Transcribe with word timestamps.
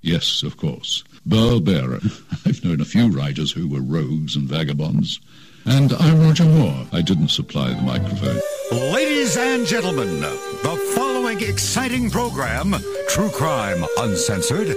Yes, 0.00 0.42
of 0.42 0.56
course. 0.56 1.04
Burl 1.26 1.60
Barer. 1.60 2.00
I've 2.46 2.64
known 2.64 2.80
a 2.80 2.84
few 2.84 3.08
writers 3.08 3.52
who 3.52 3.68
were 3.68 3.80
rogues 3.80 4.36
and 4.36 4.48
vagabonds. 4.48 5.20
And 5.64 5.92
I'm 5.94 6.20
Roger 6.20 6.44
Moore. 6.44 6.86
I 6.92 7.02
didn't 7.02 7.28
supply 7.28 7.74
the 7.74 7.82
microphone. 7.82 8.40
Ladies 8.92 9.36
and 9.36 9.66
gentlemen, 9.66 10.20
the 10.20 10.92
following 10.94 11.40
exciting 11.42 12.10
program, 12.10 12.74
True 13.08 13.28
Crime 13.30 13.84
Uncensored, 13.98 14.74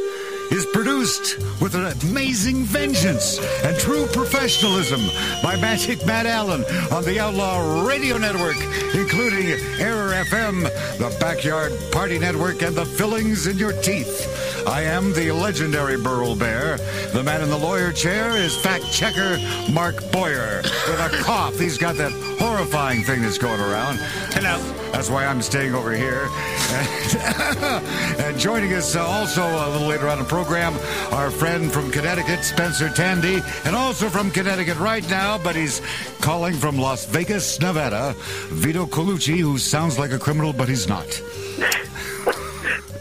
is 0.52 0.66
produced 0.68 1.38
with 1.62 1.76
an 1.76 1.86
amazing 2.04 2.64
vengeance 2.64 3.40
and 3.64 3.78
true 3.80 4.06
professionalism 4.08 5.00
by 5.42 5.56
Magic 5.56 6.06
Matt 6.06 6.26
Allen 6.26 6.64
on 6.92 7.04
the 7.06 7.20
Outlaw 7.20 7.88
Radio 7.88 8.18
Network, 8.18 8.58
including 8.94 9.48
Error 9.80 10.12
FM, 10.26 10.64
the 10.98 11.16
Backyard 11.20 11.72
Party 11.92 12.20
Network, 12.20 12.62
and 12.62 12.76
the 12.76 12.86
fillings 12.86 13.48
in 13.48 13.58
your 13.58 13.74
teeth. 13.82 14.68
I 14.68 14.82
am 14.82 15.14
the 15.14 15.32
legendary 15.32 15.98
Burl 15.98 16.36
Bear. 16.36 16.78
The 17.14 17.24
man 17.24 17.42
in 17.42 17.50
the 17.50 17.58
lawyer 17.58 17.92
chair 17.92 18.36
is 18.36 18.56
fact 18.58 18.92
checker 18.92 19.38
Mark 19.72 20.12
Boyer. 20.12 20.62
With 20.64 21.00
a 21.00 21.10
cough, 21.24 21.58
he's 21.58 21.78
got 21.78 21.96
that 21.96 22.12
horrifying 22.40 23.04
thing 23.04 23.22
that's 23.22 23.38
going 23.38 23.60
around. 23.60 24.00
And 24.36 24.44
now, 24.44 24.60
that's 24.92 25.10
why 25.10 25.26
I'm 25.26 25.42
staying 25.42 25.74
over 25.74 25.94
here. 25.94 26.28
and 28.20 28.38
joining 28.38 28.74
us 28.74 28.96
uh, 28.96 29.06
also 29.06 29.44
a 29.44 29.70
little 29.70 29.88
later 29.88 30.08
on 30.08 30.20
the 30.20 30.26
program, 30.26 30.74
our 31.12 31.32
friend 31.32 31.72
from 31.72 31.92
Connecticut, 31.92 32.44
Spencer 32.44 32.90
Tandy, 32.90 33.42
and 33.66 33.76
also 33.76 34.10
from 34.10 34.32
Connecticut 34.32 34.78
right 34.78 35.08
now, 35.10 35.38
but 35.38 35.56
he's 35.56 35.82
calling 36.20 36.54
from 36.54 36.78
Las 36.78 37.06
Vegas, 37.06 37.60
Nevada, 37.60 38.14
Vito 38.50 38.86
Colucci, 38.86 39.40
who 39.40 39.58
sounds 39.58 39.98
like 39.98 40.12
a 40.12 40.20
criminal, 40.20 40.54
but 40.54 40.68
he's 40.70 40.88
not. 40.88 41.08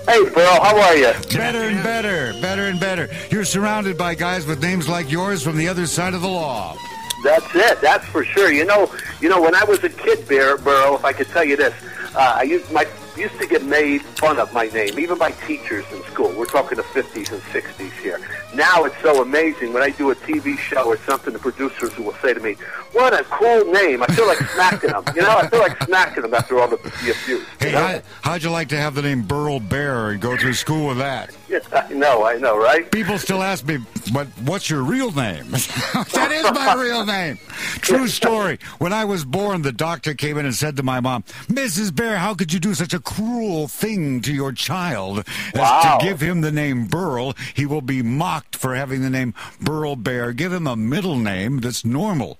Hey, 0.06 0.28
Burl, 0.30 0.60
how 0.60 0.76
are 0.80 0.96
you? 0.96 1.12
Better 1.32 1.68
and 1.68 1.82
better, 1.84 2.32
better 2.40 2.62
and 2.62 2.80
better. 2.80 3.08
You're 3.30 3.44
surrounded 3.44 3.96
by 3.96 4.14
guys 4.14 4.46
with 4.46 4.60
names 4.60 4.88
like 4.88 5.10
yours 5.10 5.42
from 5.42 5.56
the 5.56 5.68
other 5.68 5.86
side 5.86 6.14
of 6.14 6.22
the 6.22 6.28
law. 6.28 6.76
That's 7.22 7.54
it. 7.54 7.80
That's 7.80 8.06
for 8.06 8.24
sure. 8.24 8.50
You 8.50 8.64
know, 8.64 8.92
you 9.20 9.28
know, 9.28 9.40
when 9.40 9.54
I 9.54 9.64
was 9.64 9.82
a 9.84 9.88
kid, 9.88 10.26
Bear, 10.26 10.56
Burl, 10.56 10.96
if 10.96 11.04
I 11.04 11.12
could 11.12 11.28
tell 11.28 11.44
you 11.44 11.56
this, 11.56 11.74
uh, 12.14 12.34
I 12.36 12.42
used 12.42 12.70
my 12.72 12.86
used 13.16 13.38
to 13.38 13.46
get 13.46 13.62
made 13.64 14.02
fun 14.02 14.38
of 14.38 14.52
my 14.54 14.66
name, 14.68 14.98
even 14.98 15.18
by 15.18 15.30
teachers 15.32 15.84
in 15.92 16.02
school. 16.04 16.32
We're 16.36 16.46
talking 16.46 16.76
the 16.76 16.82
50s 16.82 17.30
and 17.32 17.42
60s 17.42 17.92
here. 18.00 18.20
Now 18.54 18.84
it's 18.84 19.00
so 19.02 19.20
amazing 19.20 19.72
when 19.72 19.82
I 19.82 19.90
do 19.90 20.10
a 20.10 20.14
TV 20.14 20.56
show 20.58 20.84
or 20.86 20.96
something. 20.98 21.32
The 21.32 21.38
producers 21.38 21.96
will 21.98 22.14
say 22.14 22.34
to 22.34 22.40
me, 22.40 22.56
"What 22.92 23.12
a 23.12 23.24
cool 23.24 23.64
name!" 23.70 24.02
I 24.02 24.06
feel 24.06 24.26
like 24.26 24.38
smacking 24.38 24.90
them. 24.90 25.04
You 25.14 25.22
know, 25.22 25.36
I 25.36 25.48
feel 25.48 25.60
like 25.60 25.82
smacking 25.84 26.22
them 26.22 26.34
after 26.34 26.58
all 26.58 26.68
the, 26.68 26.76
the 26.76 27.14
abuse. 27.22 27.46
Hey, 27.58 27.68
you 27.68 27.72
know? 27.72 27.86
how, 27.86 28.02
how'd 28.22 28.42
you 28.42 28.50
like 28.50 28.68
to 28.70 28.76
have 28.76 28.94
the 28.94 29.02
name 29.02 29.22
Burl 29.22 29.60
Bear 29.60 30.10
and 30.10 30.20
go 30.20 30.36
through 30.36 30.54
school 30.54 30.88
with 30.88 30.98
that? 30.98 31.34
Yeah, 31.50 31.58
I 31.72 31.92
know, 31.92 32.24
I 32.24 32.36
know, 32.36 32.56
right? 32.56 32.88
People 32.90 33.18
still 33.18 33.42
ask 33.42 33.66
me, 33.66 33.78
"But 34.12 34.28
what's 34.44 34.70
your 34.70 34.82
real 34.82 35.10
name?" 35.10 35.50
that 35.50 36.30
is 36.32 36.50
my 36.52 36.74
real 36.74 37.04
name. 37.04 37.38
True 37.80 38.06
story. 38.08 38.58
When 38.78 38.92
I 38.92 39.04
was 39.04 39.24
born, 39.24 39.62
the 39.62 39.72
doctor 39.72 40.14
came 40.14 40.38
in 40.38 40.46
and 40.46 40.54
said 40.54 40.76
to 40.76 40.82
my 40.84 41.00
mom, 41.00 41.24
"Mrs. 41.48 41.94
Bear, 41.94 42.18
how 42.18 42.34
could 42.34 42.52
you 42.52 42.60
do 42.60 42.72
such 42.74 42.94
a 42.94 43.00
cruel 43.00 43.66
thing 43.68 44.20
to 44.22 44.32
your 44.32 44.52
child 44.52 45.18
as 45.54 45.54
Wow. 45.54 45.98
to 46.00 46.06
give 46.06 46.20
him 46.20 46.40
the 46.40 46.52
name 46.52 46.86
Burl? 46.86 47.34
He 47.54 47.66
will 47.66 47.80
be 47.82 48.00
mocked 48.02 48.54
for 48.56 48.74
having 48.76 49.02
the 49.02 49.10
name 49.10 49.34
Burl 49.60 49.96
Bear. 49.96 50.32
Give 50.32 50.52
him 50.52 50.66
a 50.68 50.76
middle 50.76 51.16
name 51.16 51.58
that's 51.60 51.84
normal." 51.84 52.38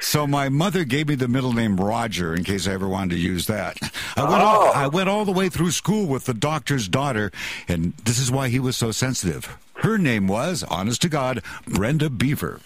So 0.00 0.26
my 0.26 0.48
mother 0.48 0.84
gave 0.84 1.08
me 1.08 1.14
the 1.16 1.28
middle 1.28 1.52
name 1.54 1.76
Roger 1.78 2.34
in 2.34 2.44
case 2.44 2.68
I 2.68 2.72
ever 2.72 2.86
wanted 2.88 3.14
to 3.16 3.20
use 3.20 3.46
that. 3.46 3.78
I 4.16 4.22
went 4.22 4.42
all, 4.42 4.64
oh. 4.68 4.72
I 4.74 4.86
went 4.86 5.08
all 5.08 5.24
the 5.24 5.32
way 5.32 5.48
through 5.48 5.70
school 5.70 6.06
with 6.06 6.24
the 6.26 6.34
doctor's 6.34 6.88
daughter, 6.88 7.32
and 7.68 7.94
this 8.04 8.18
is 8.18 8.30
why 8.30 8.43
he 8.48 8.58
was 8.60 8.76
so 8.76 8.90
sensitive. 8.90 9.56
Her 9.74 9.98
name 9.98 10.28
was, 10.28 10.62
honest 10.64 11.02
to 11.02 11.08
God, 11.08 11.42
Brenda 11.66 12.08
Beaver. 12.10 12.60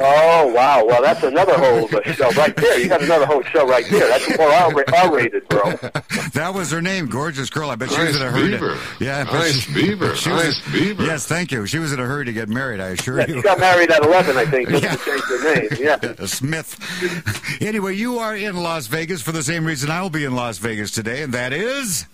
Oh 0.00 0.52
wow! 0.54 0.84
Well, 0.84 1.02
that's 1.02 1.24
another 1.24 1.54
whole 1.58 1.88
show 1.88 2.30
right 2.32 2.54
there. 2.54 2.78
You 2.78 2.88
got 2.88 3.02
another 3.02 3.26
whole 3.26 3.42
show 3.42 3.66
right 3.66 3.84
there. 3.90 4.06
That's 4.06 4.38
more 4.38 4.48
R- 4.48 4.84
R-rated, 4.96 5.48
bro. 5.48 5.72
That 6.34 6.52
was 6.54 6.70
her 6.70 6.80
name, 6.80 7.06
gorgeous 7.08 7.50
girl. 7.50 7.70
I 7.70 7.74
bet 7.74 7.90
she 7.90 7.98
was 8.00 8.14
in 8.14 8.22
a 8.22 8.30
hurry. 8.30 8.50
beaver. 8.52 8.76
To, 8.76 9.04
yeah, 9.04 9.24
but 9.24 9.32
Nice 9.32 9.54
she- 9.62 9.74
beaver. 9.74 10.14
she 10.14 10.30
was- 10.30 10.44
Nice 10.44 10.72
beaver. 10.72 11.02
Yes, 11.04 11.26
thank 11.26 11.50
you. 11.50 11.66
She 11.66 11.80
was 11.80 11.92
in 11.92 11.98
a 11.98 12.04
hurry 12.04 12.26
to 12.26 12.32
get 12.32 12.48
married. 12.48 12.78
I 12.78 12.88
assure 12.90 13.18
Yeah, 13.18 13.26
you. 13.26 13.34
she 13.36 13.42
got 13.42 13.58
married 13.58 13.90
at 13.90 14.04
11, 14.04 14.36
I 14.36 14.44
think, 14.44 14.68
just 14.68 14.82
to 15.04 15.10
change 15.10 15.22
her 15.24 15.54
name. 15.54 15.68
Yeah. 15.80 16.14
Smith. 16.26 16.76
Anyway, 17.60 17.96
you 17.96 18.18
are 18.20 18.36
in 18.36 18.56
Las 18.56 18.86
Vegas 18.86 19.20
for 19.20 19.32
the 19.32 19.42
same 19.42 19.64
reason 19.64 19.90
I 19.90 20.00
will 20.00 20.10
be 20.10 20.24
in 20.24 20.36
Las 20.36 20.58
Vegas 20.58 20.92
today, 20.92 21.22
and 21.22 21.34
that 21.34 21.52
is. 21.52 22.06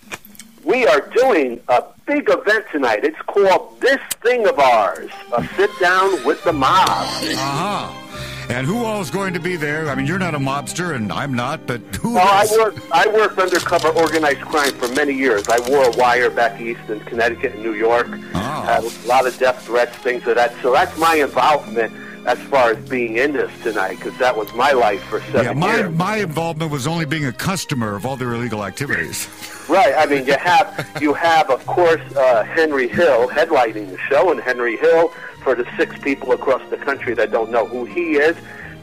We 0.65 0.87
are 0.87 1.01
doing 1.15 1.61
a 1.67 1.83
big 2.07 2.27
event 2.29 2.65
tonight. 2.71 3.03
It's 3.03 3.21
called 3.27 3.79
This 3.81 3.99
Thing 4.23 4.47
of 4.47 4.57
Ours, 4.57 5.11
a 5.37 5.47
sit 5.55 5.69
down 5.79 6.23
with 6.25 6.43
the 6.43 6.53
mob. 6.53 6.87
Uh 6.87 7.35
huh. 7.35 8.01
And 8.49 8.65
who 8.67 8.83
all 8.83 8.99
is 9.01 9.09
going 9.11 9.33
to 9.35 9.39
be 9.39 9.55
there? 9.55 9.89
I 9.89 9.95
mean, 9.95 10.05
you're 10.07 10.19
not 10.19 10.33
a 10.35 10.39
mobster, 10.39 10.95
and 10.95 11.11
I'm 11.11 11.33
not, 11.33 11.65
but 11.67 11.81
who 11.97 12.15
Well, 12.15 12.27
I 12.27 12.43
is? 12.43 12.51
worked 12.57 12.79
I 12.91 13.07
worked 13.07 13.37
undercover 13.39 13.89
organized 13.89 14.41
crime 14.41 14.71
for 14.73 14.87
many 14.89 15.13
years. 15.13 15.47
I 15.49 15.59
wore 15.69 15.85
a 15.85 15.91
wire 15.97 16.29
back 16.31 16.59
east 16.59 16.81
in 16.89 16.99
Connecticut 17.01 17.53
and 17.53 17.63
New 17.63 17.73
York. 17.73 18.07
Oh. 18.33 18.61
Had 18.65 18.83
a 18.83 19.07
lot 19.07 19.27
of 19.27 19.37
death 19.37 19.63
threats, 19.65 19.95
things 19.97 20.25
of 20.27 20.35
that. 20.35 20.53
So 20.63 20.71
that's 20.71 20.97
my 20.97 21.15
involvement 21.15 21.93
as 22.27 22.39
far 22.39 22.71
as 22.71 22.89
being 22.89 23.17
in 23.17 23.33
this 23.33 23.51
tonight, 23.61 23.97
because 23.97 24.17
that 24.17 24.35
was 24.35 24.51
my 24.53 24.71
life 24.71 25.03
for 25.03 25.21
seven 25.21 25.43
Yeah, 25.43 25.53
my, 25.53 25.75
years. 25.77 25.93
my 25.95 26.15
involvement 26.17 26.71
was 26.71 26.87
only 26.87 27.05
being 27.05 27.25
a 27.25 27.31
customer 27.33 27.95
of 27.95 28.05
all 28.05 28.15
their 28.15 28.33
illegal 28.33 28.63
activities. 28.63 29.27
Right. 29.67 29.93
I 29.97 30.05
mean, 30.05 30.25
you 30.25 30.37
have 30.37 30.97
you 31.01 31.13
have 31.13 31.49
of 31.49 31.65
course 31.65 32.01
uh, 32.15 32.43
Henry 32.43 32.87
Hill 32.87 33.27
headlining 33.29 33.89
the 33.89 33.97
show, 33.97 34.31
and 34.31 34.39
Henry 34.39 34.77
Hill 34.77 35.09
for 35.43 35.55
the 35.55 35.65
six 35.77 35.97
people 35.99 36.31
across 36.33 36.61
the 36.69 36.77
country 36.77 37.13
that 37.15 37.31
don't 37.31 37.51
know 37.51 37.65
who 37.65 37.85
he 37.85 38.15
is. 38.15 38.37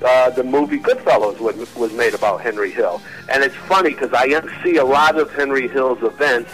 Uh, 0.05 0.31
the 0.31 0.43
movie 0.43 0.81
Goodfellas 0.81 1.39
was, 1.39 1.75
was 1.77 1.93
made 1.93 2.13
about 2.13 2.41
Henry 2.41 2.73
Hill, 2.73 3.01
and 3.29 3.45
it's 3.45 3.55
funny 3.55 3.91
because 3.91 4.13
I 4.13 4.27
see 4.65 4.77
a 4.77 4.85
lot 4.85 5.17
of 5.17 5.33
Henry 5.33 5.69
Hill's 5.69 6.03
events, 6.03 6.51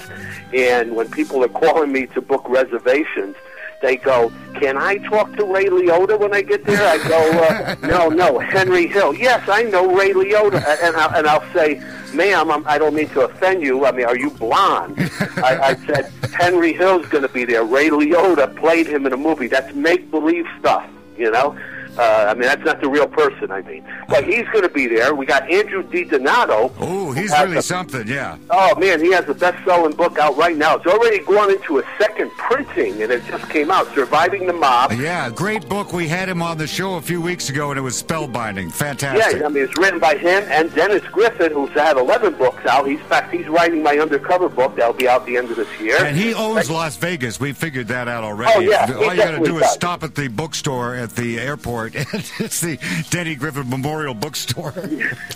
and 0.53 0.95
when 0.95 1.11
people 1.11 1.43
are 1.43 1.49
calling 1.49 1.91
me 1.91 2.07
to 2.09 2.21
book 2.21 2.47
reservations, 2.47 3.37
they 3.81 3.97
go, 3.97 4.31
"Can 4.61 4.77
I 4.77 4.99
talk 4.99 5.35
to 5.37 5.47
Ray 5.47 5.67
Liotta 5.67 6.19
when 6.19 6.35
I 6.35 6.43
get 6.43 6.65
there?" 6.65 6.87
I 6.87 6.99
go, 7.09 7.21
uh, 7.43 7.77
"No, 7.87 8.09
no, 8.11 8.39
Henry 8.39 8.87
Hill. 8.87 9.15
Yes, 9.15 9.49
I 9.49 9.63
know 9.63 9.95
Ray 9.97 10.13
Liotta." 10.13 10.63
And, 10.83 10.97
I, 10.97 11.19
and 11.19 11.27
I'll 11.27 11.53
say, 11.55 11.81
"Ma'am, 12.15 12.51
I'm, 12.51 12.67
I 12.67 12.79
don't 12.79 12.95
mean 12.95 13.09
to 13.11 13.23
offend 13.23 13.63
you. 13.63 13.85
I 13.85 13.93
mean, 13.93 14.07
are 14.07 14.17
you 14.17 14.31
blonde?" 14.31 14.97
I, 15.37 15.59
I 15.71 15.75
said, 15.87 16.13
"Henry 16.33 16.73
Hill's 16.73 17.07
going 17.07 17.23
to 17.23 17.29
be 17.29 17.45
there. 17.45 17.65
Ray 17.65 17.91
Liotta 17.91 18.57
played 18.57 18.87
him 18.87 19.07
in 19.07 19.13
a 19.13 19.17
movie. 19.17 19.47
That's 19.47 19.75
make 19.75 20.11
believe 20.11 20.47
stuff, 20.59 20.89
you 21.17 21.31
know." 21.31 21.59
Uh, 21.99 22.27
I 22.29 22.35
mean, 22.35 22.43
that's 22.43 22.65
not 22.65 22.81
the 22.81 22.89
real 22.89 23.09
person, 23.09 23.51
I 23.51 23.63
mean. 23.63 23.85
But 24.09 24.25
he's 24.25 24.47
going 24.49 24.63
to 24.63 24.69
be 24.69 24.87
there. 24.87 25.15
We 25.15 25.27
got 25.27 25.51
Andrew 25.51 25.83
DiDonato. 25.83 26.73
Oh, 26.79 27.13
he's 27.13 27.31
really 27.33 27.57
a- 27.59 27.63
something, 27.63 28.07
yeah. 28.07 28.37
Oh 28.51 28.75
man, 28.79 29.01
he 29.01 29.13
has 29.13 29.29
a 29.29 29.35
best-selling 29.35 29.95
book 29.97 30.19
out 30.19 30.37
right 30.37 30.57
now. 30.57 30.77
It's 30.77 30.87
already 30.87 31.19
gone 31.25 31.51
into 31.51 31.79
a 31.79 31.83
second 31.99 32.31
printing, 32.33 33.03
and 33.03 33.11
it 33.13 33.25
just 33.27 33.49
came 33.51 33.71
out. 33.71 33.93
Surviving 33.95 34.47
the 34.47 34.53
Mob. 34.53 34.93
Yeah, 34.93 35.29
great 35.31 35.69
book. 35.69 35.93
We 35.93 36.07
had 36.09 36.29
him 36.29 36.41
on 36.43 36.57
the 36.59 36.67
show 36.67 36.95
a 36.95 37.01
few 37.03 37.21
weeks 37.21 37.49
ago, 37.51 37.71
and 37.71 37.79
it 37.79 37.83
was 37.83 38.01
spellbinding. 38.01 38.73
Fantastic. 38.73 39.41
Yeah, 39.41 39.47
I 39.47 39.49
mean 39.51 39.65
it's 39.65 39.77
written 39.77 39.99
by 39.99 40.17
him 40.17 40.45
and 40.49 40.73
Dennis 40.75 41.03
Griffin, 41.11 41.53
who's 41.53 41.71
had 41.71 41.97
11 41.97 42.35
books 42.35 42.65
out. 42.67 42.87
He's 42.87 43.01
in 43.01 43.07
fact 43.07 43.33
he's 43.33 43.49
writing 43.49 43.83
my 43.83 43.99
undercover 43.99 44.49
book 44.49 44.77
that'll 44.77 44.93
be 44.93 45.09
out 45.09 45.27
the 45.27 45.37
end 45.37 45.51
of 45.51 45.57
this 45.57 45.81
year. 45.81 45.97
And 46.05 46.17
he 46.17 46.35
owns 46.35 46.71
Las 46.71 46.97
Vegas. 46.97 47.41
We 47.41 47.53
figured 47.53 47.89
that 47.89 48.07
out 48.09 48.25
already. 48.25 48.53
Oh, 48.55 48.61
yeah, 48.61 48.93
All 48.97 49.15
you 49.15 49.17
got 49.17 49.31
to 49.33 49.39
do 49.45 49.57
is 49.57 49.63
does. 49.63 49.73
stop 49.73 50.03
at 50.05 50.15
the 50.15 50.29
bookstore 50.29 50.95
at 50.95 51.11
the 51.17 51.39
airport. 51.41 51.88
it's 52.39 52.61
the 52.61 52.79
Denny 53.11 53.35
Griffin 53.35 53.69
Memorial 53.69 54.15
Bookstore. 54.15 54.73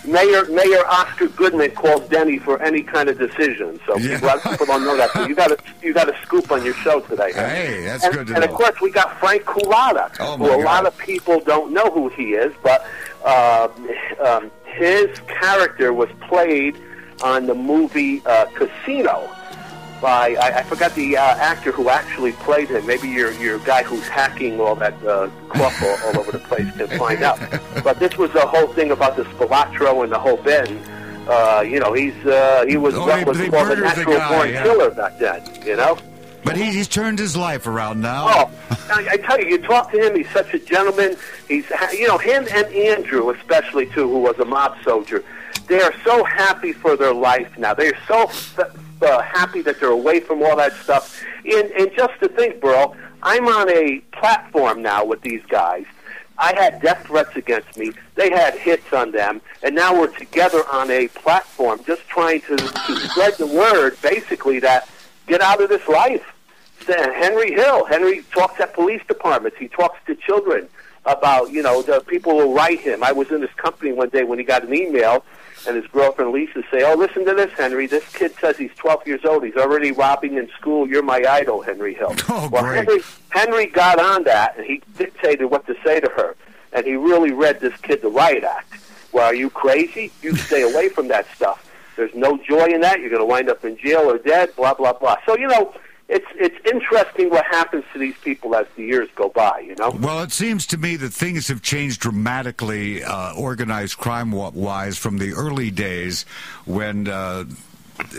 Mayor 0.05 0.45
Mayor 0.45 0.85
Oscar 0.87 1.27
Goodman 1.29 1.71
calls 1.71 2.07
Denny 2.09 2.39
for 2.39 2.61
any 2.61 2.81
kind 2.83 3.09
of 3.09 3.17
decision. 3.17 3.79
So 3.85 3.97
Yeah. 3.97 4.15
people, 4.15 4.27
a 4.27 4.29
lot 4.29 4.45
of 4.45 4.51
people 4.51 4.65
don't 4.67 4.83
know 4.85 4.97
that. 4.97 5.11
So 5.11 5.27
you 5.27 5.35
got 5.35 5.47
to 5.47 5.57
you 5.81 5.93
got 5.93 6.09
a 6.09 6.21
scoop 6.23 6.51
on 6.51 6.63
your 6.65 6.73
show 6.75 6.99
today. 7.01 7.31
Hey, 7.33 7.83
that's 7.85 8.03
and, 8.03 8.13
good 8.13 8.27
to 8.27 8.35
And 8.35 8.45
know. 8.45 8.51
of 8.51 8.55
course 8.57 8.79
we 8.81 8.91
got 8.91 9.17
Frank 9.19 9.43
Cullotta, 9.43 10.15
Oh, 10.19 10.37
who 10.37 10.45
a 10.45 10.49
God. 10.57 10.63
lot 10.63 10.85
of 10.85 10.97
people 10.97 11.39
don't 11.41 11.71
know 11.73 11.89
who 11.91 12.09
he 12.09 12.33
is, 12.33 12.53
but 12.63 12.85
uh, 13.25 13.67
um, 14.23 14.51
his 14.65 15.07
character 15.27 15.93
was 15.93 16.09
played 16.27 16.75
on 17.23 17.45
the 17.45 17.53
movie 17.53 18.21
uh, 18.25 18.45
Casino. 18.55 19.29
By 20.03 20.35
I, 20.35 20.59
I 20.59 20.63
forgot 20.63 20.93
the 20.95 21.15
uh, 21.15 21.21
actor 21.21 21.71
who 21.71 21.87
actually 21.87 22.33
played 22.33 22.67
him. 22.67 22.85
Maybe 22.85 23.07
your 23.07 23.31
your 23.39 23.57
guy 23.59 23.83
who's 23.83 24.05
hacking 24.09 24.59
all 24.59 24.75
that 24.75 24.93
uh, 25.05 25.29
cloth 25.47 25.81
all, 25.81 25.97
all 26.09 26.19
over 26.19 26.31
the 26.33 26.39
place 26.39 26.69
can 26.75 26.89
find 26.99 27.23
out. 27.23 27.39
But 27.85 27.99
this 27.99 28.17
was 28.17 28.29
the 28.33 28.45
whole 28.45 28.67
thing 28.73 28.91
about 28.91 29.15
the 29.15 29.23
Spilotro 29.23 30.03
and 30.03 30.11
the 30.11 30.19
whole. 30.19 30.37
And, 30.45 30.77
uh, 31.29 31.63
you 31.65 31.79
know, 31.79 31.93
he's 31.93 32.13
uh, 32.25 32.65
he 32.67 32.75
was 32.75 32.95
Oh, 32.95 33.05
what 33.07 33.25
was 33.25 33.37
they 33.37 33.47
called 33.47 33.71
a 33.71 33.77
natural 33.77 34.17
guy, 34.17 34.35
born 34.37 34.49
yeah. 34.49 34.63
killer 34.63 34.91
back 34.91 35.17
then. 35.19 35.41
You 35.65 35.77
know. 35.77 35.97
But 36.43 36.57
he, 36.57 36.65
he's 36.65 36.89
turned 36.89 37.17
his 37.19 37.37
life 37.37 37.65
around 37.65 38.01
now. 38.01 38.25
Oh, 38.27 38.51
I, 38.89 39.07
I 39.11 39.17
tell 39.17 39.39
you, 39.39 39.47
you 39.47 39.57
talk 39.59 39.89
to 39.93 40.05
him. 40.05 40.17
He's 40.17 40.29
such 40.31 40.53
a 40.53 40.59
gentleman. 40.59 41.15
He's, 41.47 41.65
you 41.93 42.09
know, 42.09 42.17
him 42.17 42.45
and 42.51 42.67
Andrew, 42.73 43.29
especially 43.29 43.85
too, 43.85 44.09
who 44.11 44.19
was 44.19 44.37
a 44.39 44.43
mob 44.43 44.75
soldier. 44.83 45.23
They 45.67 45.79
are 45.79 45.93
so 46.03 46.25
happy 46.25 46.73
for 46.73 46.97
their 46.97 47.13
life 47.13 47.57
now. 47.57 47.73
They're 47.73 47.97
so 48.05 48.23
f- 48.23 48.59
uh, 49.03 49.21
happy 49.21 49.61
that 49.61 49.79
they're 49.79 49.89
away 49.89 50.19
from 50.19 50.41
all 50.41 50.55
that 50.55 50.73
stuff. 50.77 51.23
And, 51.45 51.71
and 51.71 51.91
just 51.95 52.19
to 52.21 52.29
think, 52.29 52.61
Burl, 52.61 52.95
I'm 53.21 53.47
on 53.47 53.69
a 53.69 53.99
platform 54.11 54.81
now 54.81 55.05
with 55.05 55.21
these 55.21 55.43
guys. 55.47 55.85
I 56.37 56.53
had 56.55 56.81
death 56.81 57.05
threats 57.05 57.35
against 57.35 57.77
me. 57.77 57.91
They 58.15 58.31
had 58.31 58.55
hits 58.55 58.91
on 58.91 59.11
them, 59.11 59.41
and 59.61 59.75
now 59.75 59.93
we're 59.93 60.07
together 60.07 60.63
on 60.71 60.89
a 60.89 61.07
platform, 61.09 61.81
just 61.85 62.07
trying 62.07 62.41
to, 62.41 62.57
to 62.57 62.95
spread 62.95 63.35
the 63.37 63.45
word, 63.45 64.01
basically 64.01 64.59
that 64.59 64.89
get 65.27 65.41
out 65.41 65.61
of 65.61 65.69
this 65.69 65.87
life. 65.87 66.25
Henry 66.85 67.53
Hill. 67.53 67.85
Henry 67.85 68.23
talks 68.33 68.59
at 68.59 68.73
police 68.73 69.01
departments. 69.07 69.57
He 69.57 69.67
talks 69.67 69.97
to 70.07 70.15
children 70.15 70.67
about, 71.05 71.51
you 71.51 71.61
know, 71.61 71.81
the 71.81 72.01
people 72.01 72.35
will 72.35 72.53
write 72.53 72.79
him. 72.79 73.03
I 73.03 73.11
was 73.11 73.31
in 73.31 73.41
his 73.41 73.51
company 73.51 73.91
one 73.93 74.09
day 74.09 74.23
when 74.23 74.39
he 74.39 74.43
got 74.43 74.63
an 74.63 74.73
email, 74.73 75.23
and 75.67 75.75
his 75.75 75.85
girlfriend 75.87 76.31
Lisa 76.31 76.63
say, 76.71 76.83
"Oh, 76.83 76.95
listen 76.95 77.25
to 77.25 77.33
this, 77.33 77.51
Henry. 77.53 77.87
This 77.87 78.07
kid 78.13 78.33
says 78.39 78.57
he's 78.57 78.71
12 78.75 79.07
years 79.07 79.25
old. 79.25 79.43
He's 79.43 79.55
already 79.55 79.91
robbing 79.91 80.35
in 80.37 80.49
school. 80.59 80.87
You're 80.87 81.03
my 81.03 81.23
idol, 81.27 81.61
Henry 81.61 81.93
Hill." 81.93 82.15
Oh, 82.29 82.49
well, 82.51 82.63
great. 82.63 82.85
Henry, 82.87 83.03
Henry 83.29 83.65
got 83.67 83.99
on 83.99 84.23
that, 84.23 84.57
and 84.57 84.65
he 84.65 84.81
dictated 84.97 85.49
what 85.51 85.65
to 85.67 85.75
say 85.83 85.99
to 85.99 86.09
her, 86.15 86.35
and 86.71 86.85
he 86.85 86.95
really 86.95 87.31
read 87.31 87.59
this 87.59 87.75
kid 87.81 88.01
the 88.01 88.09
riot 88.09 88.43
act. 88.43 88.73
Well, 89.11 89.25
are 89.25 89.35
you 89.35 89.49
crazy? 89.49 90.11
You 90.21 90.35
stay 90.35 90.61
away 90.71 90.89
from 90.89 91.07
that 91.09 91.27
stuff. 91.35 91.69
There's 91.95 92.13
no 92.15 92.37
joy 92.37 92.65
in 92.65 92.81
that. 92.81 92.99
You're 92.99 93.09
going 93.09 93.21
to 93.21 93.25
wind 93.25 93.49
up 93.49 93.63
in 93.63 93.77
jail 93.77 94.09
or 94.09 94.17
dead. 94.17 94.55
Blah 94.55 94.73
blah 94.73 94.93
blah. 94.93 95.17
So 95.25 95.37
you 95.37 95.47
know 95.47 95.73
it's 96.09 96.27
it's 96.35 96.55
interesting 96.65 97.29
what 97.29 97.45
happens 97.45 97.83
to 97.93 97.99
these 97.99 98.17
people 98.17 98.55
as 98.55 98.67
the 98.75 98.83
years 98.83 99.09
go 99.15 99.29
by. 99.29 99.59
You 99.59 99.75
know. 99.75 99.91
Well, 99.91 100.21
it 100.23 100.31
seems 100.31 100.67
to 100.67 100.77
me 100.77 100.95
that 100.97 101.09
things 101.09 101.47
have 101.47 101.61
changed 101.61 102.01
dramatically, 102.01 103.03
uh, 103.03 103.33
organized 103.35 103.97
crime 103.97 104.31
wise, 104.31 104.97
from 104.97 105.17
the 105.17 105.33
early 105.33 105.71
days 105.71 106.25
when. 106.65 107.07
Uh, 107.07 107.45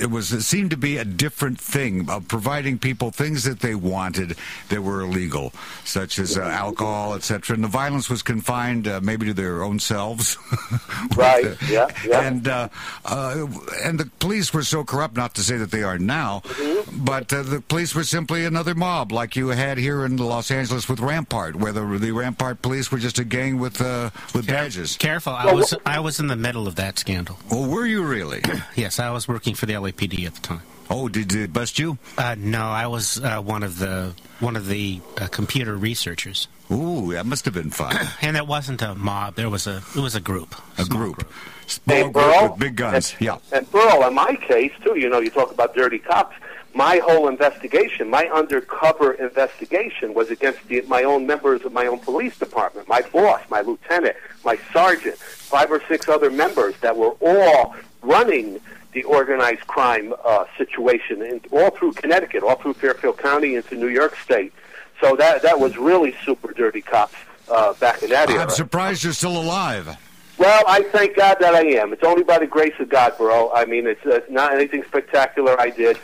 it 0.01 0.11
was 0.11 0.33
it 0.33 0.43
seemed 0.43 0.71
to 0.71 0.77
be 0.77 0.97
a 0.97 1.05
different 1.05 1.61
thing 1.61 2.09
of 2.11 2.29
providing 2.29 2.79
people 2.79 3.11
things 3.11 3.45
that 3.45 3.61
they 3.61 3.75
wanted 3.75 4.37
that 4.69 4.83
were 4.83 5.03
illegal, 5.03 5.53
such 5.85 6.19
as 6.19 6.37
uh, 6.39 6.43
alcohol, 6.43 7.15
etc. 7.15 7.55
And 7.55 7.65
the 7.65 7.69
violence 7.69 8.09
was 8.11 8.23
confined 8.23 8.89
uh, 8.89 9.01
maybe 9.03 9.27
to 9.27 9.35
their 9.35 9.63
own 9.63 9.79
selves. 9.79 10.37
right. 11.17 11.57
yeah. 11.69 11.89
Yeah. 12.07 12.21
And 12.23 12.49
uh, 12.49 12.69
uh, 13.05 13.47
and 13.85 13.99
the 14.01 14.07
police 14.19 14.53
were 14.53 14.63
so 14.65 14.85
corrupt. 14.85 15.17
Not 15.17 15.35
to 15.37 15.43
say 15.43 15.57
that 15.57 15.71
they 15.71 15.83
are 15.83 15.99
now, 15.99 16.43
Mm-hmm. 16.45 17.05
but 17.05 17.33
uh, 17.33 17.43
the 17.43 17.61
police 17.61 17.95
were 17.95 18.05
simply 18.05 18.45
another 18.45 18.75
mob, 18.75 19.13
like 19.13 19.37
you 19.37 19.49
had 19.49 19.79
here 19.79 20.05
in 20.05 20.17
Los 20.17 20.51
Angeles 20.51 20.89
with 20.89 21.01
Rampart, 21.01 21.57
where 21.57 21.73
the, 21.73 21.85
the 21.99 22.11
Rampart 22.13 22.63
police 22.63 22.91
were 22.91 22.99
just 22.99 23.19
a 23.19 23.25
gang 23.25 23.59
with 23.59 23.81
uh, 23.81 24.11
with 24.35 24.47
badges. 24.47 24.97
Careful, 24.97 25.33
I 25.33 25.53
was 25.53 25.75
I 25.87 26.01
was 26.01 26.21
in 26.21 26.27
the 26.29 26.37
middle 26.37 26.67
of 26.67 26.77
that 26.77 26.99
scandal. 26.99 27.39
Oh, 27.51 27.69
were 27.69 27.87
you 27.87 28.03
really? 28.05 28.43
Yes, 28.77 28.99
I 28.99 29.11
was 29.11 29.27
working 29.29 29.55
for 29.55 29.67
the 29.67 29.74
LAPD 29.75 30.27
at 30.27 30.35
the 30.35 30.41
time. 30.41 30.63
Oh, 30.91 31.09
did 31.09 31.33
it 31.35 31.53
bust 31.53 31.79
you? 31.79 31.99
Uh, 32.19 32.35
no, 32.39 32.63
I 32.63 32.87
was 32.87 33.19
uh, 33.19 33.41
one 33.41 33.63
of 33.63 33.79
the 33.79 34.13
one 34.41 34.57
of 34.57 34.67
the 34.69 35.01
uh, 35.19 35.29
computer 35.29 35.77
researchers, 35.77 36.49
Ooh, 36.71 37.13
that 37.13 37.25
must 37.25 37.45
have 37.47 37.55
been 37.55 37.71
fun. 37.71 37.97
and 38.23 38.37
it 38.37 38.47
wasn't 38.47 38.83
a 38.83 38.95
mob. 38.95 39.35
There 39.37 39.49
was 39.49 39.67
a 39.67 39.83
it 39.97 40.01
was 40.01 40.15
a 40.15 40.21
group, 40.21 40.55
A 40.79 40.85
small 40.85 40.99
group. 40.99 41.23
Hey, 41.23 41.67
Small 41.67 42.03
group 42.11 42.13
Burl, 42.13 42.49
with 42.51 42.59
big 42.59 42.77
guns. 42.77 43.13
And, 43.13 43.21
Yeah. 43.23 43.39
And 43.53 43.71
Burl, 43.71 44.07
in 44.07 44.15
my 44.15 44.37
case 44.37 44.73
too, 44.83 44.99
you 44.99 45.09
know, 45.09 45.21
you 45.21 45.31
talk 45.31 45.51
about 45.51 45.75
dirty 45.75 45.99
cops. 45.99 46.37
My 46.75 46.99
whole 46.99 47.29
investigation, 47.29 48.11
my 48.11 48.27
undercover 48.27 49.13
investigation, 49.13 50.13
was 50.13 50.31
against 50.31 50.67
the, 50.67 50.83
my 50.83 51.05
own 51.05 51.25
members 51.27 51.65
of 51.65 51.73
my 51.73 51.87
own 51.87 52.01
police 52.01 52.37
department, 52.37 52.89
my 52.89 53.01
boss, 53.13 53.41
my 53.49 53.61
lieutenant, 53.61 54.17
my 54.45 54.59
sergeant, 54.73 55.17
five 55.17 55.71
or 55.71 55.81
six 55.89 56.09
other 56.09 56.31
members 56.31 56.75
that 56.81 56.97
were 56.97 57.15
all 57.21 57.77
running 58.03 58.61
the 58.95 59.03
organized 59.05 59.67
crime 59.67 60.15
uh, 60.25 60.45
situation, 60.57 61.21
in, 61.23 61.41
all 61.51 61.71
through 61.71 61.93
Connecticut, 61.93 62.43
all 62.43 62.57
through 62.57 62.75
Fairfield 62.75 63.19
County 63.19 63.57
into 63.57 63.75
New 63.75 63.89
York 63.89 64.17
State. 64.17 64.53
So 65.01 65.17
that 65.17 65.43
that 65.43 65.59
was 65.59 65.77
really 65.77 66.15
super 66.25 66.53
dirty 66.53 66.81
cops 66.81 67.17
uh, 67.51 67.75
back 67.75 68.03
in 68.03 68.11
that 68.11 68.31
era. 68.31 68.45
I'm 68.45 68.51
surprised 68.51 69.05
you're 69.05 69.13
still 69.13 69.37
alive. 69.37 69.97
Well, 70.39 70.65
I 70.67 70.83
thank 70.83 71.17
God 71.17 71.37
that 71.41 71.55
I 71.55 71.63
am. 71.63 71.93
It's 71.93 72.03
only 72.03 72.25
by 72.25 72.39
the 72.39 72.47
grace 72.47 72.75
of 72.81 72.89
God, 72.89 73.17
bro. 73.19 73.53
I 73.53 73.67
mean, 73.67 73.87
it's 73.87 74.05
uh, 74.05 74.21
not 74.29 74.53
anything 74.55 74.83
spectacular 74.85 75.61
I 75.61 75.71
did. 75.71 75.99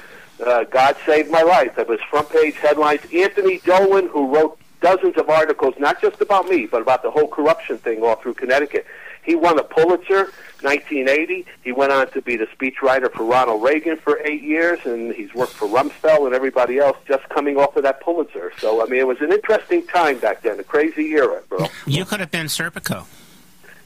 Uh, 0.45 0.65
God 0.65 0.97
saved 1.05 1.31
my 1.31 1.43
life. 1.43 1.79
It 1.79 1.89
was 1.89 2.01
front 2.09 2.31
page 2.31 2.55
headlines. 2.57 3.01
Anthony 3.15 3.59
Dolan, 3.59 4.09
who 4.09 4.35
wrote 4.35 4.59
dozens 4.81 5.17
of 5.17 5.29
articles, 5.29 5.75
not 5.79 6.01
just 6.01 6.21
about 6.21 6.49
me, 6.49 6.67
but 6.67 6.81
about 6.81 7.03
the 7.03 7.11
whole 7.11 7.29
corruption 7.29 7.79
thing 7.79 8.03
all 8.03 8.17
through 8.17 8.35
Connecticut. 8.35 8.87
He 9.23 9.35
won 9.35 9.59
a 9.59 9.65
Pulitzer, 9.65 10.33
1980. 10.63 11.47
He 11.63 11.73
went 11.73 11.93
on 11.93 12.11
to 12.11 12.23
be 12.23 12.37
the 12.37 12.47
speechwriter 12.47 13.13
for 13.13 13.25
Ronald 13.25 13.63
Reagan 13.63 13.97
for 13.97 14.19
eight 14.25 14.43
years, 14.43 14.81
and 14.85 15.13
he's 15.15 15.33
worked 15.35 15.53
for 15.53 15.69
Rumsfeld 15.69 16.27
and 16.27 16.35
everybody 16.35 16.79
else 16.79 16.97
just 17.07 17.29
coming 17.29 17.57
off 17.57 17.77
of 17.77 17.83
that 17.83 18.01
Pulitzer. 18.01 18.53
So, 18.59 18.83
I 18.83 18.89
mean, 18.89 19.01
it 19.01 19.07
was 19.07 19.21
an 19.21 19.33
interesting 19.33 19.87
time 19.87 20.19
back 20.19 20.43
then, 20.43 20.61
a 20.61 20.65
crazy 20.65 21.11
era, 21.13 21.43
bro. 21.49 21.67
You 21.87 22.05
could 22.05 22.21
have 22.21 22.31
been 22.31 22.47
Serpico. 22.47 23.07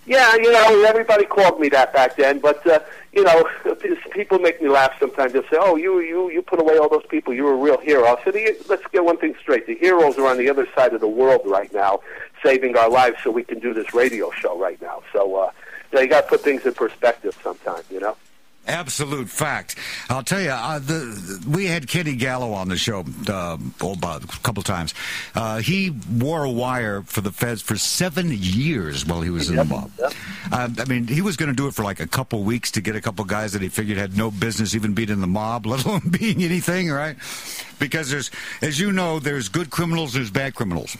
Yeah, 0.06 0.34
you 0.34 0.52
know, 0.52 0.84
everybody 0.84 1.24
called 1.24 1.58
me 1.58 1.70
that 1.70 1.94
back 1.94 2.16
then, 2.16 2.38
but 2.38 2.66
uh, 2.66 2.80
you 3.12 3.24
know, 3.24 3.48
people 4.12 4.38
make 4.38 4.60
me 4.60 4.68
laugh 4.68 4.92
sometimes. 5.00 5.32
They'll 5.32 5.44
say, 5.44 5.56
"Oh, 5.58 5.76
you 5.76 6.00
you 6.00 6.30
you 6.30 6.42
put 6.42 6.60
away 6.60 6.76
all 6.76 6.90
those 6.90 7.06
people. 7.08 7.32
You 7.32 7.44
were 7.44 7.54
a 7.54 7.56
real 7.56 7.78
hero." 7.78 8.04
I 8.04 8.22
said, 8.22 8.34
"Let's 8.68 8.84
get 8.92 9.02
one 9.04 9.16
thing 9.16 9.34
straight. 9.40 9.66
The 9.66 9.76
heroes 9.76 10.18
are 10.18 10.26
on 10.26 10.36
the 10.36 10.50
other 10.50 10.68
side 10.74 10.92
of 10.92 11.00
the 11.00 11.08
world 11.08 11.40
right 11.46 11.72
now, 11.72 12.00
saving 12.42 12.76
our 12.76 12.90
lives 12.90 13.16
so 13.24 13.30
we 13.30 13.44
can 13.44 13.60
do 13.60 13.72
this 13.72 13.94
radio 13.94 14.30
show 14.32 14.58
right 14.58 14.80
now." 14.82 15.02
So, 15.10 15.36
uh, 15.36 15.50
you, 16.02 16.08
got 16.08 16.22
to 16.22 16.28
put 16.28 16.42
things 16.42 16.64
in 16.66 16.74
perspective 16.74 17.38
sometimes, 17.42 17.84
you 17.90 18.00
know. 18.00 18.16
Absolute 18.66 19.28
fact. 19.28 19.76
I'll 20.08 20.22
tell 20.22 20.40
you, 20.40 20.48
uh, 20.48 20.78
the, 20.78 21.44
we 21.46 21.66
had 21.66 21.86
Kenny 21.86 22.16
Gallo 22.16 22.52
on 22.52 22.70
the 22.70 22.78
show 22.78 23.04
uh, 23.28 23.58
oh, 23.82 23.92
a 24.02 24.20
couple 24.42 24.62
times. 24.62 24.94
Uh, 25.34 25.58
he 25.58 25.90
wore 26.10 26.44
a 26.44 26.50
wire 26.50 27.02
for 27.02 27.20
the 27.20 27.30
feds 27.30 27.60
for 27.60 27.76
seven 27.76 28.30
years 28.32 29.04
while 29.04 29.20
he 29.20 29.28
was 29.28 29.50
in 29.50 29.56
the 29.56 29.64
mob. 29.64 29.90
Uh, 30.50 30.70
I 30.78 30.84
mean, 30.86 31.06
he 31.06 31.20
was 31.20 31.36
going 31.36 31.50
to 31.50 31.54
do 31.54 31.66
it 31.66 31.74
for 31.74 31.82
like 31.82 32.00
a 32.00 32.06
couple 32.06 32.42
weeks 32.42 32.70
to 32.72 32.80
get 32.80 32.96
a 32.96 33.02
couple 33.02 33.22
guys 33.26 33.52
that 33.52 33.60
he 33.60 33.68
figured 33.68 33.98
had 33.98 34.16
no 34.16 34.30
business 34.30 34.74
even 34.74 34.94
being 34.94 35.10
in 35.10 35.20
the 35.20 35.26
mob, 35.26 35.66
let 35.66 35.84
alone 35.84 36.08
being 36.08 36.42
anything, 36.42 36.90
right? 36.90 37.16
Because 37.78 38.08
there's, 38.08 38.30
as 38.62 38.80
you 38.80 38.92
know, 38.92 39.18
there's 39.18 39.50
good 39.50 39.68
criminals, 39.68 40.14
there's 40.14 40.30
bad 40.30 40.54
criminals. 40.54 40.96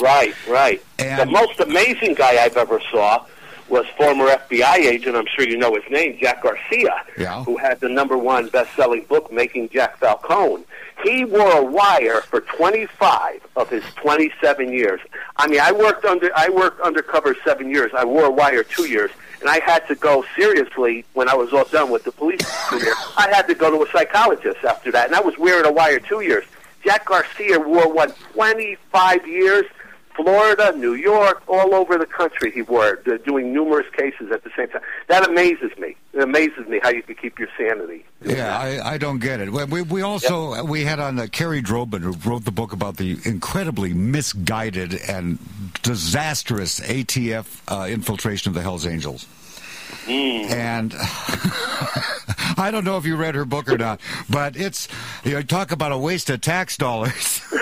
Right, 0.00 0.34
right. 0.48 0.80
And- 1.00 1.28
the 1.28 1.32
most 1.32 1.58
amazing 1.58 2.14
guy 2.14 2.44
I've 2.44 2.56
ever 2.56 2.80
saw 2.92 3.26
was 3.72 3.86
former 3.96 4.26
FBI 4.26 4.76
agent, 4.80 5.16
I'm 5.16 5.24
sure 5.34 5.48
you 5.48 5.56
know 5.56 5.74
his 5.74 5.82
name, 5.90 6.18
Jack 6.20 6.42
Garcia, 6.42 6.94
Yeah. 7.16 7.42
who 7.44 7.56
had 7.56 7.80
the 7.80 7.88
number 7.88 8.18
one 8.18 8.48
best-selling 8.48 9.04
book, 9.04 9.32
Making 9.32 9.70
Jack 9.70 9.96
Falcone. 9.96 10.64
He 11.02 11.24
wore 11.24 11.50
a 11.56 11.62
wire 11.64 12.20
for 12.20 12.42
25 12.42 13.40
of 13.56 13.70
his 13.70 13.82
27 13.96 14.70
years. 14.74 15.00
I 15.38 15.46
mean, 15.48 15.58
I 15.60 15.72
worked 15.72 16.04
under 16.04 16.30
I 16.36 16.50
worked 16.50 16.82
undercover 16.82 17.34
seven 17.46 17.70
years. 17.70 17.90
I 17.96 18.04
wore 18.04 18.26
a 18.26 18.30
wire 18.30 18.62
two 18.62 18.84
years, 18.84 19.10
and 19.40 19.48
I 19.48 19.58
had 19.60 19.88
to 19.88 19.94
go 19.94 20.22
seriously 20.36 21.06
when 21.14 21.30
I 21.30 21.34
was 21.34 21.50
all 21.54 21.64
done 21.64 21.90
with 21.90 22.04
the 22.04 22.12
police 22.12 22.42
career. 22.68 22.92
I 23.16 23.30
had 23.32 23.48
to 23.48 23.54
go 23.54 23.70
to 23.70 23.82
a 23.88 23.90
psychologist 23.90 24.62
after 24.64 24.92
that, 24.92 25.06
and 25.06 25.16
I 25.16 25.20
was 25.20 25.36
wearing 25.38 25.64
a 25.64 25.72
wire 25.72 25.98
two 25.98 26.20
years. 26.20 26.44
Jack 26.84 27.06
Garcia 27.06 27.58
wore 27.58 27.90
one 27.90 28.10
25 28.34 29.26
years. 29.26 29.64
Florida, 30.14 30.72
New 30.76 30.94
York, 30.94 31.42
all 31.48 31.74
over 31.74 31.96
the 31.96 32.06
country 32.06 32.50
he 32.50 32.62
worked, 32.62 33.08
uh, 33.08 33.18
doing 33.18 33.52
numerous 33.52 33.86
cases 33.96 34.30
at 34.32 34.44
the 34.44 34.50
same 34.56 34.68
time. 34.68 34.82
That 35.08 35.28
amazes 35.28 35.76
me. 35.78 35.96
It 36.12 36.22
amazes 36.22 36.66
me 36.66 36.80
how 36.82 36.90
you 36.90 37.02
can 37.02 37.14
keep 37.14 37.38
your 37.38 37.48
sanity. 37.56 38.04
Yeah, 38.22 38.56
I, 38.56 38.94
I 38.94 38.98
don't 38.98 39.18
get 39.18 39.40
it. 39.40 39.50
We, 39.50 39.82
we 39.82 40.02
also 40.02 40.62
we 40.64 40.84
had 40.84 41.00
on 41.00 41.18
uh, 41.18 41.26
Kerrie 41.26 41.62
Droban, 41.62 42.00
who 42.00 42.12
wrote 42.28 42.44
the 42.44 42.52
book 42.52 42.72
about 42.72 42.96
the 42.96 43.18
incredibly 43.24 43.92
misguided 43.94 44.94
and 45.08 45.38
disastrous 45.82 46.80
ATF 46.80 47.60
uh, 47.68 47.86
infiltration 47.88 48.50
of 48.50 48.54
the 48.54 48.62
Hell's 48.62 48.86
Angels. 48.86 49.26
And 50.08 50.94
I 52.56 52.70
don't 52.72 52.84
know 52.84 52.96
if 52.96 53.06
you 53.06 53.16
read 53.16 53.34
her 53.34 53.44
book 53.44 53.68
or 53.68 53.78
not, 53.78 54.00
but 54.28 54.56
it's 54.56 54.88
you 55.24 55.32
know 55.32 55.42
talk 55.42 55.70
about 55.72 55.92
a 55.92 55.98
waste 55.98 56.30
of 56.30 56.40
tax 56.40 56.76
dollars. 56.76 57.40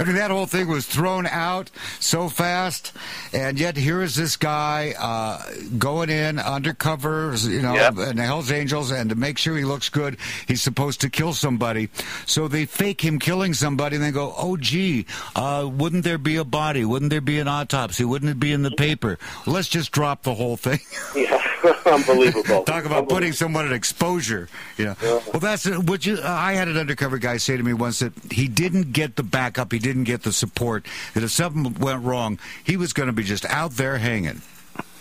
I 0.00 0.04
mean, 0.04 0.16
that 0.16 0.30
whole 0.30 0.46
thing 0.46 0.68
was 0.68 0.86
thrown 0.86 1.26
out 1.26 1.70
so 2.00 2.28
fast, 2.28 2.92
and 3.32 3.58
yet 3.58 3.76
here 3.76 4.02
is 4.02 4.14
this 4.14 4.36
guy 4.36 4.94
uh, 4.98 5.42
going 5.78 6.10
in 6.10 6.38
undercover, 6.38 7.34
you 7.42 7.60
know, 7.62 7.74
Yep. 7.74 7.98
and 7.98 8.18
the 8.18 8.22
Hell's 8.22 8.50
Angels, 8.50 8.90
and 8.90 9.10
to 9.10 9.16
make 9.16 9.38
sure 9.38 9.56
he 9.56 9.64
looks 9.64 9.88
good, 9.88 10.16
he's 10.46 10.62
supposed 10.62 11.00
to 11.02 11.10
kill 11.10 11.32
somebody. 11.32 11.88
So 12.26 12.48
they 12.48 12.64
fake 12.64 13.04
him 13.04 13.18
killing 13.18 13.54
somebody, 13.54 13.96
and 13.96 14.04
they 14.04 14.10
go, 14.10 14.34
"Oh, 14.36 14.56
gee, 14.56 15.06
uh, 15.36 15.68
wouldn't 15.70 16.04
there 16.04 16.18
be 16.18 16.36
a 16.36 16.44
body? 16.44 16.84
Wouldn't 16.84 17.10
there 17.10 17.20
be 17.20 17.38
an 17.38 17.48
autopsy? 17.48 18.04
Wouldn't 18.04 18.30
it 18.30 18.40
be 18.40 18.52
in 18.52 18.62
the 18.62 18.70
paper? 18.72 19.18
Let's 19.46 19.68
just 19.68 19.92
drop 19.92 20.22
the 20.22 20.34
whole 20.34 20.56
thing." 20.56 20.80
Yeah, 21.14 21.42
unbelievable. 21.86 22.62
Talk 22.62 22.84
about 22.84 23.08
putting 23.08 23.32
someone 23.32 23.66
at 23.66 23.72
exposure. 23.72 24.48
You 24.76 24.84
know. 24.86 24.96
Well, 25.02 25.40
that's 25.40 25.66
what 25.68 26.06
you. 26.06 26.14
Uh, 26.18 26.28
I 26.28 26.52
had 26.52 26.68
an 26.68 26.76
undercover 26.76 27.18
guy 27.18 27.38
say 27.38 27.56
to 27.56 27.62
me 27.62 27.72
once 27.72 27.98
that 27.98 28.12
he 28.30 28.46
didn't 28.46 28.92
get 28.92 29.16
the 29.16 29.22
backup, 29.58 29.72
he 29.72 29.78
didn't 29.78 30.04
get 30.04 30.22
the 30.22 30.32
support. 30.32 30.86
That 31.14 31.22
if 31.22 31.30
something 31.30 31.74
went 31.74 32.04
wrong, 32.04 32.38
he 32.64 32.76
was 32.76 32.92
going 32.92 33.08
to 33.08 33.12
be 33.12 33.24
just 33.24 33.44
out 33.46 33.72
there 33.72 33.98
hanging. 33.98 34.40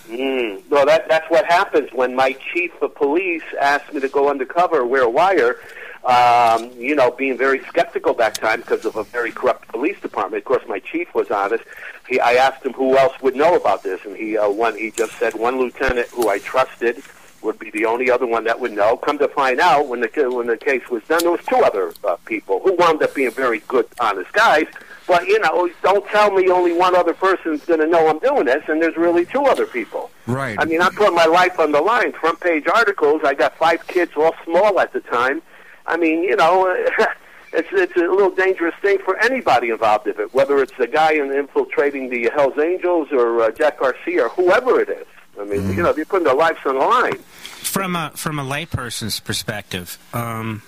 Mm. 0.07 0.63
Well, 0.69 0.85
that 0.85 1.07
that's 1.09 1.29
what 1.29 1.45
happens 1.45 1.89
when 1.93 2.15
my 2.15 2.35
chief 2.53 2.71
of 2.81 2.95
police 2.95 3.43
asked 3.59 3.93
me 3.93 3.99
to 3.99 4.07
go 4.07 4.29
undercover, 4.29 4.85
wear 4.85 5.03
a 5.03 5.09
wire. 5.09 5.57
Um, 6.05 6.71
you 6.77 6.95
know, 6.95 7.11
being 7.11 7.37
very 7.37 7.61
skeptical 7.65 8.13
back 8.13 8.35
time 8.35 8.61
because 8.61 8.85
of 8.85 8.95
a 8.95 9.03
very 9.03 9.31
corrupt 9.31 9.67
police 9.67 9.99
department. 9.99 10.41
Of 10.41 10.45
course, 10.45 10.63
my 10.65 10.79
chief 10.79 11.13
was 11.13 11.29
honest. 11.29 11.65
He, 12.07 12.17
I 12.21 12.35
asked 12.35 12.65
him 12.65 12.71
who 12.71 12.97
else 12.97 13.19
would 13.21 13.35
know 13.35 13.55
about 13.55 13.83
this, 13.83 13.99
and 14.05 14.15
he 14.15 14.37
uh, 14.37 14.49
one 14.49 14.77
he 14.77 14.91
just 14.91 15.17
said 15.19 15.33
one 15.33 15.59
lieutenant 15.59 16.07
who 16.09 16.29
I 16.29 16.39
trusted 16.39 17.03
would 17.41 17.59
be 17.59 17.71
the 17.71 17.85
only 17.85 18.09
other 18.09 18.25
one 18.25 18.43
that 18.45 18.59
would 18.59 18.71
know. 18.71 18.97
Come 18.97 19.17
to 19.19 19.27
find 19.27 19.59
out, 19.59 19.87
when 19.87 20.01
the 20.01 20.09
when 20.31 20.47
the 20.47 20.57
case 20.57 20.87
was 20.89 21.03
done, 21.03 21.19
there 21.21 21.31
was 21.31 21.45
two 21.47 21.57
other 21.57 21.93
uh, 22.03 22.15
people 22.25 22.59
who 22.61 22.73
wound 22.75 23.01
up 23.01 23.13
being 23.13 23.31
very 23.31 23.59
good, 23.67 23.87
honest 23.99 24.31
guys. 24.33 24.67
But 25.07 25.25
you 25.27 25.39
know, 25.39 25.69
don't 25.81 26.05
tell 26.07 26.31
me 26.31 26.49
only 26.49 26.73
one 26.73 26.95
other 26.95 27.13
person's 27.13 27.63
going 27.65 27.79
to 27.79 27.87
know 27.87 28.07
I'm 28.07 28.19
doing 28.19 28.45
this, 28.45 28.63
and 28.67 28.81
there's 28.81 28.97
really 28.97 29.25
two 29.25 29.43
other 29.43 29.65
people. 29.65 30.11
Right. 30.25 30.57
I 30.59 30.65
mean, 30.65 30.81
I 30.81 30.89
put 30.89 31.13
my 31.13 31.25
life 31.25 31.59
on 31.59 31.71
the 31.71 31.81
line. 31.81 32.11
Front 32.13 32.41
page 32.41 32.67
articles. 32.67 33.21
I 33.23 33.33
got 33.33 33.55
five 33.57 33.87
kids, 33.87 34.11
all 34.17 34.35
small 34.43 34.79
at 34.79 34.91
the 34.91 34.99
time. 34.99 35.41
I 35.85 35.95
mean, 35.95 36.23
you 36.23 36.35
know, 36.35 36.67
it's 37.53 37.69
it's 37.71 37.95
a 37.95 37.99
little 37.99 38.31
dangerous 38.31 38.75
thing 38.81 38.97
for 39.05 39.17
anybody 39.23 39.69
involved 39.69 40.07
in 40.07 40.19
it, 40.19 40.33
whether 40.33 40.61
it's 40.61 40.75
the 40.77 40.87
guy 40.87 41.13
in 41.13 41.31
infiltrating 41.31 42.09
the 42.09 42.29
Hell's 42.35 42.57
Angels 42.59 43.07
or 43.11 43.41
uh, 43.41 43.51
Jack 43.51 43.79
Garcia 43.79 44.25
or 44.25 44.29
whoever 44.29 44.81
it 44.81 44.89
is. 44.89 45.07
I 45.39 45.43
mean, 45.43 45.61
Mm-hmm. 45.61 45.77
you 45.77 45.83
know, 45.83 45.93
they're 45.93 46.05
putting 46.05 46.25
their 46.25 46.35
lives 46.35 46.59
on 46.65 46.75
the 46.75 46.81
line. 46.85 47.17
From 47.17 47.95
a 47.95 48.11
from 48.15 48.39
a 48.39 48.43
layperson's 48.43 49.19
perspective, 49.19 49.97
um, 50.13 50.61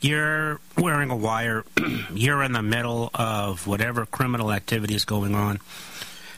you're 0.00 0.60
wearing 0.78 1.10
a 1.10 1.16
wire. 1.16 1.64
you're 2.14 2.42
in 2.42 2.52
the 2.52 2.62
middle 2.62 3.10
of 3.14 3.66
whatever 3.66 4.06
criminal 4.06 4.52
activity 4.52 4.94
is 4.94 5.04
going 5.04 5.34
on. 5.34 5.58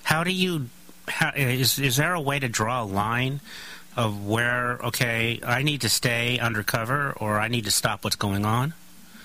How 0.05 0.25
do 0.25 0.33
you? 0.33 0.67
How, 1.09 1.33
is 1.37 1.79
is 1.79 1.97
there 1.97 2.15
a 2.15 2.21
way 2.21 2.39
to 2.39 2.49
draw 2.49 2.83
a 2.83 2.87
line 2.87 3.41
of 3.97 4.25
where? 4.27 4.79
Okay, 4.79 5.41
I 5.45 5.63
need 5.63 5.83
to 5.83 5.89
stay 5.89 6.39
undercover, 6.39 7.13
or 7.21 7.39
I 7.39 7.49
need 7.49 7.65
to 7.65 7.71
stop 7.71 8.05
what's 8.05 8.17
going 8.17 8.45
on. 8.45 8.75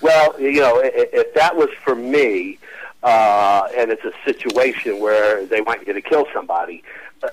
Well, 0.02 0.40
you 0.40 0.60
know, 0.62 0.80
if 0.84 1.34
that 1.34 1.56
was 1.56 1.70
for 1.84 1.96
me, 1.96 2.60
uh, 3.02 3.68
and 3.76 3.90
it's 3.92 4.04
a 4.06 4.14
situation 4.26 5.00
where 5.00 5.46
they 5.46 5.62
want 5.62 5.88
you 5.88 5.94
to 5.94 6.02
kill 6.02 6.28
somebody, 6.34 6.84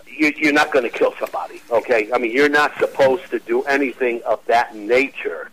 you, 0.06 0.32
you're 0.36 0.52
not 0.52 0.72
going 0.72 0.84
to 0.84 0.96
kill 0.96 1.14
somebody, 1.18 1.60
okay? 1.70 2.08
I 2.12 2.18
mean, 2.18 2.32
you're 2.32 2.48
not 2.48 2.76
supposed 2.78 3.30
to 3.30 3.38
do 3.40 3.62
anything 3.64 4.22
of 4.22 4.44
that 4.46 4.74
nature 4.74 5.50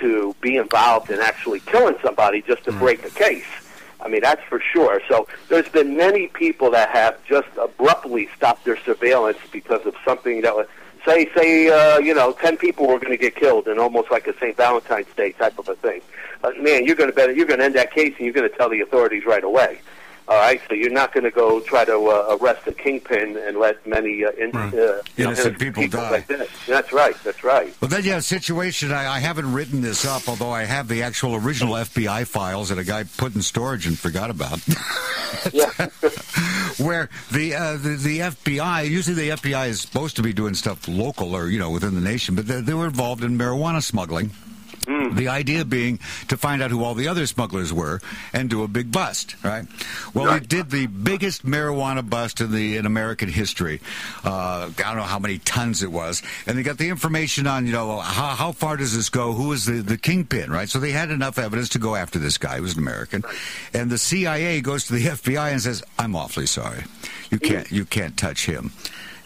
to 0.00 0.34
be 0.40 0.56
involved 0.56 1.10
in 1.10 1.20
actually 1.20 1.60
killing 1.60 1.96
somebody 2.02 2.42
just 2.42 2.64
to 2.64 2.72
break 2.72 3.04
a 3.04 3.10
case. 3.10 3.46
I 4.00 4.08
mean, 4.08 4.20
that's 4.20 4.42
for 4.48 4.60
sure. 4.60 5.00
So 5.08 5.28
there's 5.48 5.68
been 5.68 5.96
many 5.96 6.26
people 6.26 6.70
that 6.72 6.90
have 6.90 7.24
just 7.24 7.48
abruptly 7.60 8.28
stopped 8.36 8.64
their 8.64 8.76
surveillance 8.78 9.38
because 9.52 9.86
of 9.86 9.94
something 10.04 10.40
that 10.42 10.56
was, 10.56 10.66
say, 11.06 11.30
say, 11.34 11.68
uh, 11.68 11.98
you 11.98 12.12
know, 12.12 12.32
10 12.32 12.56
people 12.56 12.88
were 12.88 12.98
going 12.98 13.12
to 13.12 13.16
get 13.16 13.36
killed 13.36 13.68
in 13.68 13.78
almost 13.78 14.10
like 14.10 14.26
a 14.26 14.36
St. 14.38 14.56
Valentine's 14.56 15.06
Day 15.16 15.32
type 15.32 15.58
of 15.58 15.68
a 15.68 15.76
thing. 15.76 16.00
Uh, 16.42 16.50
man, 16.58 16.84
you're 16.84 16.96
going 16.96 17.10
to 17.10 17.14
better, 17.14 17.32
you're 17.32 17.46
going 17.46 17.60
to 17.60 17.64
end 17.64 17.76
that 17.76 17.92
case 17.92 18.14
and 18.16 18.24
you're 18.24 18.34
going 18.34 18.48
to 18.48 18.56
tell 18.56 18.68
the 18.68 18.80
authorities 18.80 19.24
right 19.24 19.44
away. 19.44 19.80
All 20.28 20.38
right, 20.38 20.60
so 20.68 20.74
you're 20.74 20.92
not 20.92 21.12
going 21.12 21.24
to 21.24 21.30
go 21.30 21.60
try 21.60 21.84
to 21.84 21.94
uh, 22.06 22.38
arrest 22.40 22.66
a 22.66 22.72
kingpin 22.72 23.36
and 23.36 23.58
let 23.58 23.84
many 23.86 24.24
uh, 24.24 24.30
in, 24.30 24.50
Right. 24.52 24.72
uh, 24.72 25.02
you 25.16 25.24
know, 25.24 25.30
Innocent 25.32 25.58
people 25.58 25.86
die. 25.88 26.10
Like. 26.10 26.28
That's 26.66 26.92
right. 26.92 27.16
That's 27.24 27.42
right. 27.42 27.74
Well, 27.80 27.88
then 27.88 28.04
you 28.04 28.10
have 28.10 28.20
a 28.20 28.22
situation. 28.22 28.92
I, 28.92 29.16
I 29.16 29.18
haven't 29.18 29.52
written 29.52 29.80
this 29.82 30.06
up, 30.06 30.28
although 30.28 30.50
I 30.52 30.64
have 30.64 30.86
the 30.88 31.02
actual 31.02 31.34
original 31.34 31.74
FBI 31.74 32.26
files 32.26 32.68
that 32.68 32.78
a 32.78 32.84
guy 32.84 33.04
put 33.16 33.34
in 33.34 33.42
storage 33.42 33.86
and 33.86 33.98
forgot 33.98 34.30
about. 34.30 34.60
Yeah. 35.52 35.70
where 36.78 37.08
the, 37.32 37.54
uh, 37.54 37.72
the 37.78 37.96
the 37.98 38.18
FBI 38.20 38.88
usually 38.88 39.16
the 39.16 39.30
FBI 39.30 39.68
is 39.68 39.80
supposed 39.80 40.16
to 40.16 40.22
be 40.22 40.32
doing 40.32 40.54
stuff 40.54 40.86
local 40.86 41.34
or 41.34 41.48
you 41.48 41.58
know 41.58 41.70
within 41.70 41.94
the 41.94 42.00
nation, 42.02 42.34
but 42.34 42.46
they, 42.46 42.60
they 42.60 42.74
were 42.74 42.86
involved 42.86 43.24
in 43.24 43.36
marijuana 43.38 43.82
smuggling. 43.82 44.30
The 45.12 45.28
idea 45.28 45.64
being 45.64 45.98
to 46.28 46.36
find 46.36 46.62
out 46.62 46.70
who 46.70 46.82
all 46.84 46.94
the 46.94 47.08
other 47.08 47.26
smugglers 47.26 47.72
were 47.72 48.00
and 48.32 48.48
do 48.50 48.62
a 48.62 48.68
big 48.68 48.90
bust, 48.92 49.36
right? 49.44 49.66
Well, 50.14 50.26
Right. 50.26 50.40
they 50.40 50.46
did 50.46 50.70
the 50.70 50.86
biggest 50.86 51.44
marijuana 51.46 52.08
bust 52.08 52.40
in 52.40 52.52
the 52.52 52.76
in 52.76 52.86
American 52.86 53.28
history. 53.28 53.80
Uh, 54.24 54.70
I 54.78 54.82
don't 54.82 54.96
know 54.96 55.02
how 55.02 55.18
many 55.18 55.38
tons 55.38 55.82
it 55.82 55.90
was, 55.92 56.22
and 56.46 56.56
they 56.58 56.62
got 56.62 56.78
the 56.78 56.88
information 56.88 57.46
on 57.46 57.66
you 57.66 57.72
know 57.72 57.98
how, 58.00 58.34
how 58.34 58.52
far 58.52 58.76
does 58.76 58.94
this 58.94 59.08
go? 59.08 59.32
Who 59.32 59.52
is 59.52 59.64
the 59.66 59.82
the 59.82 59.98
kingpin, 59.98 60.50
right? 60.50 60.68
So 60.68 60.78
they 60.78 60.92
had 60.92 61.10
enough 61.10 61.38
evidence 61.38 61.68
to 61.70 61.78
go 61.78 61.94
after 61.94 62.18
this 62.18 62.38
guy 62.38 62.56
who 62.56 62.62
was 62.62 62.72
an 62.74 62.80
American, 62.80 63.24
and 63.74 63.90
the 63.90 63.98
CIA 63.98 64.60
goes 64.60 64.84
to 64.86 64.92
the 64.94 65.04
FBI 65.16 65.50
and 65.52 65.60
says, 65.62 65.82
"I'm 65.98 66.14
awfully 66.16 66.46
sorry, 66.46 66.84
you 67.30 67.38
can't 67.38 67.70
you 67.70 67.84
can't 67.84 68.16
touch 68.16 68.46
him." 68.46 68.72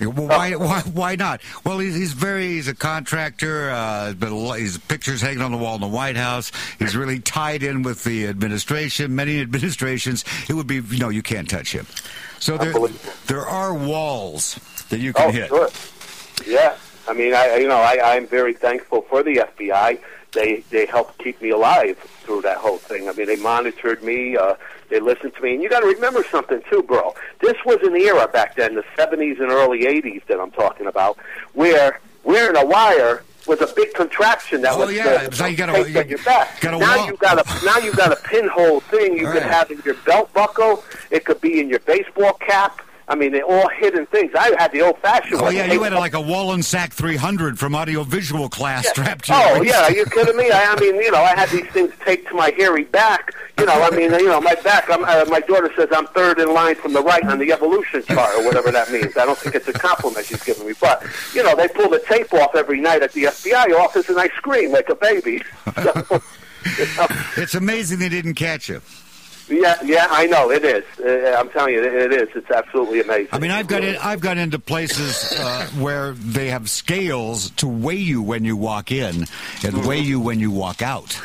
Well, 0.00 0.10
why, 0.12 0.54
why, 0.56 0.80
why 0.80 1.16
not? 1.16 1.40
Well, 1.64 1.78
he's, 1.78 1.94
he's 1.94 2.12
very, 2.12 2.48
he's 2.48 2.68
a 2.68 2.74
contractor, 2.74 3.70
uh, 3.70 4.12
but 4.12 4.30
his 4.58 4.76
pictures 4.78 5.20
hanging 5.22 5.40
on 5.42 5.52
the 5.52 5.56
wall 5.58 5.74
in 5.76 5.80
the 5.80 5.86
White 5.88 6.16
House. 6.16 6.52
He's 6.78 6.94
really 6.96 7.18
tied 7.18 7.62
in 7.62 7.82
with 7.82 8.04
the 8.04 8.26
administration, 8.26 9.14
many 9.14 9.40
administrations. 9.40 10.24
It 10.48 10.52
would 10.52 10.66
be, 10.66 10.76
you 10.76 10.98
know, 10.98 11.08
you 11.08 11.22
can't 11.22 11.48
touch 11.48 11.72
him. 11.72 11.86
So 12.38 12.58
there, 12.58 12.74
there 13.26 13.46
are 13.46 13.72
walls 13.72 14.60
that 14.90 15.00
you 15.00 15.12
can 15.14 15.28
Oh, 15.28 15.32
hit. 15.32 15.48
sure. 15.48 15.70
Yeah. 16.46 16.76
I 17.08 17.12
mean, 17.14 17.34
I- 17.34 17.56
you 17.56 17.68
know, 17.68 17.76
I, 17.78 18.16
I'm 18.16 18.26
very 18.26 18.52
thankful 18.52 19.02
for 19.02 19.22
the 19.22 19.36
FBI. 19.36 19.98
They 20.32 20.62
they 20.70 20.86
helped 20.86 21.18
keep 21.18 21.40
me 21.40 21.50
alive 21.50 21.98
through 22.24 22.42
that 22.42 22.58
whole 22.58 22.78
thing. 22.78 23.08
I 23.08 23.12
mean, 23.12 23.26
they 23.26 23.36
monitored 23.36 24.02
me. 24.02 24.36
Uh, 24.36 24.54
they 24.90 25.00
listened 25.00 25.34
to 25.34 25.40
me. 25.40 25.54
And 25.54 25.62
you 25.62 25.68
got 25.70 25.80
to 25.80 25.86
remember 25.86 26.24
something 26.30 26.60
too, 26.70 26.82
bro. 26.82 27.14
This 27.40 27.54
was 27.64 27.78
an 27.82 27.96
era 27.96 28.28
back 28.28 28.56
then, 28.56 28.74
the 28.74 28.84
70s 28.98 29.40
and 29.40 29.50
early 29.50 29.80
80s 29.84 30.26
that 30.26 30.38
I'm 30.38 30.50
talking 30.50 30.86
about, 30.86 31.16
where 31.54 32.00
wearing 32.24 32.56
a 32.56 32.64
wire 32.66 33.22
was 33.46 33.60
a 33.62 33.66
big 33.74 33.94
contraption 33.94 34.60
that 34.62 34.72
Oh, 34.74 34.86
was 34.86 34.94
yeah. 34.94 35.28
was 35.28 35.40
like 35.40 35.52
you 35.52 35.56
gotta- 35.56 35.88
you 35.90 35.98
on 36.00 36.08
your 36.08 36.18
back. 36.18 36.62
now 36.62 36.78
walk. 36.78 37.06
you 37.08 37.16
got 37.16 37.38
a 37.38 37.64
now 37.64 37.78
you 37.78 37.92
got 37.94 38.12
a 38.12 38.16
pinhole 38.16 38.80
thing 38.80 39.16
you 39.16 39.26
Right. 39.26 39.34
could 39.34 39.42
have 39.44 39.70
in 39.70 39.80
your 39.84 39.94
belt 40.04 40.32
buckle. 40.34 40.84
It 41.10 41.24
could 41.24 41.40
be 41.40 41.60
in 41.60 41.68
your 41.68 41.78
baseball 41.80 42.32
cap. 42.34 42.82
I 43.08 43.14
mean, 43.14 43.30
they're 43.32 43.44
all 43.44 43.68
hidden 43.68 44.04
things. 44.06 44.32
I 44.34 44.52
had 44.58 44.72
the 44.72 44.82
old-fashioned 44.82 45.40
Oh 45.40 45.44
one. 45.44 45.54
yeah, 45.54 45.72
you 45.72 45.80
had 45.84 45.92
like 45.92 46.14
a 46.14 46.18
Wollensak 46.18 46.92
300 46.92 47.56
from 47.56 47.74
audiovisual 47.76 48.48
class 48.48 48.88
strapped 48.88 49.26
to 49.26 49.32
Oh 49.32 49.62
yeah, 49.62 49.82
are 49.84 49.92
you 49.92 50.04
kidding 50.06 50.36
me? 50.36 50.50
I, 50.50 50.72
I 50.72 50.80
mean, 50.80 50.96
you 50.96 51.12
know, 51.12 51.22
I 51.22 51.34
had 51.36 51.48
these 51.50 51.66
things 51.66 51.92
taped 52.04 52.28
to 52.28 52.34
my 52.34 52.52
hairy 52.56 52.82
back. 52.82 53.32
You 53.58 53.66
know, 53.66 53.74
I 53.80 53.90
mean, 53.90 54.10
you 54.12 54.26
know, 54.26 54.40
my 54.40 54.54
back. 54.56 54.90
Uh, 54.90 55.24
my 55.28 55.38
daughter 55.40 55.70
says 55.76 55.88
I'm 55.92 56.06
third 56.08 56.40
in 56.40 56.52
line 56.52 56.74
from 56.74 56.92
the 56.94 57.02
right 57.02 57.22
on 57.24 57.38
the 57.38 57.52
evolution 57.52 58.02
chart, 58.02 58.34
or 58.36 58.44
whatever 58.44 58.70
that 58.72 58.90
means. 58.90 59.16
I 59.16 59.24
don't 59.24 59.38
think 59.38 59.54
it's 59.54 59.68
a 59.68 59.72
compliment 59.72 60.26
she's 60.26 60.42
giving 60.42 60.66
me, 60.66 60.74
but 60.80 61.06
you 61.32 61.42
know, 61.44 61.54
they 61.54 61.68
pull 61.68 61.88
the 61.88 62.00
tape 62.08 62.34
off 62.34 62.54
every 62.56 62.80
night 62.80 63.02
at 63.02 63.12
the 63.12 63.24
FBI 63.24 63.72
office, 63.78 64.08
and 64.08 64.18
I 64.18 64.26
scream 64.36 64.72
like 64.72 64.88
a 64.88 64.96
baby. 64.96 65.42
So, 65.82 65.92
you 66.78 66.86
know, 66.96 67.06
It's 67.36 67.54
amazing 67.54 67.98
they 68.00 68.08
didn't 68.08 68.34
catch 68.34 68.68
you. 68.68 68.80
Yeah, 69.48 69.76
yeah, 69.84 70.06
I 70.10 70.26
know 70.26 70.50
it 70.50 70.64
is. 70.64 70.84
Uh, 70.98 71.36
I'm 71.38 71.48
telling 71.50 71.74
you, 71.74 71.84
it, 71.84 72.12
it 72.12 72.12
is. 72.12 72.28
It's 72.34 72.50
absolutely 72.50 73.00
amazing. 73.00 73.28
I 73.32 73.38
mean, 73.38 73.50
I've 73.50 73.68
got 73.68 73.84
in, 73.84 73.96
I've 73.96 74.20
got 74.20 74.38
into 74.38 74.58
places 74.58 75.32
uh, 75.38 75.66
where 75.78 76.12
they 76.12 76.50
have 76.50 76.68
scales 76.68 77.50
to 77.50 77.68
weigh 77.68 77.96
you 77.96 78.22
when 78.22 78.44
you 78.44 78.56
walk 78.56 78.90
in 78.90 79.26
and 79.64 79.86
weigh 79.86 80.00
you 80.00 80.20
when 80.20 80.40
you 80.40 80.50
walk 80.50 80.82
out. 80.82 81.20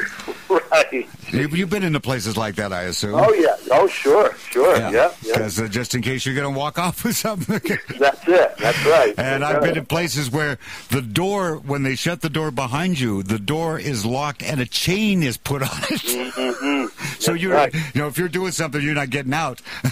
right. 0.49 1.07
You've, 1.31 1.55
you've 1.55 1.69
been 1.69 1.83
into 1.83 1.99
places 1.99 2.37
like 2.37 2.55
that, 2.55 2.73
I 2.73 2.83
assume. 2.83 3.15
Oh 3.15 3.33
yeah. 3.33 3.55
Oh 3.71 3.87
sure, 3.87 4.35
sure. 4.49 4.75
Yeah, 4.75 4.91
yeah. 4.91 5.11
Because 5.23 5.59
uh, 5.59 5.67
just 5.67 5.95
in 5.95 6.01
case 6.01 6.25
you're 6.25 6.35
going 6.35 6.51
to 6.51 6.57
walk 6.57 6.77
off 6.77 7.03
with 7.03 7.15
something. 7.15 7.61
That's 7.99 8.27
it. 8.27 8.57
That's 8.57 8.85
right. 8.85 9.13
And 9.17 9.43
I've 9.43 9.61
been 9.61 9.77
in 9.77 9.85
places 9.85 10.29
where 10.29 10.57
the 10.89 11.01
door, 11.01 11.55
when 11.57 11.83
they 11.83 11.95
shut 11.95 12.21
the 12.21 12.29
door 12.29 12.51
behind 12.51 12.99
you, 12.99 13.23
the 13.23 13.39
door 13.39 13.79
is 13.79 14.05
locked 14.05 14.43
and 14.43 14.59
a 14.59 14.65
chain 14.65 15.23
is 15.23 15.37
put 15.37 15.61
on 15.61 15.79
it. 15.89 16.91
so 17.19 17.33
you're, 17.33 17.53
right. 17.53 17.73
you 17.73 18.01
know, 18.01 18.07
if 18.07 18.17
you're 18.17 18.29
doing 18.29 18.51
something, 18.51 18.81
you're 18.81 18.93
not 18.93 19.09
getting 19.09 19.33
out. 19.33 19.61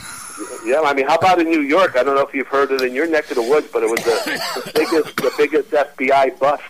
Yeah, 0.65 0.81
I 0.81 0.93
mean, 0.93 1.08
how 1.08 1.15
about 1.15 1.39
in 1.39 1.50
New 1.50 1.62
York? 1.62 1.96
I 1.96 2.03
don't 2.03 2.15
know 2.15 2.22
if 2.22 2.34
you've 2.34 2.48
heard 2.48 2.72
it 2.72 2.81
in 2.81 2.93
your 2.93 3.08
neck 3.08 3.29
of 3.31 3.36
the 3.36 3.41
woods, 3.41 3.67
but 3.72 3.81
it 3.81 3.89
was 3.89 4.00
the, 4.01 4.62
the 4.65 4.72
biggest, 4.75 5.15
the 5.15 5.34
biggest 5.38 5.69
FBI 5.72 6.38
bust 6.38 6.63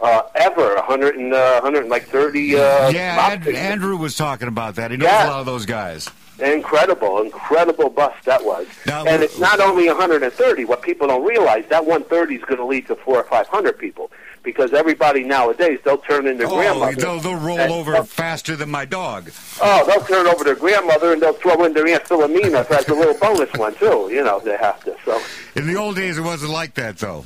uh, 0.00 0.22
ever. 0.34 0.74
100 0.76 1.16
and 1.16 1.32
uh, 1.34 1.60
100 1.60 1.88
like 1.88 2.06
30. 2.08 2.56
Uh, 2.56 2.88
yeah, 2.90 3.16
Ad- 3.32 3.46
Andrew 3.48 3.96
was 3.96 4.16
talking 4.16 4.48
about 4.48 4.76
that. 4.76 4.90
He 4.90 4.96
knows 4.96 5.06
Yeah. 5.06 5.26
a 5.26 5.30
lot 5.30 5.40
of 5.40 5.46
those 5.46 5.66
guys. 5.66 6.08
Incredible, 6.40 7.20
incredible 7.22 7.90
bust 7.90 8.24
that 8.24 8.44
was. 8.44 8.66
Now, 8.86 9.04
and 9.04 9.22
it's 9.24 9.40
not 9.40 9.58
only 9.58 9.88
130. 9.88 10.64
What 10.66 10.82
people 10.82 11.08
don't 11.08 11.24
realize 11.26 11.64
that 11.68 11.84
130 11.84 12.36
is 12.36 12.42
going 12.44 12.58
to 12.58 12.64
lead 12.64 12.86
to 12.86 12.94
four 12.94 13.16
or 13.16 13.24
500 13.24 13.76
people 13.76 14.12
because 14.44 14.72
everybody 14.72 15.24
nowadays 15.24 15.80
they'll 15.84 15.98
turn 15.98 16.28
in 16.28 16.38
their 16.38 16.46
Oh, 16.46 16.54
grandmother. 16.54 16.94
they'll, 16.94 17.18
they'll 17.18 17.34
roll 17.34 17.58
and- 17.58 17.72
over 17.72 18.00
faster 18.04 18.54
than 18.54 18.70
my 18.70 18.84
dog. 18.84 19.32
Oh, 19.60 19.84
they'll 19.86 20.04
turn 20.06 20.28
over 20.28 20.44
their 20.44 20.54
grandmother 20.54 21.12
and 21.12 21.20
they'll 21.20 21.32
throw 21.32 21.64
in 21.64 21.74
their 21.74 21.88
aunt 21.88 22.04
Philomena 22.04 22.70
as 22.70 22.88
a 22.88 22.94
little 22.94 23.14
bonus 23.18 23.52
one 23.54 23.74
too. 23.74 24.08
You 24.12 24.22
know 24.22 24.38
they 24.38 24.56
have 24.58 24.82
to. 24.84 24.94
So. 25.04 25.20
In 25.56 25.66
the 25.66 25.74
old 25.74 25.96
days, 25.96 26.18
it 26.18 26.22
wasn't 26.22 26.52
like 26.52 26.74
that, 26.74 26.98
though. 26.98 27.24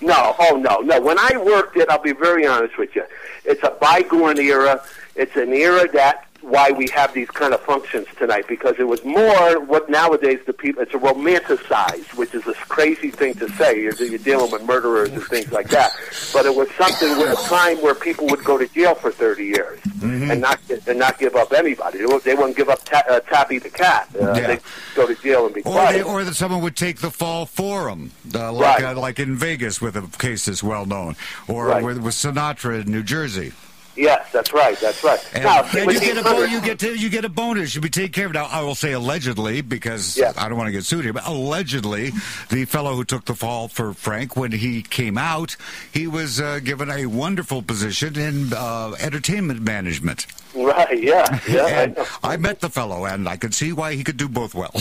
No, 0.00 0.34
oh 0.38 0.56
no, 0.56 0.78
no. 0.80 1.00
When 1.00 1.18
I 1.18 1.36
worked 1.36 1.76
it, 1.76 1.88
I'll 1.88 2.02
be 2.02 2.12
very 2.12 2.46
honest 2.46 2.78
with 2.78 2.94
you. 2.94 3.04
It's 3.44 3.62
a 3.62 3.70
bygone 3.70 4.38
era. 4.38 4.82
It's 5.16 5.36
an 5.36 5.52
era 5.52 5.90
that 5.92 6.23
why 6.44 6.70
we 6.70 6.88
have 6.94 7.12
these 7.14 7.30
kind 7.30 7.54
of 7.54 7.60
functions 7.60 8.06
tonight 8.18 8.46
because 8.48 8.76
it 8.78 8.84
was 8.86 9.04
more 9.04 9.60
what 9.60 9.88
nowadays 9.88 10.38
the 10.46 10.52
people 10.52 10.82
it's 10.82 10.94
a 10.94 10.98
romanticized, 10.98 12.14
which 12.16 12.34
is 12.34 12.46
a 12.46 12.54
crazy 12.54 13.10
thing 13.10 13.34
to 13.34 13.48
say. 13.52 13.80
You're, 13.82 13.94
you're 13.94 14.18
dealing 14.18 14.50
with 14.50 14.62
murderers 14.64 15.10
and 15.10 15.22
things 15.24 15.50
like 15.52 15.68
that, 15.70 15.90
but 16.32 16.46
it 16.46 16.54
was 16.54 16.68
something 16.72 17.16
with 17.18 17.30
a 17.38 17.42
time 17.48 17.78
where 17.78 17.94
people 17.94 18.26
would 18.28 18.44
go 18.44 18.58
to 18.58 18.66
jail 18.68 18.94
for 18.94 19.10
30 19.10 19.44
years 19.44 19.80
Mm-hmm. 20.04 20.30
and 20.32 20.40
not 20.42 20.60
and 20.86 20.98
not 20.98 21.18
give 21.18 21.34
up 21.34 21.50
anybody. 21.54 21.96
They 21.98 22.04
wouldn't, 22.04 22.24
they 22.24 22.34
wouldn't 22.34 22.56
give 22.58 22.68
up 22.68 22.84
ta- 22.84 23.04
uh, 23.08 23.20
Tappy 23.20 23.58
the 23.58 23.70
cat. 23.70 24.06
Uh, 24.14 24.34
Yeah. 24.34 24.46
They'd 24.48 24.60
go 24.94 25.06
to 25.06 25.14
jail 25.14 25.46
and 25.46 25.54
be 25.54 25.60
Or, 25.62 25.72
quiet. 25.72 25.92
they, 25.94 26.02
or 26.02 26.24
that 26.24 26.34
someone 26.34 26.60
would 26.60 26.76
take 26.76 26.98
the 27.00 27.10
fall 27.10 27.46
for 27.46 27.84
them, 27.88 28.10
uh, 28.34 28.52
like 28.52 28.80
Right. 28.80 28.94
uh, 28.96 29.00
like 29.00 29.18
in 29.18 29.34
Vegas 29.34 29.80
with 29.80 29.96
a 29.96 30.02
case 30.18 30.44
that's 30.44 30.62
well 30.62 30.84
known, 30.84 31.16
or 31.48 31.68
Right. 31.68 31.82
with, 31.82 31.98
with 32.02 32.12
Sinatra 32.14 32.82
in 32.82 32.90
New 32.92 33.02
Jersey. 33.02 33.52
Yes, 33.96 34.30
that's 34.32 34.52
right. 34.52 34.78
That's 34.78 35.02
right. 35.04 35.20
And, 35.34 35.44
now, 35.44 35.64
you 35.72 36.00
get 36.00 36.18
a 36.18 36.22
bo- 36.22 36.44
you 36.44 36.60
get 36.60 36.78
to, 36.80 36.94
you 36.94 37.08
get 37.08 37.24
a 37.24 37.28
bonus. 37.28 37.74
You 37.74 37.80
be 37.80 37.90
taken 37.90 38.12
care 38.12 38.26
of. 38.26 38.32
Now 38.34 38.46
I 38.46 38.62
will 38.62 38.74
say 38.74 38.92
allegedly 38.92 39.60
because 39.62 40.16
Yeah. 40.16 40.32
I 40.36 40.48
don't 40.48 40.58
want 40.58 40.68
to 40.68 40.72
get 40.72 40.84
sued 40.84 41.04
here, 41.04 41.12
but 41.12 41.26
allegedly 41.26 42.12
the 42.50 42.64
fellow 42.64 42.94
who 42.94 43.04
took 43.04 43.24
the 43.24 43.34
fall 43.34 43.68
for 43.68 43.92
Frank 43.94 44.36
when 44.36 44.52
he 44.52 44.82
came 44.82 45.18
out, 45.18 45.56
he 45.92 46.06
was 46.06 46.40
uh, 46.40 46.60
given 46.62 46.90
a 46.90 47.06
wonderful 47.06 47.62
position 47.62 48.16
in 48.18 48.52
uh, 48.52 48.94
entertainment 49.00 49.62
management. 49.62 50.26
Right, 50.54 51.02
yeah, 51.02 51.40
yeah. 51.48 51.92
I. 52.22 52.34
I 52.34 52.36
met 52.36 52.60
the 52.60 52.70
fellow, 52.70 53.04
and 53.06 53.28
I 53.28 53.36
could 53.36 53.54
see 53.54 53.72
why 53.72 53.94
he 53.94 54.04
could 54.04 54.16
do 54.16 54.28
both 54.28 54.54
well. 54.54 54.72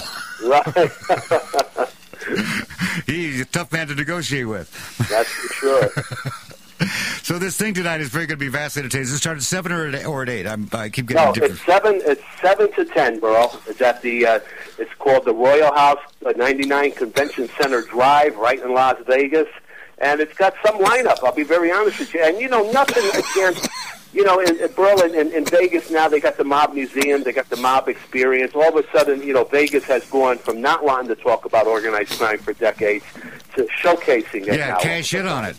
Right. 0.44 0.64
He's 3.06 3.42
a 3.42 3.46
tough 3.46 3.72
man 3.72 3.88
to 3.88 3.96
negotiate 3.96 4.48
with. 4.48 4.70
That's 5.10 5.30
for 5.30 5.54
sure. 5.54 5.90
So 7.24 7.40
this 7.40 7.56
thing 7.58 7.74
tonight 7.74 8.02
is 8.02 8.10
very 8.10 8.26
going 8.26 8.38
to 8.38 8.46
be 8.46 8.50
vastly 8.50 8.82
entertaining. 8.82 9.08
It 9.08 9.12
started 9.18 9.40
at 9.40 9.44
seven 9.44 9.72
or 9.72 9.88
at, 9.88 10.06
or 10.06 10.24
at 10.24 10.30
eight. 10.30 10.46
I'm, 10.46 10.68
I 10.74 10.90
keep 10.90 11.06
getting 11.08 11.24
No, 11.24 11.32
different. 11.32 11.54
it's 11.56 11.66
seven. 11.66 12.02
It's 12.04 12.22
seven 12.42 12.72
to 12.74 12.86
ten, 12.86 13.20
bro. 13.20 13.50
It's 13.68 13.82
at 13.82 14.02
the. 14.02 14.26
Uh, 14.26 14.40
it's 14.78 14.94
called 14.96 15.24
the 15.26 15.34
Royal 15.34 15.74
House, 15.74 16.00
uh, 16.26 16.34
99 16.36 16.92
Convention 16.92 17.48
Center 17.60 17.82
Drive, 17.82 18.36
right 18.36 18.60
in 18.60 18.74
Las 18.74 18.98
Vegas, 19.08 19.48
and 20.00 20.20
it's 20.20 20.34
got 20.34 20.54
some 20.66 20.80
lineup. 20.80 21.24
I'll 21.24 21.32
be 21.34 21.44
very 21.44 21.72
honest 21.72 22.00
with 22.00 22.14
you. 22.14 22.22
And 22.24 22.40
you 22.40 22.50
know, 22.50 22.70
nothing 22.72 23.04
against. 23.10 23.70
You 24.12 24.24
know, 24.24 24.40
in, 24.40 24.60
in 24.60 24.72
Berlin, 24.74 25.16
in, 25.16 25.32
in 25.32 25.44
Vegas 25.46 25.90
now, 25.90 26.08
they 26.08 26.20
got 26.20 26.38
the 26.38 26.44
Mob 26.44 26.76
Museum, 26.76 27.24
they 27.24 27.32
got 27.32 27.50
the 27.50 27.56
Mob 27.56 27.88
Experience. 27.90 28.54
All 28.54 28.78
of 28.78 28.86
a 28.86 28.88
sudden, 28.92 29.24
you 29.24 29.34
know, 29.34 29.44
Vegas 29.46 29.86
has 29.86 30.06
gone 30.06 30.38
from 30.38 30.62
not 30.62 30.84
wanting 30.84 31.08
to 31.08 31.16
talk 31.16 31.46
about 31.46 31.66
organized 31.66 32.12
crime 32.20 32.38
for 32.38 32.54
decades 32.54 33.04
to 33.56 33.64
showcasing 33.82 34.48
it 34.48 34.58
yeah, 34.60 34.68
now. 34.68 34.78
cash 34.80 35.16
in 35.16 35.26
on 35.26 35.46
it. 35.46 35.56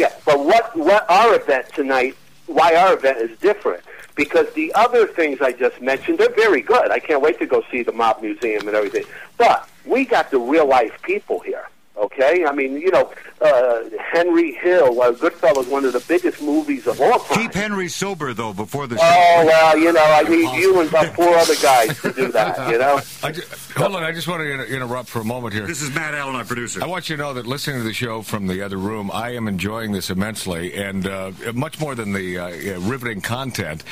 Yeah, 0.00 0.14
but 0.24 0.42
what 0.42 0.74
what 0.74 1.04
our 1.10 1.34
event 1.34 1.66
tonight? 1.74 2.16
Why 2.46 2.74
our 2.74 2.94
event 2.94 3.18
is 3.18 3.38
different? 3.40 3.84
Because 4.14 4.50
the 4.54 4.72
other 4.72 5.06
things 5.06 5.42
I 5.42 5.52
just 5.52 5.78
mentioned, 5.82 6.16
they're 6.16 6.34
very 6.34 6.62
good. 6.62 6.90
I 6.90 7.00
can't 7.00 7.20
wait 7.20 7.38
to 7.40 7.44
go 7.44 7.62
see 7.70 7.82
the 7.82 7.92
Mob 7.92 8.22
Museum 8.22 8.66
and 8.66 8.74
everything. 8.74 9.04
But 9.36 9.68
we 9.84 10.06
got 10.06 10.30
the 10.30 10.38
real 10.38 10.64
life 10.64 10.92
people 11.02 11.40
here. 11.40 11.68
Okay, 12.00 12.46
I 12.46 12.52
mean, 12.52 12.80
you 12.80 12.90
know, 12.90 13.12
uh, 13.42 13.80
Henry 14.10 14.52
Hill, 14.52 15.02
uh, 15.02 15.12
Goodfellas, 15.12 15.68
one 15.68 15.84
of 15.84 15.92
the 15.92 16.00
biggest 16.08 16.40
movies 16.40 16.86
of 16.86 16.98
all 16.98 17.18
time. 17.18 17.38
Keep 17.42 17.52
Henry 17.54 17.88
sober 17.88 18.32
though 18.32 18.54
before 18.54 18.86
the 18.86 18.96
show. 18.96 19.02
Oh 19.04 19.44
well, 19.44 19.76
you 19.78 19.92
know, 19.92 20.02
I 20.02 20.22
need 20.22 20.50
you 20.58 20.80
and 20.80 20.88
about 20.88 21.06
four 21.14 21.28
other 21.36 21.54
guys 21.62 22.00
to 22.00 22.10
do 22.12 22.32
that. 22.32 22.70
You 22.70 22.78
know, 22.78 23.00
I 23.22 23.32
ju- 23.32 23.42
hold 23.76 23.96
on, 23.96 24.02
I 24.02 24.12
just 24.12 24.28
want 24.28 24.40
to 24.40 24.50
inter- 24.50 24.64
interrupt 24.64 25.10
for 25.10 25.20
a 25.20 25.24
moment 25.24 25.52
here. 25.52 25.66
This 25.66 25.82
is 25.82 25.94
Matt 25.94 26.14
Allen, 26.14 26.36
our 26.36 26.44
producer. 26.44 26.82
I 26.82 26.86
want 26.86 27.10
you 27.10 27.16
to 27.16 27.22
know 27.22 27.34
that 27.34 27.46
listening 27.46 27.76
to 27.78 27.84
the 27.84 27.92
show 27.92 28.22
from 28.22 28.46
the 28.46 28.62
other 28.62 28.78
room, 28.78 29.10
I 29.12 29.34
am 29.34 29.46
enjoying 29.46 29.92
this 29.92 30.08
immensely, 30.08 30.74
and 30.74 31.06
uh, 31.06 31.32
much 31.52 31.78
more 31.80 31.94
than 31.94 32.14
the 32.14 32.38
uh, 32.38 32.80
riveting 32.80 33.20
content 33.20 33.84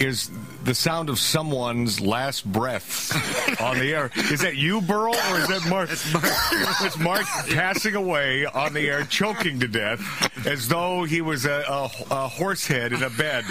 is 0.00 0.30
the 0.64 0.74
sound 0.74 1.08
of 1.08 1.18
someone's 1.18 2.00
last 2.00 2.44
breath 2.50 3.12
on 3.60 3.78
the 3.78 3.94
air. 3.94 4.10
Is 4.14 4.40
that 4.40 4.56
you, 4.56 4.80
Burl, 4.80 5.14
or 5.14 5.38
is 5.40 5.48
that 5.48 5.66
Mark? 5.68 5.90
it's 5.90 6.12
Mark. 6.12 6.24
it's 6.82 6.98
Mark 6.98 7.24
passing 7.50 7.94
away 7.94 8.44
on 8.46 8.72
the 8.74 8.88
air, 8.88 9.04
choking 9.04 9.60
to 9.60 9.68
death, 9.68 10.00
as 10.46 10.68
though 10.68 11.04
he 11.04 11.20
was 11.20 11.44
a, 11.46 11.64
a, 11.68 11.90
a 12.10 12.28
horse 12.28 12.66
head 12.66 12.92
in 12.92 13.02
a 13.02 13.10
bed. 13.10 13.44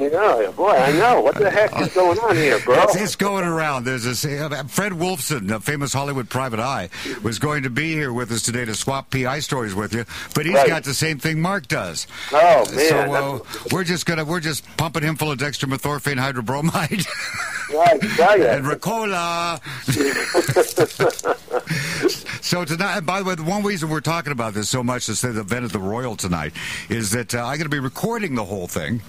you 0.00 0.10
know, 0.10 0.52
boy, 0.56 0.70
I 0.70 0.92
know 0.92 1.20
what 1.20 1.36
the 1.36 1.50
heck 1.50 1.78
is 1.80 1.92
going 1.94 2.18
on 2.18 2.36
here, 2.36 2.58
bro. 2.60 2.82
It's, 2.84 2.96
it's 2.96 3.16
going 3.16 3.44
around. 3.44 3.84
There's 3.84 4.04
this 4.04 4.24
uh, 4.24 4.64
Fred 4.68 4.92
Wolfson, 4.92 5.50
a 5.50 5.60
famous 5.60 5.92
Hollywood 5.92 6.28
private 6.28 6.60
eye, 6.60 6.90
was 7.22 7.38
going 7.38 7.62
to 7.64 7.70
be 7.70 7.92
here 7.92 8.12
with 8.12 8.30
us 8.32 8.42
today 8.42 8.64
to 8.64 8.74
swap 8.74 9.10
PI 9.10 9.40
stories 9.40 9.74
with 9.74 9.94
you, 9.94 10.04
but 10.34 10.46
he's 10.46 10.54
Right. 10.54 10.68
got 10.68 10.84
the 10.84 10.94
same 10.94 11.18
thing 11.18 11.40
Mark 11.40 11.66
does. 11.66 12.06
Oh 12.32 12.64
man, 12.74 12.88
so 12.88 12.96
uh, 12.98 13.38
we're 13.72 13.84
just 13.84 14.06
gonna 14.06 14.24
we're 14.24 14.38
just 14.40 14.64
pumping 14.76 15.02
him 15.02 15.16
full 15.16 15.30
of 15.30 15.38
dextromethorphan 15.38 15.71
hydrobromide 16.18 17.06
right, 17.74 18.00
tell 18.00 18.42
and 18.42 18.64
Ricola. 18.64 19.60
so 22.42 22.64
tonight, 22.64 23.00
by 23.00 23.20
the 23.20 23.24
way, 23.24 23.34
the 23.34 23.42
one 23.42 23.62
reason 23.62 23.88
we're 23.88 24.00
talking 24.00 24.32
about 24.32 24.54
this 24.54 24.68
so 24.68 24.82
much, 24.82 25.08
is 25.08 25.20
the 25.20 25.40
event 25.40 25.64
at 25.64 25.72
the 25.72 25.78
Royal 25.78 26.16
tonight, 26.16 26.52
is 26.88 27.10
that 27.10 27.34
uh, 27.34 27.38
I'm 27.38 27.58
going 27.58 27.62
to 27.62 27.68
be 27.68 27.78
recording 27.78 28.34
the 28.34 28.44
whole 28.44 28.66
thing. 28.66 29.02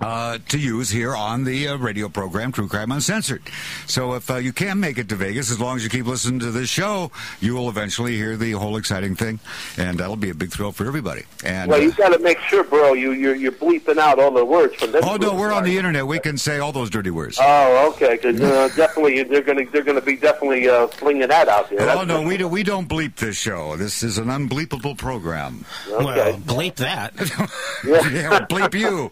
Uh, 0.00 0.38
to 0.48 0.58
use 0.58 0.88
here 0.88 1.14
on 1.14 1.44
the 1.44 1.68
uh, 1.68 1.76
radio 1.76 2.08
program 2.08 2.52
True 2.52 2.66
Crime 2.68 2.90
Uncensored. 2.90 3.42
So 3.86 4.14
if 4.14 4.30
uh, 4.30 4.36
you 4.36 4.50
can 4.52 4.80
make 4.80 4.96
it 4.96 5.10
to 5.10 5.14
Vegas, 5.16 5.50
as 5.50 5.60
long 5.60 5.76
as 5.76 5.84
you 5.84 5.90
keep 5.90 6.06
listening 6.06 6.40
to 6.40 6.50
this 6.50 6.70
show, 6.70 7.10
you 7.40 7.54
will 7.54 7.68
eventually 7.68 8.16
hear 8.16 8.36
the 8.38 8.52
whole 8.52 8.78
exciting 8.78 9.14
thing, 9.14 9.40
and 9.76 9.98
that'll 9.98 10.16
be 10.16 10.30
a 10.30 10.34
big 10.34 10.52
thrill 10.52 10.72
for 10.72 10.86
everybody. 10.86 11.24
And 11.44 11.70
Well, 11.70 11.80
uh, 11.80 11.84
you 11.84 11.92
got 11.92 12.14
to 12.14 12.18
make 12.18 12.38
sure, 12.40 12.64
bro. 12.64 12.94
You 12.94 13.12
you're, 13.12 13.34
you're 13.34 13.52
bleeping 13.52 13.98
out 13.98 14.18
all 14.18 14.30
the 14.30 14.42
words 14.44 14.74
from 14.76 14.92
this. 14.92 15.04
oh 15.06 15.16
no, 15.16 15.34
we're 15.34 15.52
on 15.52 15.64
the 15.64 15.76
internet. 15.76 16.06
We 16.06 16.18
can 16.18 16.38
say 16.38 16.60
all 16.60 16.72
those 16.72 16.88
dirty 16.88 17.10
words. 17.10 17.38
Oh, 17.40 17.90
okay. 17.92 18.16
Because 18.16 18.40
uh, 18.40 18.70
definitely 18.76 19.22
they're 19.24 19.42
gonna 19.42 19.66
they're 19.66 19.82
gonna 19.84 20.00
be 20.00 20.16
definitely 20.16 20.66
uh, 20.66 20.86
flinging 20.86 21.28
that 21.28 21.48
out 21.48 21.68
there. 21.68 21.82
Oh 21.82 21.84
That's- 21.84 22.06
no, 22.06 22.22
we 22.22 22.38
do, 22.38 22.48
we 22.48 22.62
don't 22.62 22.88
bleep 22.88 23.16
this 23.16 23.36
show. 23.36 23.76
This 23.76 24.02
is 24.02 24.16
an 24.16 24.28
unbleepable 24.28 24.96
program. 24.96 25.66
Well, 25.90 26.06
bleep 26.38 26.76
that. 26.76 27.12
yeah, 27.84 28.30
well, 28.30 28.40
bleep 28.48 28.72
you. 28.78 29.10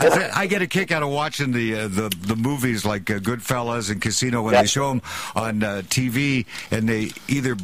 I, 0.00 0.30
I 0.42 0.46
get 0.46 0.62
a 0.62 0.66
kick 0.66 0.90
out 0.92 1.02
of 1.02 1.10
watching 1.10 1.52
the 1.52 1.74
uh, 1.74 1.88
the 1.88 2.08
the 2.20 2.36
movies 2.36 2.84
like 2.84 3.10
uh, 3.10 3.18
Goodfellas 3.18 3.90
and 3.90 4.00
Casino 4.00 4.42
when 4.42 4.54
Yeah. 4.54 4.62
they 4.62 4.66
show 4.68 4.88
them 4.88 5.02
on 5.34 5.62
uh, 5.62 5.82
TV 5.88 6.46
and 6.70 6.88
they 6.88 7.10
either 7.28 7.56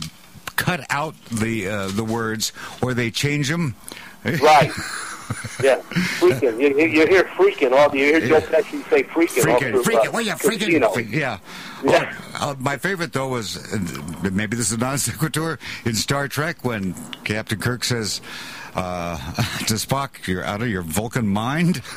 cut 0.56 0.80
out 0.90 1.14
the 1.26 1.68
uh, 1.68 1.88
the 1.88 2.04
words 2.04 2.52
or 2.82 2.94
they 2.94 3.10
change 3.10 3.48
them. 3.48 3.74
Right. 4.24 4.70
Yeah, 5.60 5.80
freaking. 6.20 6.60
You, 6.60 6.68
you 6.78 6.86
you 6.86 7.06
hear 7.08 7.24
freaking 7.24 7.72
all. 7.72 7.92
You 7.96 8.04
hear 8.04 8.20
Joe 8.28 8.40
Pesci 8.42 8.88
say 8.88 9.02
freaking. 9.02 9.42
Freaking, 9.42 9.58
through, 9.72 9.82
freaking, 9.82 10.06
uh, 10.08 10.10
well, 10.12 10.22
yeah, 10.22 10.34
freaking, 10.36 10.92
freak- 10.94 11.10
yeah. 11.10 11.38
Yeah. 11.82 12.14
Oh, 12.40 12.50
uh, 12.50 12.54
my 12.60 12.76
favorite 12.76 13.12
though 13.12 13.26
was 13.26 13.56
uh, 13.74 14.30
maybe 14.30 14.56
this 14.56 14.70
is 14.70 14.78
non 14.78 14.98
sequitur 14.98 15.58
in 15.84 15.94
Star 15.96 16.28
Trek 16.28 16.64
when 16.64 16.94
Captain 17.24 17.58
Kirk 17.58 17.82
says 17.82 18.20
uh, 18.76 19.16
to 19.66 19.74
Spock, 19.74 20.26
"You're 20.26 20.44
out 20.44 20.62
of 20.62 20.68
your 20.68 20.82
Vulcan 20.82 21.26
mind." 21.26 21.82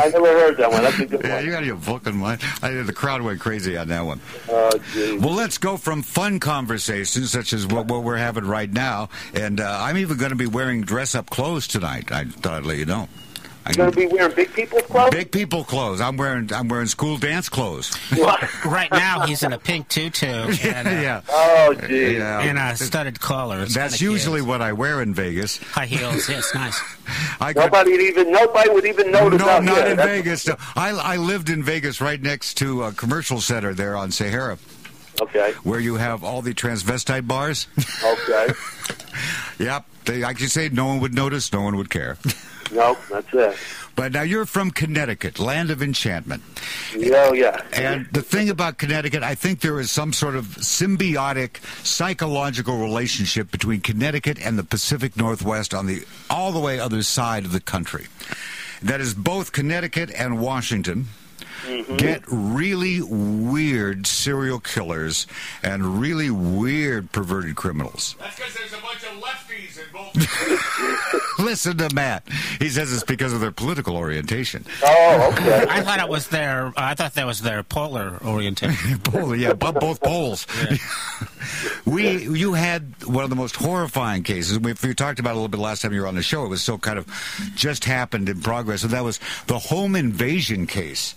I 0.00 0.08
never 0.10 0.26
heard 0.26 0.56
that 0.58 0.70
one. 0.70 0.82
That's 0.82 0.98
a 1.00 1.06
good 1.06 1.20
Yeah, 1.24 1.36
one. 1.36 1.44
you 1.44 1.50
got 1.50 1.64
your 1.64 1.74
Vulcan 1.76 2.16
mind. 2.16 2.40
I, 2.62 2.70
the 2.70 2.92
crowd 2.92 3.22
went 3.22 3.40
crazy 3.40 3.76
on 3.76 3.88
that 3.88 4.04
one. 4.04 4.20
Oh. 4.48 4.70
Well, 5.20 5.34
let's 5.34 5.58
go 5.58 5.76
from 5.76 6.02
fun 6.02 6.38
conversations 6.40 7.30
such 7.32 7.52
as 7.52 7.66
what, 7.66 7.86
what 7.86 8.04
we're 8.04 8.16
having 8.16 8.44
right 8.44 8.70
now, 8.70 9.08
and 9.34 9.60
uh, 9.60 9.78
I'm 9.82 9.96
even 9.96 10.16
going 10.16 10.30
to 10.30 10.36
be 10.36 10.46
wearing 10.46 10.82
dress-up 10.82 11.30
clothes 11.30 11.66
tonight. 11.66 12.12
I 12.12 12.24
thought 12.24 12.54
I'd 12.54 12.66
let 12.66 12.78
you 12.78 12.86
know. 12.86 13.08
I 13.68 13.72
You 13.72 13.76
gonna 13.76 13.92
be 13.92 14.06
wearing 14.06 14.34
big 14.34 14.52
people's 14.54 14.82
clothes? 14.82 15.10
big 15.10 15.30
people 15.30 15.62
clothes. 15.62 16.00
I'm 16.00 16.16
wearing 16.16 16.50
I'm 16.52 16.68
wearing 16.68 16.86
school 16.86 17.18
dance 17.18 17.48
clothes. 17.50 17.96
Right 18.64 18.90
now, 18.90 19.26
he's 19.26 19.42
in 19.42 19.52
a 19.52 19.58
pink 19.58 19.88
tutu 19.88 20.26
and, 20.26 20.88
uh, 20.88 20.90
yeah, 20.90 21.20
Oh, 21.28 21.74
geez. 21.86 22.18
yeah. 22.18 22.40
and 22.40 22.58
a 22.58 22.76
studded 22.76 23.20
collar. 23.20 23.62
It's 23.62 23.74
That's 23.74 24.00
usually 24.00 24.40
cute. 24.40 24.48
what 24.48 24.62
I 24.62 24.72
wear 24.72 25.00
in 25.02 25.12
Vegas. 25.14 25.58
high 25.58 25.86
heels. 25.86 26.28
Yeah, 26.28 26.38
it's 26.38 26.54
nice. 26.54 26.80
I 27.40 27.52
got, 27.52 27.66
Nobody 27.66 27.92
would 27.92 28.00
even 28.00 28.32
nobody 28.32 28.70
would 28.70 28.86
even 28.86 29.10
notice 29.12 29.40
no, 29.40 29.48
out 29.48 29.64
not 29.64 29.76
here. 29.78 29.86
in 29.88 29.96
That's- 29.96 30.16
Vegas. 30.18 30.46
No. 30.48 30.56
I 30.76 30.90
I 30.90 31.16
lived 31.16 31.50
in 31.50 31.62
Vegas, 31.62 32.00
right 32.00 32.20
next 32.20 32.54
to 32.58 32.84
a 32.84 32.92
commercial 32.92 33.40
center 33.40 33.74
there 33.74 33.96
on 33.96 34.10
Sahara, 34.10 34.58
Okay. 35.20 35.52
where 35.62 35.80
you 35.80 35.96
have 35.96 36.24
all 36.24 36.40
the 36.42 36.54
transvestite 36.54 37.26
bars. 37.26 37.66
Okay. 38.04 38.48
yep, 39.58 39.84
they, 40.04 40.24
I 40.24 40.32
can 40.34 40.48
say 40.48 40.68
no 40.68 40.86
one 40.86 41.00
would 41.00 41.14
notice, 41.14 41.52
no 41.52 41.62
one 41.62 41.76
would 41.76 41.90
care. 41.90 42.16
No, 42.72 42.96
that's 43.10 43.32
it. 43.32 43.56
But 43.94 44.12
now 44.12 44.22
you're 44.22 44.46
from 44.46 44.70
Connecticut, 44.70 45.40
land 45.40 45.70
of 45.70 45.82
enchantment. 45.82 46.42
Oh, 46.94 47.32
yeah. 47.32 47.60
And 47.72 48.06
the 48.12 48.22
thing 48.22 48.48
about 48.48 48.78
Connecticut, 48.78 49.24
I 49.24 49.34
think 49.34 49.60
there 49.60 49.80
is 49.80 49.90
some 49.90 50.12
sort 50.12 50.36
of 50.36 50.44
symbiotic 50.44 51.56
psychological 51.84 52.78
relationship 52.78 53.50
between 53.50 53.80
Connecticut 53.80 54.38
and 54.38 54.56
the 54.56 54.62
Pacific 54.62 55.16
Northwest 55.16 55.74
on 55.74 55.86
the 55.86 56.04
all 56.30 56.52
the 56.52 56.60
way 56.60 56.78
other 56.78 57.02
side 57.02 57.44
of 57.44 57.52
the 57.52 57.60
country. 57.60 58.06
That 58.82 59.00
is 59.00 59.14
both 59.14 59.50
Connecticut 59.50 60.12
and 60.12 60.40
Washington 60.40 61.08
Mm-hmm. 61.66 61.96
get 61.96 62.22
really 62.28 63.02
weird 63.02 64.06
serial 64.06 64.60
killers 64.60 65.26
and 65.62 66.00
really 66.00 66.30
weird 66.30 67.10
perverted 67.12 67.56
criminals. 67.56 68.14
That's 68.18 68.36
because 68.36 68.54
there's 68.54 68.72
a 68.72 68.78
bunch 68.78 69.02
of 69.02 69.20
lefties 69.20 69.78
in 69.78 69.92
both. 69.92 71.38
Listen 71.38 71.76
to 71.78 71.92
Matt. 71.94 72.28
He 72.58 72.68
says 72.68 72.92
it's 72.92 73.04
because 73.04 73.32
of 73.32 73.40
their 73.40 73.50
political 73.52 73.96
orientation. 73.96 74.64
Oh, 74.84 75.30
okay. 75.32 75.66
I 75.70 75.82
thought 75.82 75.98
it 76.00 76.08
was 76.08 76.28
their. 76.28 76.68
Uh, 76.68 76.72
I 76.76 76.94
thought 76.94 77.14
that 77.14 77.26
was 77.26 77.40
their 77.42 77.62
polar 77.62 78.18
orientation. 78.24 78.98
Pole, 79.04 79.34
yeah, 79.36 79.52
bo- 79.52 79.72
both 79.72 80.00
poles. 80.00 80.46
we, 81.84 82.24
you 82.26 82.54
had 82.54 83.04
one 83.04 83.24
of 83.24 83.30
the 83.30 83.36
most 83.36 83.56
horrifying 83.56 84.22
cases. 84.22 84.58
We, 84.58 84.74
we 84.82 84.94
talked 84.94 85.20
about 85.20 85.30
it 85.30 85.32
a 85.32 85.36
little 85.36 85.48
bit 85.48 85.60
last 85.60 85.82
time 85.82 85.92
you 85.92 86.00
were 86.02 86.06
on 86.08 86.14
the 86.14 86.22
show. 86.22 86.44
It 86.44 86.48
was 86.48 86.62
so 86.62 86.78
kind 86.78 86.98
of 86.98 87.06
just 87.54 87.84
happened 87.84 88.28
in 88.28 88.40
progress, 88.40 88.82
and 88.82 88.92
that 88.92 89.04
was 89.04 89.18
the 89.46 89.58
home 89.58 89.96
invasion 89.96 90.66
case. 90.66 91.14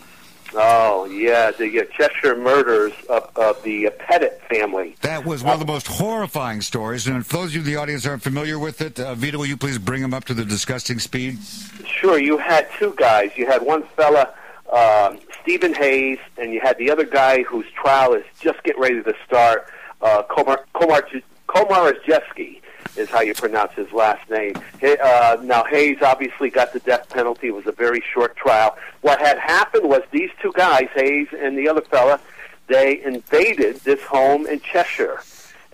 Oh, 0.53 1.05
yeah, 1.05 1.51
the 1.51 1.81
uh, 1.81 1.83
Cheshire 1.97 2.35
murders 2.35 2.93
of, 3.09 3.29
of 3.37 3.63
the 3.63 3.87
uh, 3.87 3.91
Pettit 3.91 4.41
family. 4.49 4.95
That 5.01 5.25
was 5.25 5.43
one 5.43 5.53
of 5.53 5.59
the 5.59 5.65
most 5.65 5.87
horrifying 5.87 6.61
stories. 6.61 7.07
And 7.07 7.25
for 7.25 7.37
those 7.37 7.45
of 7.47 7.53
you 7.53 7.59
in 7.61 7.65
the 7.65 7.75
audience 7.77 8.05
aren't 8.05 8.21
familiar 8.21 8.59
with 8.59 8.81
it, 8.81 8.99
uh, 8.99 9.15
Vito, 9.15 9.37
will 9.37 9.45
you 9.45 9.57
please 9.57 9.77
bring 9.77 10.01
them 10.01 10.13
up 10.13 10.25
to 10.25 10.33
the 10.33 10.43
disgusting 10.43 10.99
speed? 10.99 11.39
Sure, 11.85 12.17
you 12.17 12.37
had 12.37 12.67
two 12.77 12.93
guys. 12.97 13.31
You 13.35 13.47
had 13.47 13.61
one 13.61 13.83
fella, 13.95 14.33
um, 14.71 15.19
Steven 15.41 15.73
Hayes, 15.73 16.19
and 16.37 16.53
you 16.53 16.59
had 16.59 16.77
the 16.77 16.91
other 16.91 17.05
guy 17.05 17.43
whose 17.43 17.65
trial 17.71 18.13
is 18.13 18.25
just 18.39 18.61
getting 18.63 18.81
ready 18.81 19.01
to 19.01 19.13
start, 19.25 19.69
uh, 20.01 20.23
Komar, 20.23 20.59
Komar, 20.75 21.03
Komarajewski 21.47 22.60
is 22.95 23.09
how 23.09 23.21
you 23.21 23.33
pronounce 23.33 23.73
his 23.73 23.91
last 23.91 24.29
name. 24.29 24.55
Uh, 24.83 25.37
now, 25.41 25.63
Hayes 25.65 26.01
obviously 26.01 26.49
got 26.49 26.73
the 26.73 26.79
death 26.79 27.09
penalty. 27.09 27.47
It 27.47 27.55
was 27.55 27.67
a 27.67 27.71
very 27.71 28.03
short 28.13 28.35
trial. 28.35 28.77
What 29.01 29.19
had 29.19 29.39
happened 29.39 29.87
was 29.89 30.01
these 30.11 30.29
two 30.41 30.51
guys, 30.53 30.87
Hayes 30.95 31.27
and 31.37 31.57
the 31.57 31.67
other 31.67 31.81
fella, 31.81 32.19
they 32.67 33.01
invaded 33.03 33.77
this 33.77 34.01
home 34.03 34.47
in 34.47 34.61
Cheshire, 34.61 35.21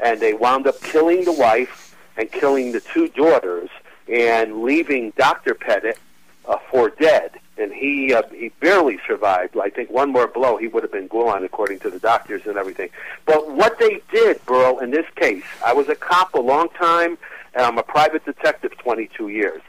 and 0.04 0.20
they 0.20 0.34
wound 0.34 0.68
up 0.68 0.82
killing 0.82 1.26
the 1.26 1.34
wife 1.34 1.96
and 2.18 2.32
killing 2.32 2.72
the 2.72 2.82
two 2.82 3.08
daughters 3.10 3.70
and 4.08 4.64
leaving 4.64 5.12
Dr. 5.18 5.54
Pettit 5.54 6.00
uh, 6.48 6.58
for 6.72 6.90
dead. 6.90 7.32
And 7.60 7.74
he 7.74 8.14
uh, 8.14 8.24
he 8.30 8.50
barely 8.60 9.00
survived. 9.08 9.58
I 9.58 9.70
think 9.70 9.90
one 9.90 10.12
more 10.12 10.28
blow, 10.28 10.58
he 10.58 10.68
would 10.68 10.84
have 10.84 10.92
been 10.92 11.08
gone, 11.08 11.44
according 11.44 11.80
to 11.80 11.90
the 11.90 12.00
doctors 12.00 12.44
and 12.46 12.58
everything. 12.58 12.90
But 13.26 13.52
what 13.52 13.80
they 13.80 14.02
did, 14.12 14.46
Burl, 14.46 14.80
in 14.80 14.92
this 14.92 15.06
case, 15.16 15.44
I 15.66 15.74
was 15.74 15.90
a 15.90 15.96
cop 15.96 16.36
a 16.36 16.40
long 16.40 16.70
time, 16.70 17.18
and 17.56 17.66
I'm 17.66 17.78
a 17.78 17.84
private 17.84 18.24
detective 18.26 18.78
22 18.78 19.30
years, 19.30 19.62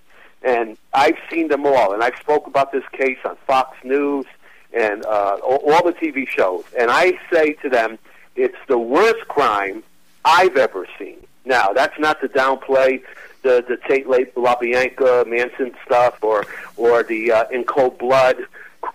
and 0.43 0.77
I've 0.93 1.17
seen 1.31 1.49
them 1.49 1.67
all. 1.67 1.95
And 1.95 2.03
I've 2.03 2.17
spoke 2.21 2.47
about 2.47 2.73
this 2.73 2.85
case 2.93 3.19
on 3.25 3.37
Fox 3.47 3.77
News 3.83 4.27
and 4.73 5.05
uh, 5.07 5.39
all, 5.43 5.73
all 5.73 5.83
the 5.85 5.95
TV 5.95 6.29
shows. 6.29 6.65
And 6.79 6.91
I 6.91 7.19
say 7.33 7.55
to 7.55 7.71
them, 7.71 7.99
it's 8.37 8.59
the 8.69 8.79
worst 8.79 9.27
crime 9.29 9.83
I've 10.25 10.57
ever 10.57 10.87
seen. 10.99 11.17
Now, 11.45 11.73
that's 11.73 11.99
not 11.99 12.21
to 12.21 12.29
downplay 12.29 13.03
the 13.43 13.65
the 13.67 13.79
Tate 13.89 14.09
La- 14.09 14.19
LaBianca 14.37 15.27
Manson 15.27 15.75
stuff 15.85 16.19
or 16.23 16.45
or 16.77 17.03
the 17.03 17.33
uh, 17.33 17.45
in 17.51 17.65
cold 17.65 17.99
blood 17.99 18.37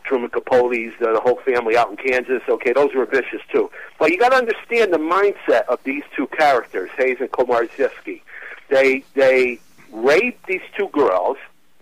Truman 0.03 0.29
Capote's 0.29 0.93
uh, 1.01 1.13
the 1.13 1.19
whole 1.19 1.37
family 1.37 1.77
out 1.77 1.89
in 1.89 1.97
Kansas. 1.97 2.41
Okay, 2.47 2.73
those 2.73 2.93
were 2.93 3.05
vicious 3.05 3.41
too. 3.51 3.69
But 3.99 4.11
you 4.11 4.17
got 4.17 4.29
to 4.29 4.37
understand 4.37 4.93
the 4.93 4.97
mindset 4.97 5.65
of 5.67 5.83
these 5.83 6.03
two 6.15 6.27
characters, 6.27 6.89
Hayes 6.97 7.17
and 7.19 7.31
Komarczewski. 7.31 8.21
They 8.69 9.03
they 9.13 9.59
raped 9.91 10.45
these 10.47 10.61
two 10.77 10.89
girls, 10.89 11.37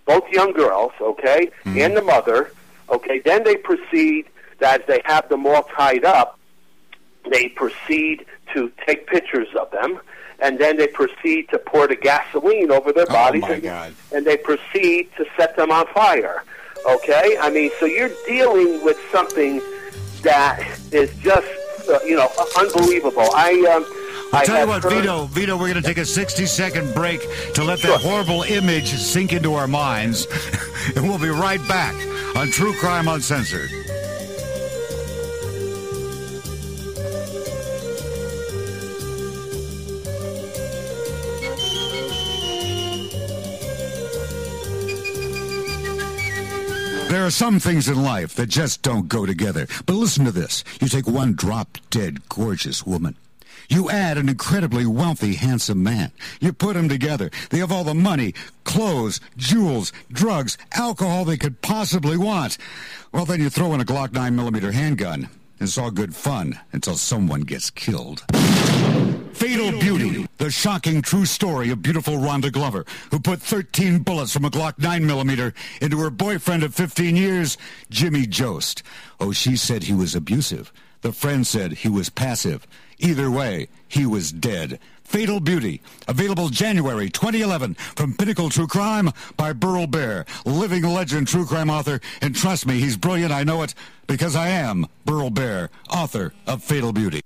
both 0.05 0.27
young 0.29 0.53
girls, 0.53 0.91
okay, 0.99 1.51
and 1.65 1.95
the 1.95 2.01
mother. 2.01 2.51
Okay, 2.89 3.19
then 3.19 3.43
they 3.43 3.55
proceed 3.55 4.25
as 4.61 4.81
they 4.87 5.01
have 5.05 5.27
them 5.29 5.47
all 5.47 5.63
tied 5.63 6.05
up 6.05 6.37
they 7.29 7.49
proceed 7.49 8.25
to 8.53 8.71
take 8.85 9.07
pictures 9.07 9.47
of 9.59 9.69
them, 9.71 9.99
and 10.41 10.59
then 10.59 10.77
they 10.77 10.87
proceed 10.87 11.47
to 11.49 11.59
pour 11.59 11.87
the 11.87 11.95
gasoline 11.95 12.71
over 12.71 12.91
their 12.91 13.05
bodies, 13.05 13.43
my 13.43 13.51
and, 13.51 13.63
God. 13.63 13.93
and 14.13 14.25
they 14.25 14.37
proceed 14.37 15.09
to 15.17 15.25
set 15.37 15.55
them 15.55 15.71
on 15.71 15.85
fire. 15.87 16.43
Okay, 16.89 17.37
I 17.39 17.49
mean, 17.49 17.69
so 17.79 17.85
you're 17.85 18.11
dealing 18.25 18.83
with 18.83 18.97
something 19.11 19.61
that 20.23 20.79
is 20.91 21.13
just, 21.17 21.47
uh, 21.89 21.99
you 22.03 22.15
know, 22.15 22.29
unbelievable. 22.57 23.29
I, 23.35 23.53
um, 23.71 23.85
I'll 24.33 24.45
tell 24.45 24.61
you 24.61 24.67
what, 24.67 24.83
heard- 24.83 24.93
Vito, 24.93 25.25
Vito, 25.25 25.57
we're 25.57 25.69
going 25.69 25.81
to 25.81 25.87
take 25.87 25.99
a 25.99 26.05
60 26.05 26.45
second 26.47 26.93
break 26.95 27.21
to 27.53 27.63
let 27.63 27.79
that 27.79 28.01
horrible 28.01 28.43
image 28.43 28.93
sink 28.93 29.33
into 29.33 29.53
our 29.53 29.67
minds. 29.67 30.25
and 30.95 31.07
we'll 31.07 31.19
be 31.19 31.29
right 31.29 31.65
back 31.67 31.93
on 32.35 32.49
True 32.49 32.73
Crime 32.79 33.07
Uncensored. 33.07 33.69
There 47.11 47.25
are 47.25 47.29
some 47.29 47.59
things 47.59 47.89
in 47.89 48.01
life 48.01 48.35
that 48.35 48.47
just 48.47 48.83
don't 48.83 49.09
go 49.09 49.25
together. 49.25 49.67
But 49.85 49.95
listen 49.95 50.23
to 50.23 50.31
this. 50.31 50.63
You 50.79 50.87
take 50.87 51.07
one 51.07 51.33
drop 51.33 51.77
dead 51.89 52.29
gorgeous 52.29 52.85
woman. 52.85 53.17
You 53.67 53.89
add 53.89 54.17
an 54.17 54.29
incredibly 54.29 54.85
wealthy, 54.85 55.35
handsome 55.35 55.83
man. 55.83 56.13
You 56.39 56.53
put 56.53 56.75
them 56.75 56.87
together. 56.87 57.29
They 57.49 57.57
have 57.57 57.69
all 57.69 57.83
the 57.83 57.93
money, 57.93 58.33
clothes, 58.63 59.19
jewels, 59.35 59.91
drugs, 60.09 60.57
alcohol 60.71 61.25
they 61.25 61.35
could 61.35 61.61
possibly 61.61 62.15
want. 62.15 62.57
Well, 63.11 63.25
then 63.25 63.41
you 63.41 63.49
throw 63.49 63.73
in 63.73 63.81
a 63.81 63.85
Glock 63.85 64.11
9mm 64.11 64.71
handgun. 64.71 65.23
And 65.59 65.67
it's 65.67 65.77
all 65.77 65.91
good 65.91 66.15
fun 66.15 66.61
until 66.71 66.95
someone 66.95 67.41
gets 67.41 67.69
killed. 67.71 68.23
Fatal 69.41 69.71
Beauty, 69.79 70.27
the 70.37 70.51
shocking 70.51 71.01
true 71.01 71.25
story 71.25 71.71
of 71.71 71.81
beautiful 71.81 72.17
Rhonda 72.17 72.51
Glover, 72.51 72.85
who 73.09 73.19
put 73.19 73.41
13 73.41 74.03
bullets 74.03 74.33
from 74.33 74.45
a 74.45 74.51
Glock 74.51 74.73
9mm 74.75 75.51
into 75.81 75.97
her 75.97 76.11
boyfriend 76.11 76.61
of 76.61 76.75
15 76.75 77.15
years, 77.15 77.57
Jimmy 77.89 78.27
Jost. 78.27 78.83
Oh, 79.19 79.31
she 79.31 79.55
said 79.55 79.81
he 79.81 79.95
was 79.95 80.13
abusive. 80.13 80.71
The 81.01 81.11
friend 81.11 81.47
said 81.47 81.71
he 81.71 81.89
was 81.89 82.11
passive. 82.11 82.67
Either 82.99 83.31
way, 83.31 83.69
he 83.87 84.05
was 84.05 84.31
dead. 84.31 84.77
Fatal 85.03 85.39
Beauty, 85.39 85.81
available 86.07 86.49
January 86.49 87.09
2011 87.09 87.73
from 87.73 88.15
Pinnacle 88.15 88.51
True 88.51 88.67
Crime 88.67 89.09
by 89.37 89.53
Burl 89.53 89.87
Bear, 89.87 90.23
living 90.45 90.83
legend 90.83 91.27
true 91.27 91.47
crime 91.47 91.71
author. 91.71 91.99
And 92.21 92.35
trust 92.35 92.67
me, 92.67 92.79
he's 92.79 92.95
brilliant. 92.95 93.31
I 93.31 93.43
know 93.43 93.63
it 93.63 93.73
because 94.05 94.35
I 94.35 94.49
am 94.49 94.85
Burl 95.03 95.31
Bear, 95.31 95.71
author 95.89 96.31
of 96.45 96.63
Fatal 96.63 96.93
Beauty. 96.93 97.21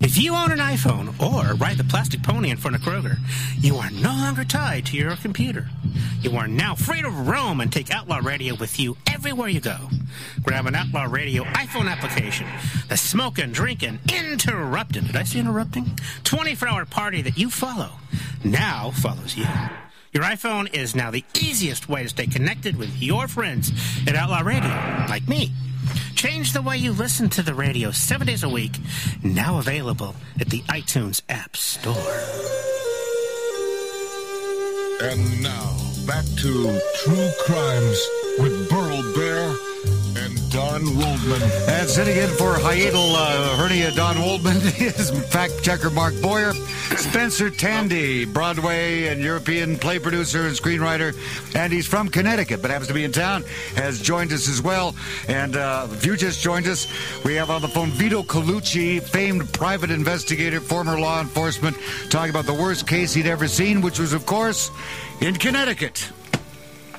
If 0.00 0.16
you 0.16 0.34
own 0.34 0.50
an 0.50 0.60
iPhone 0.60 1.08
or 1.20 1.54
ride 1.56 1.76
the 1.76 1.84
plastic 1.84 2.22
pony 2.22 2.48
in 2.48 2.56
front 2.56 2.74
of 2.74 2.80
Kroger, 2.80 3.18
you 3.58 3.76
are 3.76 3.90
no 3.90 4.08
longer 4.08 4.44
tied 4.44 4.86
to 4.86 4.96
your 4.96 5.14
computer. 5.16 5.68
You 6.22 6.38
are 6.38 6.48
now 6.48 6.74
free 6.74 7.02
to 7.02 7.10
roam 7.10 7.60
and 7.60 7.70
take 7.70 7.90
Outlaw 7.90 8.20
Radio 8.22 8.54
with 8.54 8.80
you 8.80 8.96
everywhere 9.12 9.48
you 9.48 9.60
go. 9.60 9.76
Grab 10.42 10.64
an 10.64 10.74
Outlaw 10.74 11.04
Radio 11.04 11.44
iPhone 11.44 11.86
application. 11.86 12.46
The 12.88 12.96
smoking, 12.96 13.52
drinking, 13.52 13.98
interrupting, 14.10 15.04
did 15.04 15.16
I 15.16 15.24
say 15.24 15.38
interrupting? 15.38 15.98
24 16.24 16.66
hour 16.66 16.86
party 16.86 17.20
that 17.20 17.36
you 17.36 17.50
follow 17.50 17.90
now 18.42 18.92
follows 18.92 19.36
you. 19.36 19.46
Your 20.12 20.24
iPhone 20.24 20.72
is 20.74 20.96
now 20.96 21.10
the 21.10 21.24
easiest 21.38 21.90
way 21.90 22.04
to 22.04 22.08
stay 22.08 22.26
connected 22.26 22.76
with 22.76 23.02
your 23.02 23.28
friends 23.28 23.70
at 24.08 24.16
Outlaw 24.16 24.40
Radio, 24.40 24.70
like 25.10 25.28
me. 25.28 25.52
Change 26.14 26.52
the 26.52 26.62
way 26.62 26.76
you 26.76 26.92
listen 26.92 27.28
to 27.30 27.42
the 27.42 27.54
radio 27.54 27.90
seven 27.90 28.26
days 28.26 28.42
a 28.42 28.48
week. 28.48 28.78
Now 29.22 29.58
available 29.58 30.14
at 30.40 30.48
the 30.48 30.60
iTunes 30.62 31.22
App 31.28 31.56
Store. 31.56 31.94
And 35.02 35.42
now, 35.42 35.76
back 36.06 36.24
to 36.42 36.80
True 37.02 37.30
Crimes 37.46 38.08
with 38.38 38.68
Burl 38.68 39.14
Bear 39.14 39.54
Don 40.60 40.84
Waldman. 40.98 41.42
And 41.68 41.88
sitting 41.88 42.18
in 42.18 42.28
for 42.36 42.52
hiatal 42.52 43.14
uh, 43.14 43.56
hernia 43.56 43.92
Don 43.92 44.20
Waldman 44.20 44.56
is 44.78 45.10
fact 45.32 45.62
checker 45.62 45.88
Mark 45.88 46.12
Boyer, 46.20 46.52
Spencer 46.96 47.48
Tandy, 47.48 48.26
Broadway 48.26 49.06
and 49.06 49.22
European 49.22 49.78
play 49.78 49.98
producer 49.98 50.46
and 50.46 50.54
screenwriter, 50.54 51.16
and 51.56 51.72
he's 51.72 51.86
from 51.86 52.10
Connecticut 52.10 52.60
but 52.60 52.70
happens 52.70 52.88
to 52.88 52.94
be 52.94 53.04
in 53.04 53.10
town, 53.10 53.42
has 53.74 54.02
joined 54.02 54.34
us 54.34 54.50
as 54.50 54.60
well. 54.60 54.94
And 55.28 55.56
uh, 55.56 55.88
if 55.92 56.04
you 56.04 56.14
just 56.14 56.42
joined 56.42 56.66
us, 56.66 56.86
we 57.24 57.34
have 57.36 57.48
on 57.48 57.62
the 57.62 57.68
phone 57.68 57.88
Vito 57.88 58.22
Colucci, 58.22 59.02
famed 59.02 59.50
private 59.54 59.90
investigator, 59.90 60.60
former 60.60 61.00
law 61.00 61.22
enforcement, 61.22 61.74
talking 62.10 62.28
about 62.28 62.44
the 62.44 62.52
worst 62.52 62.86
case 62.86 63.14
he'd 63.14 63.26
ever 63.26 63.48
seen, 63.48 63.80
which 63.80 63.98
was, 63.98 64.12
of 64.12 64.26
course, 64.26 64.70
in 65.22 65.36
Connecticut. 65.36 66.06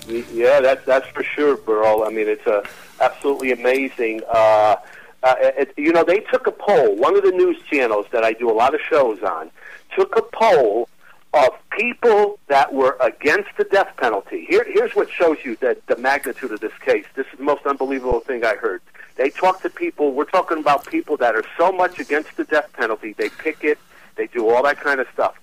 Yeah, 0.08 0.62
that's 0.62 0.84
that's 0.84 1.08
for 1.10 1.24
sure, 1.24 1.58
Burl. 1.58 2.04
I 2.04 2.10
mean, 2.10 2.28
it's 2.28 2.45
uh, 2.47 2.65
absolutely 3.02 3.52
amazing. 3.52 4.22
Uh, 4.30 4.78
uh, 5.24 5.36
it, 5.40 5.74
you 5.78 5.92
know, 5.92 6.04
they 6.04 6.20
took 6.20 6.48
a 6.48 6.52
poll. 6.52 6.96
One 6.96 7.16
of 7.16 7.24
the 7.24 7.32
news 7.32 7.58
channels 7.70 8.06
that 8.12 8.24
I 8.24 8.34
do 8.34 8.50
a 8.50 8.54
lot 8.54 8.74
of 8.74 8.82
shows 8.90 9.22
on 9.22 9.52
took 9.96 10.16
a 10.16 10.22
poll 10.22 10.88
of 11.34 11.50
people 11.72 12.40
that 12.48 12.74
were 12.74 12.98
against 13.00 13.50
the 13.58 13.64
death 13.66 13.96
penalty. 13.98 14.46
Here, 14.50 14.66
here's 14.68 14.94
what 14.96 15.10
shows 15.10 15.38
you 15.44 15.56
that 15.58 15.86
the 15.88 15.96
magnitude 15.98 16.52
of 16.52 16.60
this 16.60 16.74
case. 16.86 17.06
This 17.16 17.26
is 17.32 17.38
the 17.38 17.44
most 17.44 17.66
unbelievable 17.66 18.20
thing 18.20 18.44
I 18.44 18.56
heard. 18.56 18.82
They 19.16 19.30
talk 19.30 19.62
to 19.62 19.70
people. 19.70 20.14
We're 20.14 20.26
talking 20.26 20.58
about 20.58 20.86
people 20.88 21.18
that 21.18 21.36
are 21.36 21.44
so 21.58 21.72
much 21.72 22.00
against 22.00 22.36
the 22.38 22.44
death 22.44 22.72
penalty. 22.74 23.14
They 23.14 23.30
picket. 23.30 23.78
They 24.16 24.28
do 24.28 24.50
all 24.50 24.64
that 24.64 24.80
kind 24.80 25.00
of 25.00 25.08
stuff. 25.14 25.36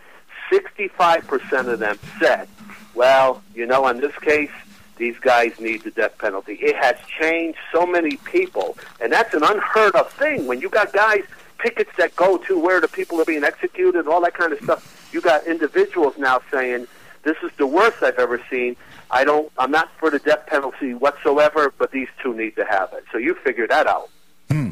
65% 0.53 1.69
of 1.69 1.79
them 1.79 1.99
said, 2.19 2.49
well, 2.95 3.43
you 3.55 3.67
know, 3.67 3.87
in 3.89 4.01
this 4.01 4.17
case, 4.19 4.51
these 4.99 5.19
guys 5.19 5.59
need 5.59 5.85
the 5.85 5.91
death 5.91 6.19
penalty. 6.19 6.55
It 6.55 6.77
has 6.77 6.97
changed 7.21 7.59
so 7.73 7.87
many 7.87 8.17
people, 8.17 8.77
and 9.01 9.13
that's 9.13 9.33
an 9.35 9.43
unheard 9.43 9.95
of 9.95 10.13
thing. 10.13 10.47
When 10.47 10.61
you 10.61 10.69
got 10.69 10.93
guys, 10.93 11.23
pickets 11.59 11.91
that 11.97 12.15
go 12.17 12.37
to 12.39 12.59
where 12.59 12.81
the 12.81 12.89
people 12.89 13.21
are 13.21 13.25
being 13.25 13.45
executed 13.45 14.01
and 14.01 14.09
all 14.09 14.21
that 14.23 14.35
kind 14.35 14.53
of 14.53 14.61
stuff, 14.63 15.09
you 15.13 15.21
got 15.21 15.47
individuals 15.47 16.15
now 16.19 16.41
saying, 16.51 16.87
this 17.23 17.37
is 17.43 17.51
the 17.57 17.67
worst 17.67 18.03
I've 18.03 18.19
ever 18.19 18.41
seen. 18.51 18.77
I 19.11 19.25
don't, 19.25 19.51
I'm 19.59 19.71
not 19.71 19.91
for 19.99 20.11
the 20.11 20.19
death 20.19 20.47
penalty 20.47 20.95
whatsoever, 20.95 21.73
but 21.77 21.91
these 21.91 22.09
two 22.23 22.35
need 22.35 22.57
to 22.57 22.65
have 22.65 22.93
it. 22.93 23.05
So 23.11 23.19
you 23.19 23.35
figure 23.35 23.67
that 23.67 23.87
out. 23.87 24.11
Hmm. 24.51 24.71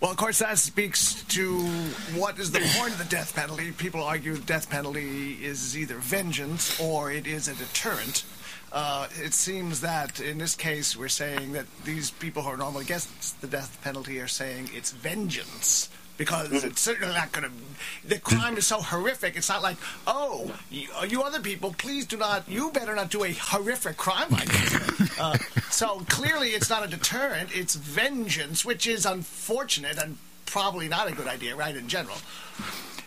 Well, 0.00 0.10
of 0.10 0.18
course, 0.18 0.40
that 0.40 0.58
speaks 0.58 1.22
to 1.24 1.60
what 2.14 2.38
is 2.38 2.50
the 2.50 2.60
point 2.76 2.92
of 2.92 2.98
the 2.98 3.06
death 3.06 3.34
penalty. 3.34 3.72
People 3.72 4.02
argue 4.02 4.34
the 4.34 4.44
death 4.44 4.68
penalty 4.68 5.32
is 5.42 5.78
either 5.78 5.96
vengeance 5.96 6.78
or 6.78 7.10
it 7.10 7.26
is 7.26 7.48
a 7.48 7.54
deterrent. 7.54 8.24
Uh, 8.74 9.06
it 9.22 9.32
seems 9.32 9.80
that 9.82 10.18
in 10.18 10.36
this 10.38 10.56
case, 10.56 10.96
we're 10.96 11.08
saying 11.08 11.52
that 11.52 11.64
these 11.84 12.10
people 12.10 12.42
who 12.42 12.50
are 12.50 12.56
normally 12.56 12.82
against 12.82 13.40
the 13.40 13.46
death 13.46 13.78
penalty 13.84 14.18
are 14.18 14.26
saying 14.26 14.68
it's 14.74 14.90
vengeance 14.90 15.88
because 16.16 16.48
mm-hmm. 16.48 16.66
it's 16.66 16.80
certainly 16.80 17.14
not 17.14 17.30
going 17.30 17.48
to. 17.48 18.08
The 18.08 18.18
crime 18.18 18.56
is 18.56 18.66
so 18.66 18.80
horrific. 18.80 19.36
It's 19.36 19.48
not 19.48 19.62
like, 19.62 19.76
oh, 20.08 20.52
you, 20.70 20.88
you, 21.08 21.22
other 21.22 21.38
people, 21.38 21.72
please 21.78 22.04
do 22.04 22.16
not. 22.16 22.48
You 22.48 22.72
better 22.72 22.96
not 22.96 23.10
do 23.10 23.22
a 23.22 23.32
horrific 23.32 23.96
crime 23.96 24.30
like 24.30 24.46
this. 24.46 25.18
uh, 25.20 25.38
so 25.70 26.00
clearly, 26.08 26.48
it's 26.48 26.68
not 26.68 26.84
a 26.84 26.88
deterrent. 26.88 27.56
It's 27.56 27.76
vengeance, 27.76 28.64
which 28.64 28.88
is 28.88 29.06
unfortunate 29.06 29.98
and 29.98 30.18
probably 30.46 30.88
not 30.88 31.08
a 31.08 31.12
good 31.12 31.28
idea, 31.28 31.54
right? 31.54 31.76
In 31.76 31.86
general. 31.86 32.16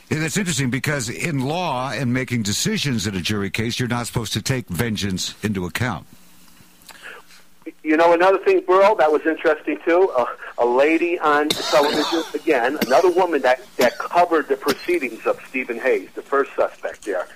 Yeah, 0.10 0.20
that's 0.20 0.38
interesting 0.38 0.70
because 0.70 1.10
in 1.10 1.40
law 1.40 1.92
and 1.92 2.14
making 2.14 2.44
decisions 2.44 3.08
in 3.08 3.16
a 3.16 3.22
jury 3.22 3.50
case, 3.50 3.78
you're 3.78 3.90
not 3.90 4.08
supposed 4.08 4.32
to 4.34 4.42
take 4.42 4.70
vengeance 4.70 5.36
into 5.44 5.66
account. 5.66 6.08
You 7.84 7.98
know, 7.98 8.14
another 8.14 8.38
thing, 8.38 8.62
Burl, 8.62 8.96
that 8.96 9.12
was 9.12 9.26
interesting 9.26 9.80
too. 9.84 10.10
Uh, 10.18 10.26
a 10.58 10.66
lady 10.66 11.20
on 11.20 11.50
television 11.50 12.24
again, 12.34 12.78
another 12.86 13.12
woman 13.12 13.42
that 13.42 13.60
that 13.76 13.98
covered 13.98 14.48
the 14.48 14.56
proceedings 14.56 15.26
of 15.26 15.40
Steven 15.50 15.78
Hayes, 15.80 16.10
the 16.16 16.22
first 16.22 16.56
suspect 16.56 17.04
there, 17.04 17.28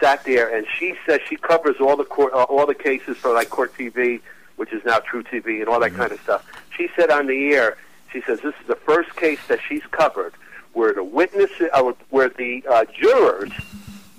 sat 0.00 0.24
there 0.24 0.54
and 0.54 0.66
she 0.78 0.94
says 1.06 1.20
she 1.28 1.36
covers 1.36 1.76
all 1.80 1.96
the 1.96 2.04
court, 2.04 2.32
uh, 2.32 2.42
all 2.44 2.66
the 2.66 2.74
cases 2.74 3.16
for 3.16 3.32
like 3.32 3.50
Court 3.50 3.72
TV, 3.74 4.20
which 4.56 4.72
is 4.72 4.84
now 4.84 4.98
truTV, 4.98 5.60
and 5.60 5.68
all 5.68 5.78
that 5.78 5.90
mm-hmm. 5.90 6.00
kind 6.00 6.12
of 6.12 6.20
stuff. 6.20 6.44
She 6.76 6.88
said 6.96 7.10
on 7.10 7.28
the 7.28 7.54
air, 7.54 7.76
she 8.12 8.20
says 8.22 8.40
this 8.40 8.54
is 8.60 8.66
the 8.66 8.76
first 8.76 9.14
case 9.14 9.40
that 9.46 9.60
she's 9.68 9.84
covered 9.92 10.34
where 10.76 10.92
the 10.92 11.02
witnesses, 11.02 11.70
uh, 11.72 11.92
where 12.10 12.28
the 12.28 12.62
uh, 12.70 12.84
jurors, 12.94 13.50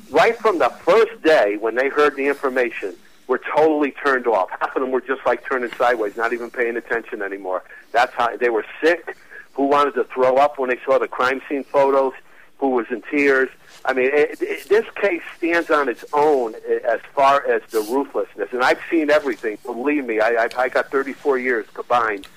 right 0.09 0.35
from 0.39 0.57
the 0.57 0.69
first 0.69 1.21
day 1.21 1.55
when 1.57 1.75
they 1.75 1.87
heard 1.87 2.15
the 2.15 2.25
information, 2.25 2.95
were 3.27 3.39
totally 3.55 3.91
turned 3.91 4.25
off. 4.25 4.49
Half 4.49 4.75
of 4.75 4.81
them 4.81 4.89
were 4.89 5.01
just 5.01 5.23
like 5.23 5.47
turning 5.47 5.71
sideways, 5.73 6.17
not 6.17 6.33
even 6.33 6.49
paying 6.49 6.75
attention 6.75 7.21
anymore. 7.21 7.61
That's 7.91 8.11
how 8.15 8.35
they 8.37 8.49
were 8.49 8.65
sick. 8.81 9.17
Who 9.53 9.65
wanted 9.65 9.93
to 9.95 10.05
throw 10.05 10.37
up 10.37 10.57
when 10.57 10.71
they 10.71 10.79
saw 10.83 10.97
the 10.97 11.07
crime 11.07 11.43
scene 11.47 11.63
photos? 11.63 12.13
Who 12.57 12.69
was 12.71 12.87
in 12.89 13.03
tears? 13.03 13.49
I 13.85 13.93
mean, 13.93 14.09
it, 14.11 14.41
it, 14.41 14.67
this 14.67 14.85
case 14.95 15.21
stands 15.37 15.69
on 15.69 15.87
its 15.87 16.05
own 16.11 16.55
as 16.89 17.01
far 17.13 17.47
as 17.47 17.61
the 17.69 17.81
ruthlessness, 17.81 18.49
and 18.51 18.63
I've 18.63 18.79
seen 18.89 19.11
everything. 19.11 19.59
Believe 19.63 20.05
me, 20.05 20.21
I, 20.21 20.45
I, 20.45 20.49
I 20.57 20.69
got 20.69 20.89
34 20.89 21.37
years 21.37 21.67
combined 21.71 22.27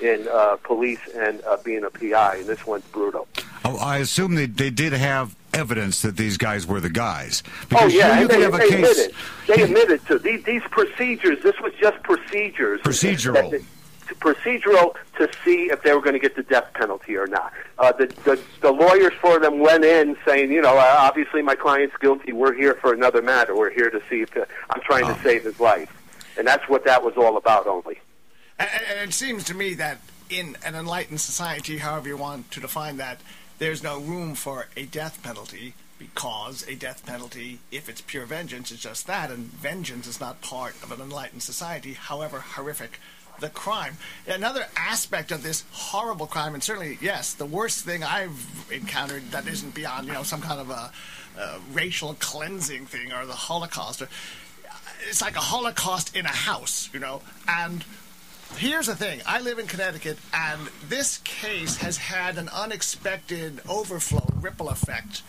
in 0.00 0.28
uh, 0.28 0.56
police 0.62 1.00
and 1.16 1.42
uh, 1.44 1.56
being 1.64 1.84
a 1.84 1.90
PI, 1.90 2.36
and 2.36 2.46
this 2.46 2.66
one's 2.66 2.84
brutal. 2.86 3.26
Oh, 3.64 3.76
I 3.78 3.98
assume 3.98 4.34
they, 4.34 4.46
they 4.46 4.70
did 4.70 4.92
have 4.92 5.36
evidence 5.52 6.02
that 6.02 6.16
these 6.16 6.36
guys 6.36 6.66
were 6.66 6.80
the 6.80 6.90
guys. 6.90 7.42
Because 7.68 7.92
oh 7.92 7.96
yeah, 7.96 8.16
you, 8.16 8.22
you 8.22 8.28
they, 8.28 8.36
they 8.36 8.74
admitted. 8.74 9.14
They 9.46 9.62
admitted 9.62 10.06
to 10.06 10.18
these, 10.18 10.44
these 10.44 10.62
procedures. 10.70 11.42
This 11.42 11.58
was 11.60 11.72
just 11.80 12.02
procedures. 12.02 12.80
Procedural. 12.82 13.50
That, 13.50 13.62
procedural 14.20 14.94
to 15.18 15.28
see 15.44 15.64
if 15.70 15.82
they 15.82 15.92
were 15.92 16.00
going 16.00 16.14
to 16.14 16.18
get 16.18 16.34
the 16.34 16.42
death 16.42 16.72
penalty 16.74 17.16
or 17.16 17.26
not. 17.26 17.52
Uh, 17.78 17.92
the, 17.92 18.06
the 18.24 18.40
the 18.60 18.72
lawyers 18.72 19.12
for 19.20 19.38
them 19.38 19.58
went 19.58 19.84
in 19.84 20.16
saying, 20.24 20.50
you 20.50 20.62
know, 20.62 20.78
uh, 20.78 20.96
obviously 20.98 21.42
my 21.42 21.54
client's 21.54 21.96
guilty. 21.98 22.32
We're 22.32 22.54
here 22.54 22.74
for 22.74 22.94
another 22.94 23.22
matter. 23.22 23.54
We're 23.54 23.70
here 23.70 23.90
to 23.90 24.00
see 24.08 24.22
if 24.22 24.36
uh, 24.36 24.44
I'm 24.70 24.80
trying 24.80 25.04
oh. 25.04 25.14
to 25.14 25.22
save 25.22 25.44
his 25.44 25.60
life, 25.60 25.92
and 26.38 26.46
that's 26.46 26.68
what 26.68 26.84
that 26.84 27.02
was 27.02 27.16
all 27.16 27.36
about. 27.36 27.66
Only. 27.66 27.98
And, 28.58 28.70
it 29.08 29.12
seems 29.12 29.44
to 29.44 29.54
me 29.54 29.74
that 29.74 30.00
in 30.28 30.56
an 30.64 30.74
enlightened 30.74 31.20
society, 31.20 31.78
however 31.78 32.08
you 32.08 32.16
want 32.16 32.50
to 32.50 32.60
define 32.60 32.96
that, 32.98 33.20
there's 33.58 33.82
no 33.82 33.98
room 33.98 34.34
for 34.34 34.66
a 34.76 34.84
death 34.84 35.22
penalty 35.22 35.74
because 35.98 36.66
a 36.68 36.74
death 36.74 37.04
penalty, 37.04 37.58
if 37.72 37.88
it's 37.88 38.00
pure 38.00 38.24
vengeance, 38.24 38.70
is 38.70 38.80
just 38.80 39.06
that, 39.06 39.30
and 39.30 39.46
vengeance 39.46 40.06
is 40.06 40.20
not 40.20 40.40
part 40.40 40.74
of 40.82 40.92
an 40.92 41.00
enlightened 41.00 41.42
society, 41.42 41.94
however 41.94 42.40
horrific 42.40 43.00
the 43.40 43.48
crime. 43.48 43.96
Another 44.26 44.66
aspect 44.76 45.32
of 45.32 45.42
this 45.42 45.64
horrible 45.72 46.26
crime, 46.26 46.54
and 46.54 46.62
certainly, 46.62 46.98
yes, 47.00 47.34
the 47.34 47.46
worst 47.46 47.84
thing 47.84 48.04
I've 48.04 48.66
encountered 48.70 49.30
that 49.30 49.46
isn't 49.46 49.74
beyond, 49.74 50.06
you 50.06 50.12
know, 50.12 50.22
some 50.22 50.40
kind 50.40 50.60
of 50.60 50.70
a, 50.70 50.92
a 51.40 51.58
racial 51.72 52.14
cleansing 52.18 52.86
thing 52.86 53.12
or 53.12 53.26
the 53.26 53.32
Holocaust. 53.32 54.02
It's 55.08 55.22
like 55.22 55.36
a 55.36 55.40
Holocaust 55.40 56.16
in 56.16 56.26
a 56.26 56.30
house, 56.30 56.90
you 56.92 57.00
know, 57.00 57.22
and 57.48 57.84
Here's 58.56 58.86
the 58.86 58.96
thing. 58.96 59.20
I 59.24 59.40
live 59.40 59.58
in 59.58 59.66
Connecticut, 59.66 60.18
and 60.32 60.68
this 60.88 61.18
case 61.18 61.76
has 61.76 61.96
had 61.96 62.38
an 62.38 62.48
unexpected 62.48 63.60
overflow 63.68 64.26
ripple 64.40 64.68
effect, 64.68 65.22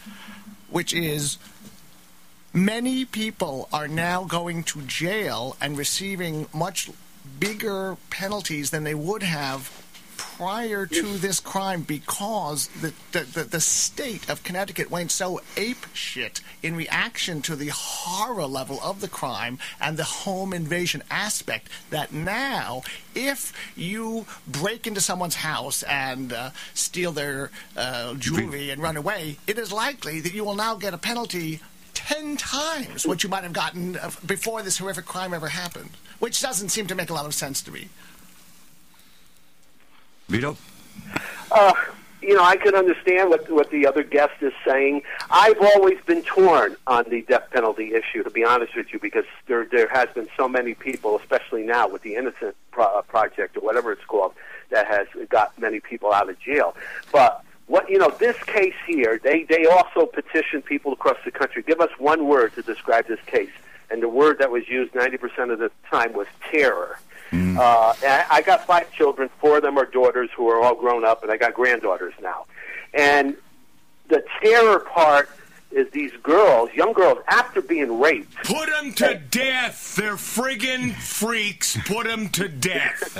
which 0.69 0.93
is 0.93 1.37
many 2.53 3.05
people 3.05 3.69
are 3.71 3.87
now 3.87 4.23
going 4.23 4.63
to 4.63 4.81
jail 4.81 5.55
and 5.61 5.77
receiving 5.77 6.47
much 6.53 6.89
bigger 7.39 7.97
penalties 8.09 8.71
than 8.71 8.83
they 8.83 8.95
would 8.95 9.21
have 9.21 9.69
prior 10.39 10.85
to 10.85 11.17
this 11.17 11.41
crime 11.41 11.81
because 11.81 12.67
the, 12.79 12.93
the, 13.11 13.25
the, 13.25 13.43
the, 13.43 13.59
state 13.59 14.29
of 14.29 14.41
Connecticut 14.41 14.89
went 14.89 15.11
so 15.11 15.41
ape 15.57 15.85
shit 15.91 16.39
in 16.63 16.77
reaction 16.77 17.41
to 17.41 17.57
the 17.57 17.67
horror 17.75 18.45
level 18.45 18.79
of 18.81 19.01
the 19.01 19.09
crime 19.09 19.59
and 19.81 19.97
the 19.97 20.05
home 20.05 20.53
invasion 20.53 21.03
aspect 21.11 21.67
that 21.89 22.13
now, 22.13 22.83
if 23.13 23.51
you 23.75 24.25
break 24.47 24.87
into 24.87 25.01
someone's 25.01 25.35
house 25.35 25.83
and 25.83 26.31
uh, 26.31 26.51
steal 26.73 27.11
their 27.11 27.51
uh, 27.75 28.13
jewelry 28.13 28.69
and 28.69 28.81
run 28.81 28.95
away, 28.95 29.37
it 29.45 29.57
is 29.59 29.73
likely 29.73 30.21
that 30.21 30.33
you 30.33 30.45
will 30.45 30.55
now 30.55 30.73
get 30.73 30.93
a 30.93 30.97
penalty 30.97 31.59
10 31.95 32.37
times 32.37 33.05
what 33.05 33.23
you 33.23 33.29
might 33.29 33.43
have 33.43 33.51
gotten 33.51 33.97
before 34.25 34.61
this 34.61 34.77
horrific 34.77 35.05
crime 35.05 35.33
ever 35.33 35.49
happened, 35.49 35.89
which 36.19 36.41
doesn't 36.41 36.69
seem 36.69 36.87
to 36.87 36.95
make 36.95 37.09
a 37.09 37.13
lot 37.13 37.25
of 37.25 37.33
sense 37.33 37.61
to 37.61 37.71
me. 37.71 37.89
Vito? 40.29 40.55
Uh, 41.51 41.73
you 42.21 42.35
know, 42.35 42.43
I 42.43 42.57
can 42.57 42.75
understand 42.75 43.29
what 43.29 43.49
what 43.49 43.71
the 43.71 43.87
other 43.87 44.03
guest 44.03 44.33
is 44.41 44.53
saying. 44.65 45.01
I've 45.31 45.59
always 45.59 45.99
been 46.05 46.21
torn 46.21 46.75
on 46.85 47.05
the 47.09 47.23
death 47.23 47.49
penalty 47.51 47.93
issue, 47.93 48.23
to 48.23 48.29
be 48.29 48.43
honest 48.43 48.75
with 48.75 48.93
you, 48.93 48.99
because 48.99 49.25
there 49.47 49.65
there 49.65 49.87
has 49.89 50.09
been 50.13 50.27
so 50.37 50.47
many 50.47 50.75
people, 50.75 51.17
especially 51.17 51.63
now 51.63 51.87
with 51.87 52.03
the 52.03 52.15
Innocent 52.15 52.55
Pro- 52.71 52.85
uh, 52.85 53.01
Project 53.01 53.57
or 53.57 53.61
whatever 53.61 53.91
it's 53.91 54.05
called, 54.05 54.33
that 54.69 54.85
has 54.87 55.07
got 55.29 55.57
many 55.59 55.79
people 55.79 56.13
out 56.13 56.29
of 56.29 56.39
jail. 56.39 56.75
But 57.11 57.43
what 57.65 57.89
you 57.89 57.97
know, 57.97 58.09
this 58.19 58.37
case 58.43 58.75
here, 58.85 59.19
they 59.23 59.43
they 59.43 59.65
also 59.65 60.05
petitioned 60.05 60.65
people 60.65 60.93
across 60.93 61.17
the 61.25 61.31
country. 61.31 61.63
Give 61.63 61.79
us 61.81 61.91
one 61.97 62.27
word 62.27 62.53
to 62.55 62.61
describe 62.61 63.07
this 63.07 63.19
case, 63.25 63.51
and 63.89 64.03
the 64.03 64.09
word 64.09 64.37
that 64.39 64.51
was 64.51 64.67
used 64.67 64.93
ninety 64.93 65.17
percent 65.17 65.49
of 65.51 65.59
the 65.59 65.71
time 65.89 66.13
was 66.13 66.27
terror. 66.51 66.99
Mm. 67.31 67.57
Uh, 67.57 67.93
I 68.29 68.41
got 68.41 68.65
five 68.65 68.91
children. 68.91 69.29
Four 69.39 69.57
of 69.57 69.63
them 69.63 69.77
are 69.77 69.85
daughters 69.85 70.29
who 70.35 70.49
are 70.49 70.61
all 70.61 70.75
grown 70.75 71.05
up, 71.05 71.23
and 71.23 71.31
I 71.31 71.37
got 71.37 71.53
granddaughters 71.53 72.13
now. 72.21 72.45
And 72.93 73.35
the 74.07 74.23
terror 74.41 74.79
part 74.79 75.29
is 75.71 75.89
these 75.91 76.11
girls, 76.23 76.71
young 76.73 76.93
girls, 76.93 77.19
after 77.27 77.61
being 77.61 77.99
raped. 77.99 78.35
Put 78.43 78.69
them 78.69 78.91
to 78.93 79.05
they, 79.05 79.21
death. 79.29 79.95
They're 79.95 80.15
friggin' 80.15 80.93
freaks. 80.95 81.77
Put 81.85 82.07
them 82.07 82.29
to 82.29 82.47
death. 82.47 83.15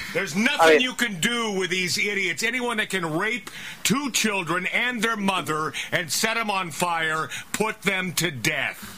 There's 0.14 0.36
nothing 0.36 0.58
I 0.60 0.72
mean, 0.74 0.80
you 0.80 0.94
can 0.94 1.20
do 1.20 1.52
with 1.52 1.70
these 1.70 1.98
idiots. 1.98 2.42
Anyone 2.42 2.76
that 2.78 2.90
can 2.90 3.18
rape 3.18 3.50
two 3.82 4.10
children 4.12 4.66
and 4.66 5.02
their 5.02 5.16
mother 5.16 5.72
and 5.92 6.10
set 6.10 6.34
them 6.34 6.50
on 6.50 6.70
fire, 6.70 7.28
put 7.52 7.82
them 7.82 8.12
to 8.14 8.30
death. 8.30 8.97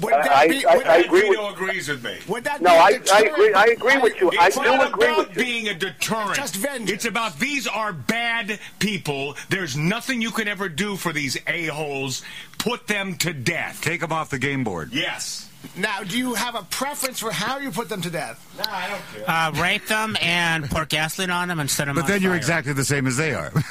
Would 0.00 0.12
that 0.12 0.30
I, 0.30 0.48
be, 0.48 0.66
I, 0.66 0.72
I 0.72 0.96
agree 0.98 1.28
with, 1.28 1.38
agrees 1.52 1.88
with 1.88 2.04
me. 2.04 2.18
Would 2.28 2.44
that 2.44 2.60
no, 2.60 2.70
I, 2.70 2.98
I 3.12 3.20
agree. 3.22 3.54
I 3.54 3.64
agree 3.66 3.98
with 3.98 4.20
you. 4.20 4.30
It's 4.32 4.58
I 4.58 4.64
do 4.64 4.76
not 4.76 4.88
agree 4.88 5.06
about 5.06 5.28
with 5.28 5.36
being 5.36 5.68
a 5.68 5.74
deterrent. 5.74 6.34
Just 6.34 6.56
vengeance. 6.56 6.90
It's 6.90 7.04
about 7.04 7.38
these 7.38 7.66
are 7.66 7.92
bad 7.92 8.58
people. 8.80 9.36
There's 9.50 9.76
nothing 9.76 10.20
you 10.20 10.30
can 10.30 10.48
ever 10.48 10.68
do 10.68 10.96
for 10.96 11.12
these 11.12 11.36
a 11.46 11.66
holes. 11.66 12.22
Put 12.58 12.86
them 12.88 13.16
to 13.18 13.32
death. 13.32 13.80
Take 13.82 14.00
them 14.00 14.12
off 14.12 14.30
the 14.30 14.38
game 14.38 14.64
board. 14.64 14.90
Yes. 14.92 15.48
Now, 15.76 16.02
do 16.02 16.18
you 16.18 16.34
have 16.34 16.56
a 16.56 16.62
preference 16.62 17.20
for 17.20 17.30
how 17.30 17.58
you 17.58 17.70
put 17.70 17.88
them 17.88 18.02
to 18.02 18.10
death? 18.10 18.44
No, 18.58 18.64
I 18.70 18.88
don't 18.88 19.02
care. 19.14 19.30
Uh, 19.30 19.62
rape 19.62 19.86
them 19.86 20.16
and 20.20 20.68
pour 20.68 20.84
gasoline 20.84 21.30
on 21.30 21.48
them 21.48 21.60
instead 21.60 21.88
of. 21.88 21.94
But 21.94 22.04
on 22.04 22.10
then 22.10 22.22
you're 22.22 22.34
exactly 22.34 22.72
the 22.72 22.84
same 22.84 23.06
as 23.06 23.16
they 23.16 23.32
are. 23.32 23.52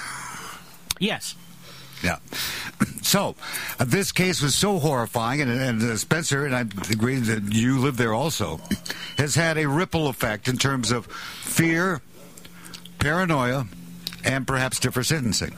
Yes. 1.00 1.36
Yeah. 2.04 2.18
So, 3.04 3.36
uh, 3.80 3.86
this 3.86 4.12
case 4.12 4.42
was 4.42 4.56
so 4.56 4.80
horrifying, 4.80 5.42
and, 5.42 5.52
and 5.52 5.84
uh, 5.84 5.98
Spencer, 5.98 6.46
and 6.46 6.56
I 6.56 6.62
agree 6.90 7.18
that 7.18 7.54
you 7.54 7.78
live 7.78 7.96
there 7.98 8.14
also, 8.14 8.60
has 9.18 9.36
had 9.36 9.58
a 9.58 9.68
ripple 9.68 10.08
effect 10.08 10.48
in 10.48 10.58
terms 10.58 10.90
of 10.90 11.06
fear, 11.06 12.02
paranoia, 12.98 13.68
and 14.24 14.48
perhaps 14.48 14.80
different 14.80 15.06
sentencing. 15.06 15.54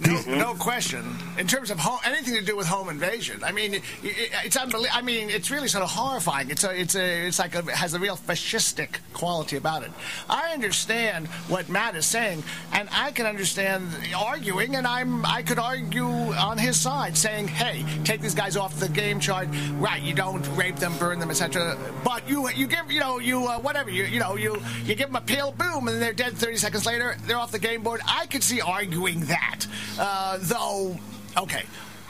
No, 0.00 0.20
no 0.36 0.54
question. 0.54 1.04
In 1.38 1.46
terms 1.46 1.70
of 1.70 1.78
home, 1.78 1.98
anything 2.04 2.34
to 2.34 2.42
do 2.42 2.56
with 2.56 2.66
home 2.66 2.88
invasion, 2.88 3.42
I 3.42 3.52
mean, 3.52 3.74
it, 3.74 3.82
it, 4.02 4.30
it's 4.44 4.56
unbelievable. 4.56 4.96
I 4.96 5.02
mean, 5.02 5.30
it's 5.30 5.50
really 5.50 5.68
sort 5.68 5.84
of 5.84 5.90
horrifying. 5.90 6.50
It's 6.50 6.64
a, 6.64 6.78
it's 6.78 6.94
a, 6.94 7.26
it's 7.26 7.38
like 7.38 7.54
a, 7.54 7.60
it 7.60 7.70
has 7.70 7.94
a 7.94 7.98
real 7.98 8.16
fascistic 8.16 8.98
quality 9.12 9.56
about 9.56 9.82
it. 9.82 9.90
I 10.28 10.52
understand 10.52 11.28
what 11.48 11.68
Matt 11.68 11.96
is 11.96 12.06
saying, 12.06 12.42
and 12.72 12.88
I 12.92 13.12
can 13.12 13.26
understand 13.26 13.88
arguing, 14.16 14.76
and 14.76 14.86
I'm, 14.86 15.24
I 15.24 15.42
could 15.42 15.58
argue 15.58 16.06
on 16.06 16.58
his 16.58 16.78
side, 16.78 17.16
saying, 17.16 17.48
hey, 17.48 17.84
take 18.04 18.20
these 18.20 18.34
guys 18.34 18.56
off 18.56 18.78
the 18.78 18.88
game 18.88 19.20
chart. 19.20 19.48
Right, 19.74 20.02
you 20.02 20.14
don't 20.14 20.46
rape 20.56 20.76
them, 20.76 20.96
burn 20.98 21.20
them, 21.20 21.30
etc. 21.30 21.78
But 22.04 22.28
you, 22.28 22.48
you 22.50 22.66
give, 22.66 22.90
you 22.90 23.00
know, 23.00 23.18
you 23.18 23.46
uh, 23.46 23.58
whatever, 23.60 23.90
you, 23.90 24.04
you 24.04 24.20
know, 24.20 24.36
you, 24.36 24.60
you 24.84 24.94
give 24.94 25.08
them 25.08 25.16
a 25.16 25.20
pale 25.20 25.52
boom, 25.52 25.88
and 25.88 26.02
they're 26.02 26.12
dead 26.12 26.34
30 26.36 26.56
seconds 26.56 26.86
later. 26.86 27.16
They're 27.26 27.38
off 27.38 27.52
the 27.52 27.58
game 27.58 27.82
board. 27.82 28.00
I 28.06 28.26
could 28.26 28.42
see 28.42 28.60
arguing 28.60 29.20
that. 29.26 29.66
Uh, 29.98 30.38
though, 30.40 30.98
okay. 31.38 31.64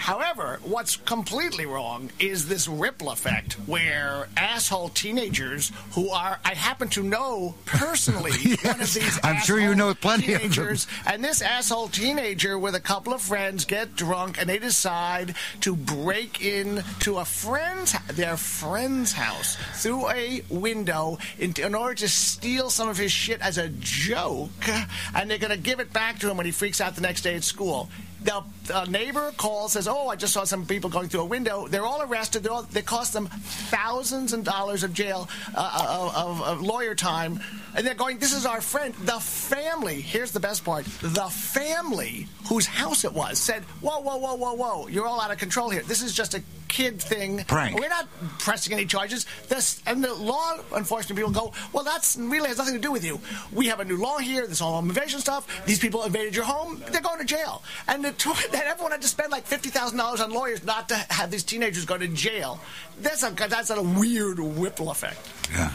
However, 0.07 0.61
what's 0.63 0.95
completely 0.95 1.67
wrong 1.67 2.11
is 2.21 2.47
this 2.47 2.69
ripple 2.69 3.11
effect 3.11 3.55
where 3.67 4.29
asshole 4.37 4.91
teenagers 4.91 5.73
who 5.95 6.11
are, 6.11 6.39
I 6.45 6.55
happen 6.55 6.87
to 6.91 7.03
know 7.03 7.57
personally 7.65 8.31
one 8.63 8.81
of 8.81 8.95
these 8.95 9.19
I'm 9.25 9.39
sure 9.39 9.59
you 9.59 9.75
know 9.75 9.95
plenty 9.95 10.35
of 10.35 10.43
them. 10.43 10.51
teenagers, 10.53 10.87
and 11.09 11.25
this 11.25 11.43
asshole 11.43 11.89
teenager 11.89 12.57
with 12.57 12.77
a 12.77 12.81
couple 12.81 13.15
of 13.15 13.21
friends 13.21 13.65
get 13.65 13.97
drunk 13.97 14.41
and 14.41 14.49
they 14.49 14.61
decide 14.61 15.35
to 15.63 15.75
break 15.75 16.41
in 16.41 16.85
to 17.01 17.17
a 17.19 17.25
friend's 17.25 17.97
their 18.15 18.37
friend's 18.37 19.11
house 19.13 19.57
through 19.75 20.09
a 20.11 20.41
window 20.49 21.19
in, 21.41 21.53
in 21.61 21.75
order 21.75 21.97
to 21.97 22.09
steal 22.09 22.71
some 22.71 22.89
of 22.89 22.97
his 22.97 23.11
shit 23.11 23.41
as 23.41 23.59
a 23.59 23.71
joke, 23.71 24.69
and 25.17 25.29
they're 25.29 25.39
going 25.39 25.51
to 25.51 25.59
give 25.59 25.81
it 25.81 25.93
back 25.93 26.21
to 26.21 26.31
him 26.31 26.37
when 26.37 26.47
he 26.47 26.53
freaks 26.53 26.81
out 26.81 26.95
the 26.95 27.01
next 27.01 27.23
day 27.23 27.35
at 27.35 27.43
school. 27.43 27.91
The 28.27 28.85
neighbor 28.87 29.33
calls, 29.37 29.73
says, 29.73 29.87
"Oh, 29.87 30.09
I 30.09 30.17
just 30.17 30.33
saw 30.33 30.45
some 30.45 30.67
people 30.67 30.91
going 30.91 31.09
through 31.09 31.21
a 31.21 31.27
window. 31.27 31.69
They're 31.69 31.87
all 31.87 32.03
arrested. 32.03 32.43
They're 32.43 32.53
all, 32.53 32.65
they 32.65 32.83
cost 32.83 33.13
them 33.13 33.27
thousands 33.27 34.33
of 34.33 34.45
dollars 34.45 34.83
of 34.83 34.93
jail, 34.93 35.29
uh, 35.55 36.13
of, 36.15 36.43
of 36.43 36.61
lawyer 36.61 36.95
time, 36.95 37.41
and 37.77 37.87
they're 37.87 37.95
going. 37.95 38.19
This 38.19 38.33
is 38.33 38.45
our 38.45 38.61
friend. 38.61 38.95
The 38.95 39.21
family. 39.21 40.01
Here's 40.01 40.33
the 40.33 40.41
best 40.41 40.65
part. 40.65 40.85
The 41.01 41.29
family 41.31 42.27
whose 42.49 42.67
house 42.67 43.05
it 43.05 43.13
was 43.13 43.39
said, 43.39 43.63
"Whoa, 43.81 44.01
whoa, 44.01 44.17
whoa, 44.17 44.35
whoa, 44.35 44.55
whoa! 44.55 44.89
You're 44.89 45.07
all 45.07 45.21
out 45.21 45.31
of 45.31 45.39
control 45.39 45.71
here. 45.71 45.83
This 45.83 46.03
is 46.03 46.13
just 46.13 46.35
a 46.35 46.43
kid 46.77 47.01
thing. 47.01 47.45
Prank. 47.45 47.79
We're 47.81 47.89
not 47.89 48.07
pressing 48.39 48.73
any 48.73 48.87
charges." 48.87 49.27
This 49.49 49.81
and 49.87 50.05
the 50.05 50.15
law 50.15 50.59
enforcement 50.77 51.17
people 51.17 51.33
go, 51.33 51.53
"Well, 51.73 51.85
that's 51.85 52.17
really 52.17 52.49
has 52.49 52.59
nothing 52.59 52.75
to 52.75 52.81
do 52.81 52.93
with 52.93 53.05
you. 53.05 53.21
We 53.53 53.67
have 53.69 53.81
a 53.81 53.85
new 53.85 53.97
law 53.97 54.19
here. 54.19 54.47
This 54.47 54.61
all 54.61 54.75
home 54.75 54.89
invasion 54.89 55.21
stuff. 55.21 55.47
These 55.67 55.79
people 55.79 56.05
invaded 56.05 56.35
your 56.35 56.45
home. 56.45 56.83
They're 56.91 57.01
going 57.01 57.19
to 57.19 57.25
jail." 57.25 57.63
And 57.89 58.05
the, 58.05 58.13
that 58.53 58.67
everyone 58.73 58.93
had 58.93 59.03
to 59.03 59.09
spend 59.09 59.33
like 59.33 59.47
fifty 59.47 59.71
thousand 59.71 59.99
dollars 59.99 60.21
on 60.21 60.31
lawyers 60.31 60.65
not 60.65 60.89
to 60.91 60.97
have 61.11 61.31
these 61.31 61.45
teenagers 61.45 61.85
go 61.85 61.97
to 61.97 62.09
jail. 62.09 62.61
That's 63.01 63.23
a 63.23 63.31
that's 63.31 63.71
a 63.71 63.83
weird 63.83 64.39
ripple 64.39 64.91
effect. 64.91 65.19
Yeah. 65.53 65.71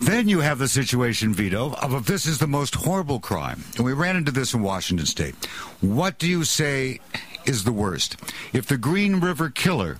Then 0.00 0.28
you 0.28 0.40
have 0.40 0.58
the 0.58 0.68
situation, 0.68 1.34
Vito, 1.34 1.72
of 1.74 1.92
if 1.92 2.06
this 2.06 2.26
is 2.26 2.38
the 2.38 2.46
most 2.46 2.76
horrible 2.76 3.18
crime, 3.18 3.64
and 3.76 3.84
we 3.84 3.92
ran 3.92 4.14
into 4.16 4.30
this 4.30 4.54
in 4.54 4.62
Washington 4.62 5.06
State. 5.06 5.34
What 5.80 6.18
do 6.18 6.28
you 6.28 6.44
say 6.44 7.00
is 7.46 7.64
the 7.64 7.72
worst? 7.72 8.16
If 8.52 8.66
the 8.66 8.78
Green 8.78 9.20
River 9.20 9.50
Killer 9.50 9.98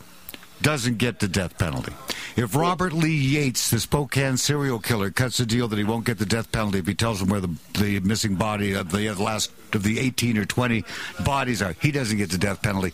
doesn't 0.60 0.98
get 0.98 1.20
the 1.20 1.28
death 1.28 1.58
penalty, 1.58 1.92
if 2.36 2.54
Robert 2.54 2.92
Lee 2.92 3.16
Yates, 3.16 3.70
the 3.70 3.80
Spokane 3.80 4.36
serial 4.36 4.78
killer, 4.78 5.10
cuts 5.10 5.40
a 5.40 5.46
deal 5.46 5.68
that 5.68 5.78
he 5.78 5.84
won't 5.84 6.04
get 6.04 6.18
the 6.18 6.26
death 6.26 6.52
penalty 6.52 6.78
if 6.78 6.86
he 6.86 6.94
tells 6.94 7.20
them 7.20 7.28
where 7.28 7.40
the, 7.40 7.54
the 7.78 8.00
missing 8.00 8.36
body 8.36 8.74
of 8.74 8.90
the 8.90 9.08
uh, 9.08 9.14
last 9.16 9.50
of 9.72 9.82
the 9.82 9.98
18 9.98 10.38
or 10.38 10.44
20 10.44 10.84
bodies 11.24 11.62
are, 11.62 11.74
he 11.80 11.90
doesn't 11.90 12.18
get 12.18 12.30
the 12.30 12.38
death 12.38 12.62
penalty. 12.62 12.92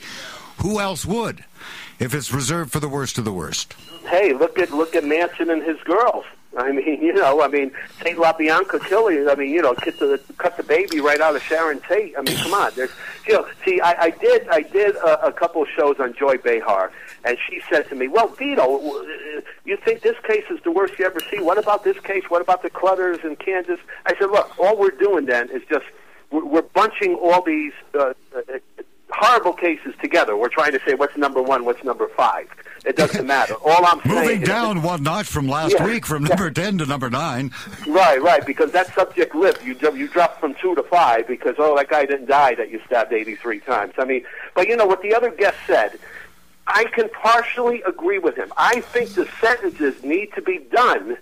Who 0.59 0.80
else 0.80 1.04
would? 1.04 1.44
If 1.98 2.14
it's 2.14 2.33
reserved 2.33 2.72
for 2.72 2.80
the 2.80 2.88
worst 2.88 3.18
of 3.18 3.24
the 3.24 3.33
worst. 3.33 3.74
Hey, 4.07 4.33
look 4.33 4.59
at 4.59 4.70
look 4.70 4.94
at 4.94 5.04
Manson 5.04 5.50
and 5.50 5.62
his 5.62 5.78
girls. 5.85 6.24
I 6.58 6.70
mean, 6.72 7.02
you 7.02 7.12
know, 7.12 7.42
I 7.42 7.48
mean, 7.48 7.72
St. 8.00 8.16
LaBianca 8.16 8.84
Killy, 8.86 9.28
I 9.28 9.34
mean, 9.34 9.50
you 9.50 9.62
know, 9.62 9.74
cut 9.74 9.98
the, 9.98 10.20
cut 10.38 10.56
the 10.56 10.62
baby 10.62 11.00
right 11.00 11.20
out 11.20 11.34
of 11.34 11.42
Sharon 11.42 11.80
Tate. 11.80 12.14
I 12.16 12.22
mean, 12.22 12.36
come 12.36 12.54
on. 12.54 12.72
There's, 12.76 12.90
you 13.26 13.34
know, 13.34 13.46
see, 13.64 13.80
I, 13.80 14.04
I 14.04 14.10
did, 14.10 14.48
I 14.48 14.62
did 14.62 14.94
a, 14.96 15.26
a 15.26 15.32
couple 15.32 15.62
of 15.62 15.68
shows 15.76 15.96
on 15.98 16.14
Joy 16.14 16.38
Behar, 16.38 16.92
and 17.24 17.36
she 17.48 17.60
said 17.68 17.88
to 17.88 17.94
me, 17.94 18.08
well, 18.08 18.28
Vito, 18.28 18.78
you 19.64 19.76
think 19.84 20.02
this 20.02 20.16
case 20.22 20.44
is 20.50 20.60
the 20.62 20.70
worst 20.70 20.98
you 20.98 21.06
ever 21.06 21.20
see? 21.30 21.40
What 21.40 21.58
about 21.58 21.82
this 21.82 21.98
case? 22.00 22.24
What 22.28 22.42
about 22.42 22.62
the 22.62 22.70
Clutters 22.70 23.18
in 23.24 23.36
Kansas? 23.36 23.80
I 24.06 24.16
said, 24.16 24.30
look, 24.30 24.56
all 24.58 24.76
we're 24.76 24.90
doing 24.90 25.26
then 25.26 25.50
is 25.50 25.62
just, 25.68 25.86
we're, 26.30 26.44
we're 26.44 26.62
bunching 26.62 27.14
all 27.14 27.42
these 27.42 27.72
uh, 27.94 28.12
uh, 28.36 28.40
horrible 29.14 29.53
cases 29.53 29.94
together. 30.00 30.37
We're 30.37 30.48
trying 30.48 30.72
to 30.72 30.81
say 30.87 30.94
what's 30.94 31.16
number 31.16 31.42
one, 31.42 31.64
what's 31.64 31.83
number 31.85 32.09
five. 32.16 32.48
It 32.85 32.96
doesn't 32.96 33.27
matter. 33.27 33.55
All 33.64 33.85
I'm 33.87 34.00
saying 34.05 34.14
Moving 34.14 34.42
is 34.42 34.48
down 34.48 34.83
one 34.83 35.03
notch 35.03 35.27
from 35.27 35.48
last 35.48 35.74
Yeah. 35.79 35.87
week, 35.87 36.05
from 36.05 36.24
number 36.24 36.50
10 36.50 36.79
to 36.79 36.87
number 36.87 37.09
9. 37.09 37.50
Right, 37.87 38.20
right, 38.22 38.44
because 38.44 38.72
that 38.72 38.92
subject 38.94 39.35
lived. 39.35 39.64
You 39.64 39.74
you 39.94 40.09
dropped 40.09 40.40
from 40.40 40.55
two 40.61 40.74
to 40.74 40.83
five 40.83 41.27
because 41.27 41.55
oh 41.59 41.77
that 41.77 41.88
guy 41.88 42.05
didn't 42.05 42.27
die 42.27 42.55
that 42.57 42.70
you 42.70 42.81
stabbed 42.87 43.12
eighty 43.12 43.35
three 43.37 43.61
times. 43.61 43.94
I 43.98 44.05
mean, 44.05 44.24
but 44.55 44.68
you 44.68 44.77
know 44.77 44.87
what 44.87 45.00
the 45.03 45.14
other 45.14 45.31
guest 45.31 45.57
said. 45.66 45.98
I 46.66 46.85
can 46.85 47.09
partially 47.11 47.83
agree 47.83 48.18
with 48.18 48.37
him. 48.37 48.50
I 48.57 48.81
think 48.81 49.11
the 49.11 49.29
sentences 49.40 50.03
need 50.03 50.33
to 50.35 50.40
be 50.42 50.59
done 50.59 51.16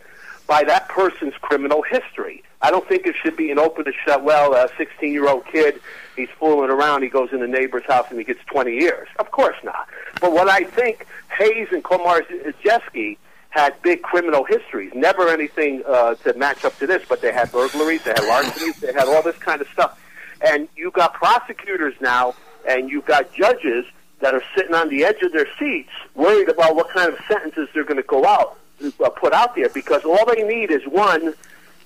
by 0.52 0.62
that 0.64 0.86
person's 0.86 1.32
criminal 1.40 1.80
history. 1.80 2.42
I 2.60 2.70
don't 2.70 2.86
think 2.86 3.06
it 3.06 3.14
should 3.22 3.38
be 3.38 3.50
an 3.50 3.58
open 3.58 3.86
and 3.86 3.94
shut. 4.04 4.22
Well, 4.22 4.52
a 4.52 4.68
sixteen-year-old 4.76 5.46
kid, 5.46 5.80
he's 6.14 6.28
fooling 6.38 6.68
around. 6.68 7.00
He 7.00 7.08
goes 7.08 7.30
in 7.32 7.40
the 7.40 7.46
neighbor's 7.46 7.86
house 7.86 8.04
and 8.10 8.18
he 8.18 8.24
gets 8.24 8.44
twenty 8.44 8.74
years. 8.74 9.08
Of 9.18 9.30
course 9.30 9.56
not. 9.64 9.88
But 10.20 10.32
what 10.32 10.50
I 10.50 10.64
think 10.64 11.06
Hayes 11.38 11.68
and 11.72 11.82
Komisarjevsky 11.82 13.16
had 13.48 13.80
big 13.80 14.02
criminal 14.02 14.44
histories. 14.44 14.92
Never 14.94 15.26
anything 15.30 15.84
uh, 15.88 16.16
to 16.16 16.34
match 16.34 16.66
up 16.66 16.76
to 16.80 16.86
this, 16.86 17.02
but 17.08 17.22
they 17.22 17.32
had 17.32 17.50
burglaries, 17.50 18.04
they 18.04 18.10
had 18.10 18.24
larcenies, 18.24 18.78
they 18.80 18.92
had 18.92 19.08
all 19.08 19.22
this 19.22 19.38
kind 19.38 19.62
of 19.62 19.68
stuff. 19.68 19.98
And 20.46 20.68
you 20.76 20.90
got 20.90 21.14
prosecutors 21.14 21.94
now, 22.02 22.34
and 22.68 22.90
you've 22.90 23.06
got 23.06 23.32
judges 23.32 23.86
that 24.20 24.34
are 24.34 24.42
sitting 24.54 24.74
on 24.74 24.90
the 24.90 25.02
edge 25.04 25.22
of 25.22 25.32
their 25.32 25.48
seats, 25.58 25.90
worried 26.14 26.50
about 26.50 26.76
what 26.76 26.90
kind 26.90 27.10
of 27.10 27.18
sentences 27.26 27.68
they're 27.72 27.84
going 27.84 27.96
to 27.96 28.02
go 28.02 28.26
out, 28.26 28.58
Uh, 28.84 29.08
put 29.10 29.32
out 29.32 29.54
there, 29.54 29.68
because 29.68 30.04
all 30.04 30.24
they 30.26 30.42
need 30.42 30.70
is 30.70 30.82
one, 30.86 31.34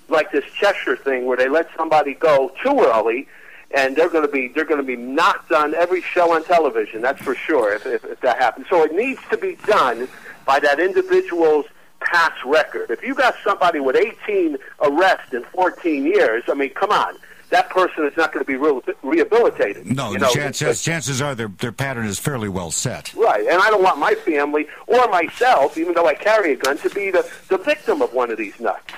like 0.09 0.31
this 0.33 0.45
Cheshire 0.59 0.97
thing, 0.97 1.27
where 1.27 1.37
they 1.37 1.49
let 1.49 1.69
somebody 1.77 2.15
go 2.15 2.53
too 2.63 2.81
early, 2.81 3.29
and 3.73 3.97
they're 3.97 4.09
going 4.09 4.27
to 4.27 4.33
be 4.33 4.49
they're 4.49 4.65
going 4.65 4.81
to 4.81 4.87
be 4.87 4.97
knocked 4.97 5.53
on 5.53 5.75
every 5.75 6.01
show 6.01 6.33
on 6.33 6.45
television. 6.45 7.03
That's 7.03 7.21
for 7.23 7.35
sure. 7.35 7.75
If, 7.75 7.87
if, 7.87 8.05
if 8.05 8.21
that 8.21 8.39
happens, 8.39 8.67
so 8.69 8.83
it 8.83 8.95
needs 8.95 9.21
to 9.31 9.37
be 9.37 9.57
done 9.67 10.09
by 10.45 10.61
that 10.61 10.79
individual's 10.81 11.67
past 12.01 12.43
record. 12.45 12.91
If 12.91 13.03
you 13.03 13.15
got 13.15 13.35
somebody 13.43 13.81
with 13.81 13.97
18 13.97 14.59
arrests 14.81 15.33
in 15.33 15.45
14 15.45 16.05
years, 16.05 16.45
I 16.49 16.55
mean, 16.55 16.71
come 16.71 16.91
on. 16.91 17.17
That 17.51 17.71
person 17.71 18.05
is 18.05 18.17
not 18.17 18.33
going 18.33 18.45
to 18.45 18.47
be 18.47 18.57
re- 18.57 18.81
rehabilitated. 19.03 19.87
No, 19.87 20.13
the 20.13 20.19
know, 20.19 20.31
chances, 20.31 20.83
chances 20.83 21.23
are 21.23 21.35
their, 21.35 21.49
their 21.49 21.73
pattern 21.73 22.07
is 22.07 22.19
fairly 22.19 22.49
well 22.49 22.71
set. 22.71 23.15
Right, 23.15 23.47
and 23.47 23.63
I 23.63 23.71
don't 23.71 23.83
want 23.83 23.99
my 23.99 24.15
family 24.15 24.67
or 24.87 25.07
myself, 25.09 25.79
even 25.79 25.95
though 25.95 26.07
I 26.07 26.15
carry 26.15 26.53
a 26.53 26.57
gun, 26.57 26.77
to 26.79 26.91
be 26.91 27.11
the, 27.11 27.29
the 27.49 27.59
victim 27.59 28.03
of 28.03 28.13
one 28.13 28.31
of 28.31 28.39
these 28.39 28.59
nuts. 28.59 28.93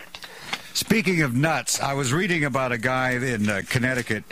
Speaking 0.72 1.22
of 1.22 1.34
nuts, 1.34 1.80
I 1.80 1.92
was 1.92 2.12
reading 2.12 2.44
about 2.44 2.72
a 2.72 2.78
guy 2.78 3.10
in 3.10 3.48
uh, 3.48 3.62
Connecticut. 3.68 4.24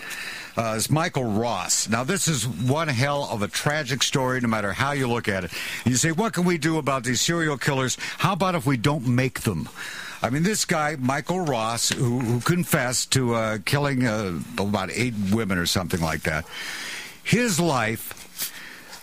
Uh, 0.57 0.74
it's 0.76 0.88
Michael 0.88 1.24
Ross. 1.24 1.87
Now, 1.88 2.02
this 2.02 2.29
is 2.29 2.48
one 2.48 2.88
hell 2.88 3.29
of 3.31 3.42
a 3.42 3.48
tragic 3.48 4.02
story, 4.02 4.40
no 4.40 4.48
matter 4.48 4.72
how 4.72 4.92
you 4.92 5.09
look 5.09 5.29
at 5.29 5.44
it. 5.44 5.52
And 5.85 5.90
you 5.90 5.98
say, 5.98 6.12
what 6.12 6.33
can 6.33 6.44
we 6.44 6.57
do 6.57 6.79
about 6.79 7.05
these 7.05 7.20
serial 7.20 7.59
killers? 7.59 7.98
How 8.16 8.33
about 8.33 8.55
if 8.55 8.64
we 8.64 8.79
don't 8.79 9.07
make 9.07 9.40
them? 9.40 9.68
I 10.22 10.31
mean, 10.31 10.42
this 10.42 10.64
guy, 10.64 10.96
Michael 10.98 11.40
Ross, 11.40 11.90
who, 11.90 12.20
who 12.20 12.40
confessed 12.40 13.12
to 13.12 13.35
uh, 13.35 13.59
killing 13.64 14.07
uh, 14.07 14.40
about 14.59 14.91
eight 14.93 15.14
women 15.30 15.59
or 15.59 15.66
something 15.66 16.01
like 16.01 16.22
that, 16.22 16.45
his 17.22 17.61
life, 17.61 18.53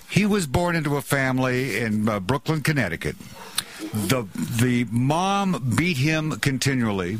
he 0.09 0.25
was 0.25 0.47
born 0.47 0.75
into 0.75 0.95
a 0.95 1.01
family 1.01 1.77
in 1.77 2.09
uh, 2.09 2.19
Brooklyn, 2.19 2.61
Connecticut. 2.61 3.15
The, 3.93 4.27
the 4.33 4.85
mom 4.91 5.73
beat 5.75 5.97
him 5.97 6.39
continually. 6.39 7.19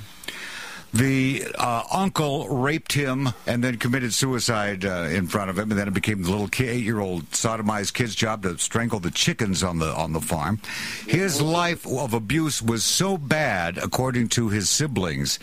The 0.93 1.45
uh, 1.57 1.83
uncle 1.91 2.47
raped 2.49 2.93
him 2.93 3.29
and 3.47 3.63
then 3.63 3.77
committed 3.77 4.13
suicide 4.13 4.85
uh, 4.85 5.09
in 5.09 5.27
front 5.27 5.49
of 5.49 5.57
him, 5.57 5.71
and 5.71 5.79
then 5.79 5.87
it 5.87 5.93
became 5.93 6.21
the 6.21 6.29
little 6.29 6.49
eight-year-old 6.59 7.29
sodomized 7.31 7.93
kid's 7.93 8.13
job 8.13 8.43
to 8.43 8.57
strangle 8.59 8.99
the 8.99 9.09
chickens 9.09 9.63
on 9.63 9.79
the 9.79 9.91
on 9.93 10.13
the 10.13 10.21
farm. 10.21 10.59
His 11.07 11.41
life 11.41 11.87
of 11.87 12.13
abuse 12.13 12.61
was 12.61 12.83
so 12.83 13.17
bad, 13.17 13.79
according 13.79 14.29
to 14.29 14.49
his 14.49 14.69
siblings, 14.69 15.39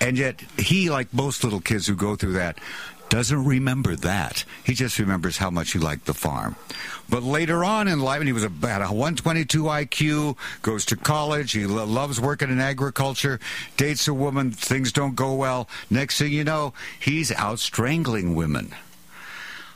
and 0.00 0.16
yet 0.16 0.40
he, 0.56 0.88
like 0.88 1.12
most 1.12 1.42
little 1.42 1.60
kids 1.60 1.88
who 1.88 1.96
go 1.96 2.14
through 2.14 2.34
that, 2.34 2.58
doesn't 3.10 3.44
remember 3.44 3.96
that. 3.96 4.44
He 4.64 4.72
just 4.72 4.98
remembers 4.98 5.36
how 5.36 5.50
much 5.50 5.72
he 5.72 5.78
liked 5.78 6.06
the 6.06 6.14
farm. 6.14 6.56
But 7.08 7.24
later 7.24 7.64
on 7.64 7.88
in 7.88 7.98
life, 7.98 8.20
and 8.20 8.28
he 8.28 8.32
was 8.32 8.44
about 8.44 8.82
a 8.82 8.86
122 8.86 9.64
IQ, 9.64 10.38
goes 10.62 10.84
to 10.86 10.96
college, 10.96 11.52
he 11.52 11.66
lo- 11.66 11.84
loves 11.84 12.20
working 12.20 12.50
in 12.50 12.60
agriculture, 12.60 13.40
dates 13.76 14.06
a 14.06 14.14
woman, 14.14 14.52
things 14.52 14.92
don't 14.92 15.16
go 15.16 15.34
well. 15.34 15.68
Next 15.90 16.18
thing 16.18 16.32
you 16.32 16.44
know, 16.44 16.72
he's 17.00 17.32
out 17.32 17.58
strangling 17.58 18.36
women. 18.36 18.74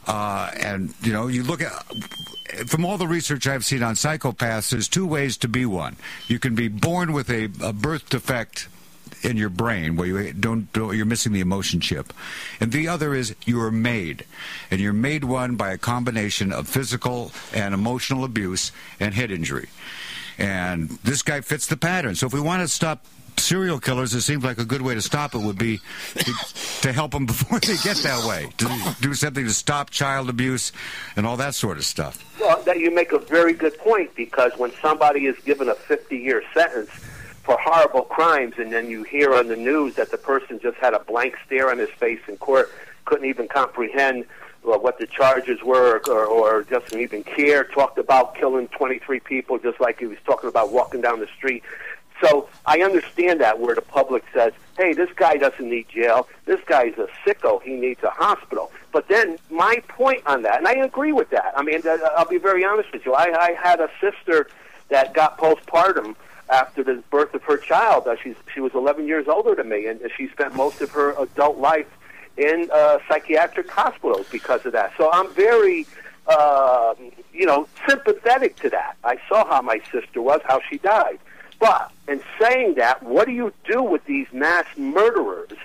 Uh, 0.07 0.51
and 0.57 0.95
you 1.03 1.13
know, 1.13 1.27
you 1.27 1.43
look 1.43 1.61
at 1.61 1.73
from 2.69 2.85
all 2.85 2.99
the 2.99 3.09
research 3.09 3.49
I've 3.49 3.65
seen 3.65 3.83
on 3.83 3.95
psychopaths, 3.95 4.71
there's 4.71 4.89
two 4.89 5.07
ways 5.07 5.37
to 5.39 5.49
be 5.49 5.67
one. 5.67 5.97
You 6.29 6.39
can 6.39 6.55
be 6.55 6.69
born 6.69 7.13
with 7.13 7.31
a, 7.31 7.45
a 7.63 7.73
birth 7.73 8.09
defect 8.11 8.69
in 9.25 9.37
your 9.37 9.49
brain 9.49 9.97
where 9.97 10.07
you 10.07 10.33
don't, 10.33 10.73
don't, 10.73 10.97
you're 10.97 11.07
missing 11.07 11.33
the 11.33 11.41
emotion 11.41 11.81
chip. 11.81 12.13
And 12.61 12.73
the 12.73 12.89
other 12.89 13.15
is 13.15 13.35
you 13.47 13.61
are 13.61 13.71
made. 13.71 14.25
And 14.71 14.81
you're 14.81 14.93
made 14.93 15.25
one 15.25 15.57
by 15.57 15.73
a 15.73 15.79
combination 15.79 16.53
of 16.53 16.69
physical 16.69 17.33
and 17.53 17.75
emotional 17.75 18.25
abuse 18.25 18.71
and 19.01 19.15
head 19.15 19.31
injury. 19.31 19.69
And 20.39 20.91
this 21.05 21.23
guy 21.23 21.41
fits 21.41 21.67
the 21.67 21.77
pattern. 21.77 22.15
So 22.15 22.27
if 22.27 22.35
we 22.35 22.41
want 22.41 22.63
to 22.63 22.69
stop 22.69 23.05
serial 23.37 23.81
killers 23.81 24.15
it 24.15 24.21
seems 24.21 24.45
like 24.45 24.59
a 24.59 24.65
good 24.65 24.81
way 24.81 24.95
to 24.95 25.03
stop 25.03 25.35
it 25.35 25.39
would 25.39 25.59
be 25.59 25.81
to, 26.15 26.33
to 26.83 26.93
help 26.93 27.11
them 27.11 27.27
before 27.27 27.59
they 27.61 27.77
get 27.79 27.97
that 27.99 28.25
way. 28.27 28.49
To 28.59 28.97
do 29.01 29.15
something 29.15 29.45
to 29.45 29.53
stop 29.53 29.91
child 29.91 30.29
abuse 30.29 30.73
and 31.17 31.27
all 31.27 31.37
that 31.39 31.55
sort 31.55 31.77
of 31.77 31.85
stuff. 31.85 32.25
Well, 32.41 32.63
that 32.63 32.79
you 32.79 32.95
make 32.95 33.13
a 33.13 33.19
very 33.19 33.53
good 33.53 33.77
point 33.79 34.15
because 34.15 34.53
when 34.57 34.73
somebody 34.81 35.27
is 35.27 35.37
given 35.45 35.69
a 35.69 35.75
50-year 35.75 36.43
sentence 36.55 36.91
for 37.45 37.59
horrible 37.61 38.03
crimes, 38.03 38.55
and 38.59 38.73
then 38.73 38.89
you 38.89 39.03
hear 39.03 39.35
on 39.35 39.49
the 39.49 39.57
news 39.57 39.95
that 39.97 40.11
the 40.11 40.17
person 40.17 40.59
just 40.59 40.79
had 40.79 40.95
a 40.95 41.01
blank 41.01 41.37
stare 41.47 41.71
on 41.71 41.79
his 41.79 41.91
face 41.91 42.21
in 42.27 42.37
court, 42.39 42.73
couldn't 43.05 43.29
even 43.29 43.47
comprehend 43.47 44.25
uh, 44.65 44.79
what 44.79 44.99
the 44.99 45.07
charges 45.07 45.63
were, 45.63 46.01
or, 46.09 46.25
or 46.25 46.63
doesn't 46.63 46.99
even 46.99 47.23
care. 47.23 47.65
Talked 47.65 47.99
about 47.99 48.35
killing 48.35 48.69
23 48.69 49.21
people, 49.21 49.59
just 49.59 49.79
like 49.79 49.99
he 49.99 50.07
was 50.07 50.17
talking 50.25 50.49
about 50.49 50.73
walking 50.73 51.03
down 51.03 51.21
the 51.21 51.29
street. 51.37 51.63
So 52.23 52.49
I 52.65 52.81
understand 52.81 53.41
that 53.43 53.61
where 53.61 53.75
the 53.75 53.83
public 53.83 54.25
says, 54.33 54.55
"Hey, 54.79 54.95
this 54.95 55.11
guy 55.15 55.37
doesn't 55.37 55.69
need 55.69 55.89
jail. 55.91 56.27
This 56.47 56.61
guy's 56.65 56.95
a 56.97 57.09
sicko. 57.27 57.61
He 57.63 57.75
needs 57.75 58.03
a 58.03 58.11
hospital." 58.11 58.73
But 58.93 59.09
then 59.09 59.37
my 59.51 59.83
point 59.89 60.23
on 60.25 60.43
that, 60.43 60.59
and 60.59 60.69
I 60.69 60.75
agree 60.75 61.13
with 61.13 61.29
that. 61.31 61.53
I 61.57 61.63
mean, 61.63 61.87
uh, 61.87 61.99
I'll 62.17 62.29
be 62.29 62.39
very 62.39 62.65
honest 62.65 62.91
with 62.93 63.05
you. 63.05 63.13
I, 63.13 63.37
I 63.39 63.53
had 63.61 63.81
a 63.81 63.91
sister 64.01 64.49
that 64.89 65.13
got 65.13 65.37
postpartum 65.37 66.15
after 66.51 66.83
the 66.83 67.03
birth 67.11 67.35
of 67.35 67.43
her 67.43 67.57
child. 67.57 68.07
Uh, 68.07 68.17
she's 68.23 68.37
she 68.53 68.61
was 68.61 68.75
11 68.75 69.07
years 69.07 69.27
older 69.29 69.55
than 69.55 69.69
me, 69.69 69.87
and 69.87 70.01
she 70.17 70.29
spent 70.29 70.55
most 70.55 70.81
of 70.81 70.91
her 70.91 71.15
adult 71.19 71.59
life 71.59 71.89
in 72.37 72.69
uh, 72.73 72.99
psychiatric 73.09 73.71
hospitals 73.71 74.27
because 74.31 74.65
of 74.67 74.73
that. 74.73 74.93
So 74.99 75.11
I'm 75.13 75.33
very, 75.35 75.87
uh, 76.27 76.95
you 77.33 77.47
know, 77.47 77.69
sympathetic 77.89 78.57
to 78.57 78.71
that. 78.71 78.97
I 79.05 79.19
saw 79.29 79.47
how 79.47 79.63
my 79.63 79.81
sister 79.93 80.21
was, 80.21 80.41
how 80.45 80.61
she 80.69 80.79
died. 80.79 81.19
But 81.61 81.93
in 82.09 82.21
saying 82.41 82.75
that, 82.75 83.03
what 83.03 83.27
do 83.27 83.33
you 83.33 83.53
do 83.65 83.83
with 83.83 84.05
these 84.05 84.27
mass 84.33 84.67
murderers 84.77 85.57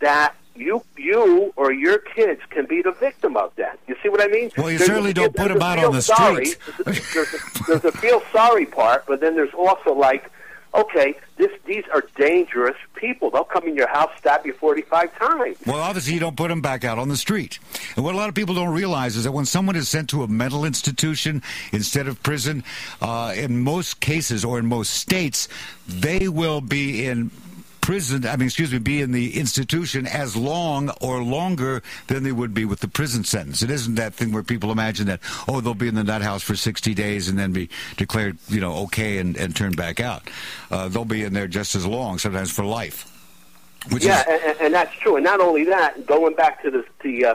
that 0.00 0.34
you 0.58 0.82
you 0.96 1.52
or 1.56 1.72
your 1.72 1.98
kids 1.98 2.40
can 2.50 2.66
be 2.66 2.82
the 2.82 2.92
victim 2.92 3.36
of 3.36 3.54
that. 3.56 3.78
You 3.86 3.96
see 4.02 4.08
what 4.08 4.22
I 4.22 4.26
mean? 4.26 4.50
Well, 4.56 4.70
you 4.70 4.78
There's 4.78 4.88
certainly 4.88 5.10
a- 5.10 5.14
don't 5.14 5.34
put 5.36 5.48
them 5.48 5.62
out 5.62 5.78
on 5.78 5.92
the 5.92 6.02
sorry. 6.02 6.46
street. 6.46 6.74
There's 6.84 7.34
a, 7.34 7.64
there's 7.66 7.84
a 7.84 7.92
feel 7.92 8.22
sorry 8.32 8.66
part, 8.66 9.06
but 9.06 9.20
then 9.20 9.34
there's 9.36 9.54
also 9.54 9.94
like, 9.94 10.30
okay, 10.74 11.14
this 11.36 11.50
these 11.66 11.84
are 11.94 12.02
dangerous 12.16 12.76
people. 12.94 13.30
They'll 13.30 13.44
come 13.44 13.64
in 13.68 13.76
your 13.76 13.88
house, 13.88 14.10
stab 14.18 14.44
you 14.44 14.52
45 14.54 15.16
times. 15.18 15.56
Well, 15.66 15.76
obviously, 15.80 16.14
you 16.14 16.20
don't 16.20 16.36
put 16.36 16.48
them 16.48 16.60
back 16.60 16.84
out 16.84 16.98
on 16.98 17.08
the 17.08 17.16
street. 17.16 17.58
And 17.96 18.04
what 18.04 18.14
a 18.14 18.18
lot 18.18 18.28
of 18.28 18.34
people 18.34 18.54
don't 18.54 18.74
realize 18.74 19.16
is 19.16 19.24
that 19.24 19.32
when 19.32 19.44
someone 19.46 19.76
is 19.76 19.88
sent 19.88 20.10
to 20.10 20.22
a 20.24 20.28
mental 20.28 20.64
institution 20.64 21.42
instead 21.72 22.08
of 22.08 22.22
prison, 22.22 22.64
uh, 23.00 23.32
in 23.36 23.60
most 23.60 24.00
cases 24.00 24.44
or 24.44 24.58
in 24.58 24.66
most 24.66 24.94
states, 24.94 25.48
they 25.86 26.28
will 26.28 26.60
be 26.60 27.06
in 27.06 27.30
prison, 27.88 28.26
I 28.26 28.36
mean, 28.36 28.48
excuse 28.48 28.70
me, 28.70 28.78
be 28.80 29.00
in 29.00 29.12
the 29.12 29.38
institution 29.38 30.06
as 30.06 30.36
long 30.36 30.90
or 31.00 31.22
longer 31.22 31.82
than 32.08 32.22
they 32.22 32.32
would 32.32 32.52
be 32.52 32.66
with 32.66 32.80
the 32.80 32.86
prison 32.86 33.24
sentence. 33.24 33.62
It 33.62 33.70
isn't 33.70 33.94
that 33.94 34.12
thing 34.12 34.30
where 34.30 34.42
people 34.42 34.70
imagine 34.70 35.06
that, 35.06 35.20
oh, 35.48 35.62
they'll 35.62 35.72
be 35.72 35.88
in 35.88 35.94
the 35.94 36.04
nut 36.04 36.20
house 36.20 36.42
for 36.42 36.54
60 36.54 36.92
days 36.92 37.30
and 37.30 37.38
then 37.38 37.50
be 37.54 37.70
declared, 37.96 38.36
you 38.46 38.60
know, 38.60 38.74
okay 38.84 39.16
and, 39.16 39.38
and 39.38 39.56
turned 39.56 39.78
back 39.78 40.00
out. 40.00 40.28
Uh, 40.70 40.88
they'll 40.88 41.06
be 41.06 41.24
in 41.24 41.32
there 41.32 41.46
just 41.46 41.74
as 41.74 41.86
long, 41.86 42.18
sometimes 42.18 42.50
for 42.50 42.62
life. 42.62 43.10
Yeah, 43.90 44.20
is, 44.20 44.42
and, 44.42 44.60
and- 44.60 44.74
that's 44.74 44.94
true. 44.94 45.16
And 45.16 45.24
not 45.24 45.40
only 45.40 45.64
that, 45.64 46.04
going 46.04 46.34
back 46.34 46.62
to 46.64 46.70
the 46.70 46.84
the, 47.02 47.24
uh, 47.24 47.34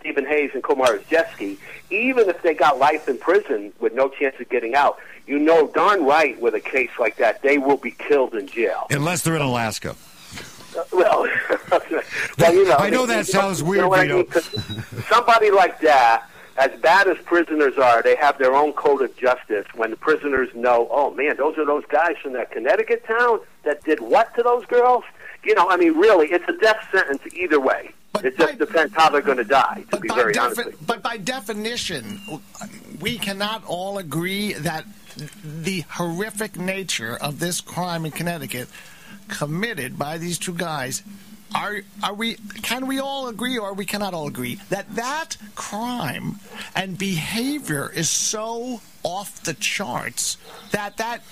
Steven 0.00 0.26
Hayes 0.26 0.50
and 0.54 0.64
Komisarjevsky, 0.64 1.58
even 1.90 2.28
if 2.28 2.42
they 2.42 2.54
got 2.54 2.78
life 2.78 3.08
in 3.08 3.18
prison 3.18 3.72
with 3.78 3.94
no 3.94 4.08
chance 4.08 4.34
of 4.40 4.48
getting 4.48 4.74
out, 4.74 4.98
you 5.26 5.38
know 5.38 5.68
darn 5.68 6.04
right 6.04 6.40
with 6.40 6.54
a 6.54 6.60
case 6.60 6.90
like 6.98 7.16
that, 7.16 7.42
they 7.42 7.58
will 7.58 7.76
be 7.76 7.90
killed 7.90 8.34
in 8.34 8.46
jail. 8.46 8.86
unless 8.90 9.22
they're 9.22 9.36
in 9.36 9.42
Alaska. 9.42 9.94
Uh, 10.76 10.82
well, 10.92 11.26
well, 12.38 12.54
you 12.54 12.64
know, 12.64 12.76
I 12.76 12.90
know 12.90 13.06
that 13.06 13.18
you 13.18 13.24
sounds 13.24 13.60
you 13.60 13.66
weird, 13.66 13.84
know 13.86 13.94
I 13.94 14.06
Vito. 14.06 14.40
somebody 15.08 15.50
like 15.50 15.80
that, 15.80 16.28
as 16.58 16.70
bad 16.80 17.08
as 17.08 17.16
prisoners 17.24 17.76
are, 17.78 18.02
they 18.02 18.16
have 18.16 18.38
their 18.38 18.54
own 18.54 18.72
code 18.72 19.02
of 19.02 19.16
justice. 19.16 19.66
When 19.74 19.90
the 19.90 19.96
prisoners 19.96 20.48
know, 20.54 20.88
oh 20.90 21.10
man, 21.12 21.36
those 21.36 21.56
are 21.58 21.64
those 21.66 21.84
guys 21.88 22.16
from 22.22 22.32
that 22.34 22.50
Connecticut 22.50 23.04
town 23.06 23.40
that 23.64 23.82
did 23.84 24.00
what 24.00 24.34
to 24.36 24.42
those 24.42 24.64
girls? 24.66 25.04
You 25.44 25.54
know, 25.54 25.68
I 25.68 25.76
mean, 25.76 25.94
really, 25.96 26.26
it's 26.28 26.48
a 26.48 26.56
death 26.58 26.86
sentence 26.92 27.22
either 27.34 27.60
way. 27.60 27.92
But 28.12 28.24
it 28.24 28.36
just 28.38 28.58
by- 28.58 28.64
depends 28.64 28.94
how 28.94 29.10
they're 29.10 29.20
going 29.20 29.36
to 29.38 29.44
die. 29.44 29.84
To 29.92 30.00
be 30.00 30.08
very 30.08 30.32
defi- 30.32 30.62
honest, 30.62 30.86
but 30.86 31.02
by 31.02 31.18
definition, 31.18 32.18
we 33.00 33.18
cannot 33.18 33.62
all 33.66 33.98
agree 33.98 34.54
that 34.54 34.84
the 35.44 35.80
horrific 35.90 36.56
nature 36.56 37.16
of 37.16 37.38
this 37.38 37.60
crime 37.60 38.04
in 38.04 38.12
Connecticut 38.12 38.68
committed 39.28 39.98
by 39.98 40.18
these 40.18 40.38
two 40.38 40.54
guys. 40.54 41.02
Are 41.54 41.82
are 42.02 42.14
we 42.14 42.34
can 42.62 42.86
we 42.86 42.98
all 42.98 43.28
agree 43.28 43.56
or 43.56 43.72
we 43.72 43.86
cannot 43.86 44.14
all 44.14 44.26
agree 44.26 44.58
that 44.68 44.94
that 44.96 45.36
crime 45.54 46.40
and 46.74 46.98
behavior 46.98 47.90
is 47.94 48.10
so 48.10 48.80
off 49.04 49.42
the 49.44 49.54
charts 49.54 50.38
that 50.72 50.96
that 50.96 51.22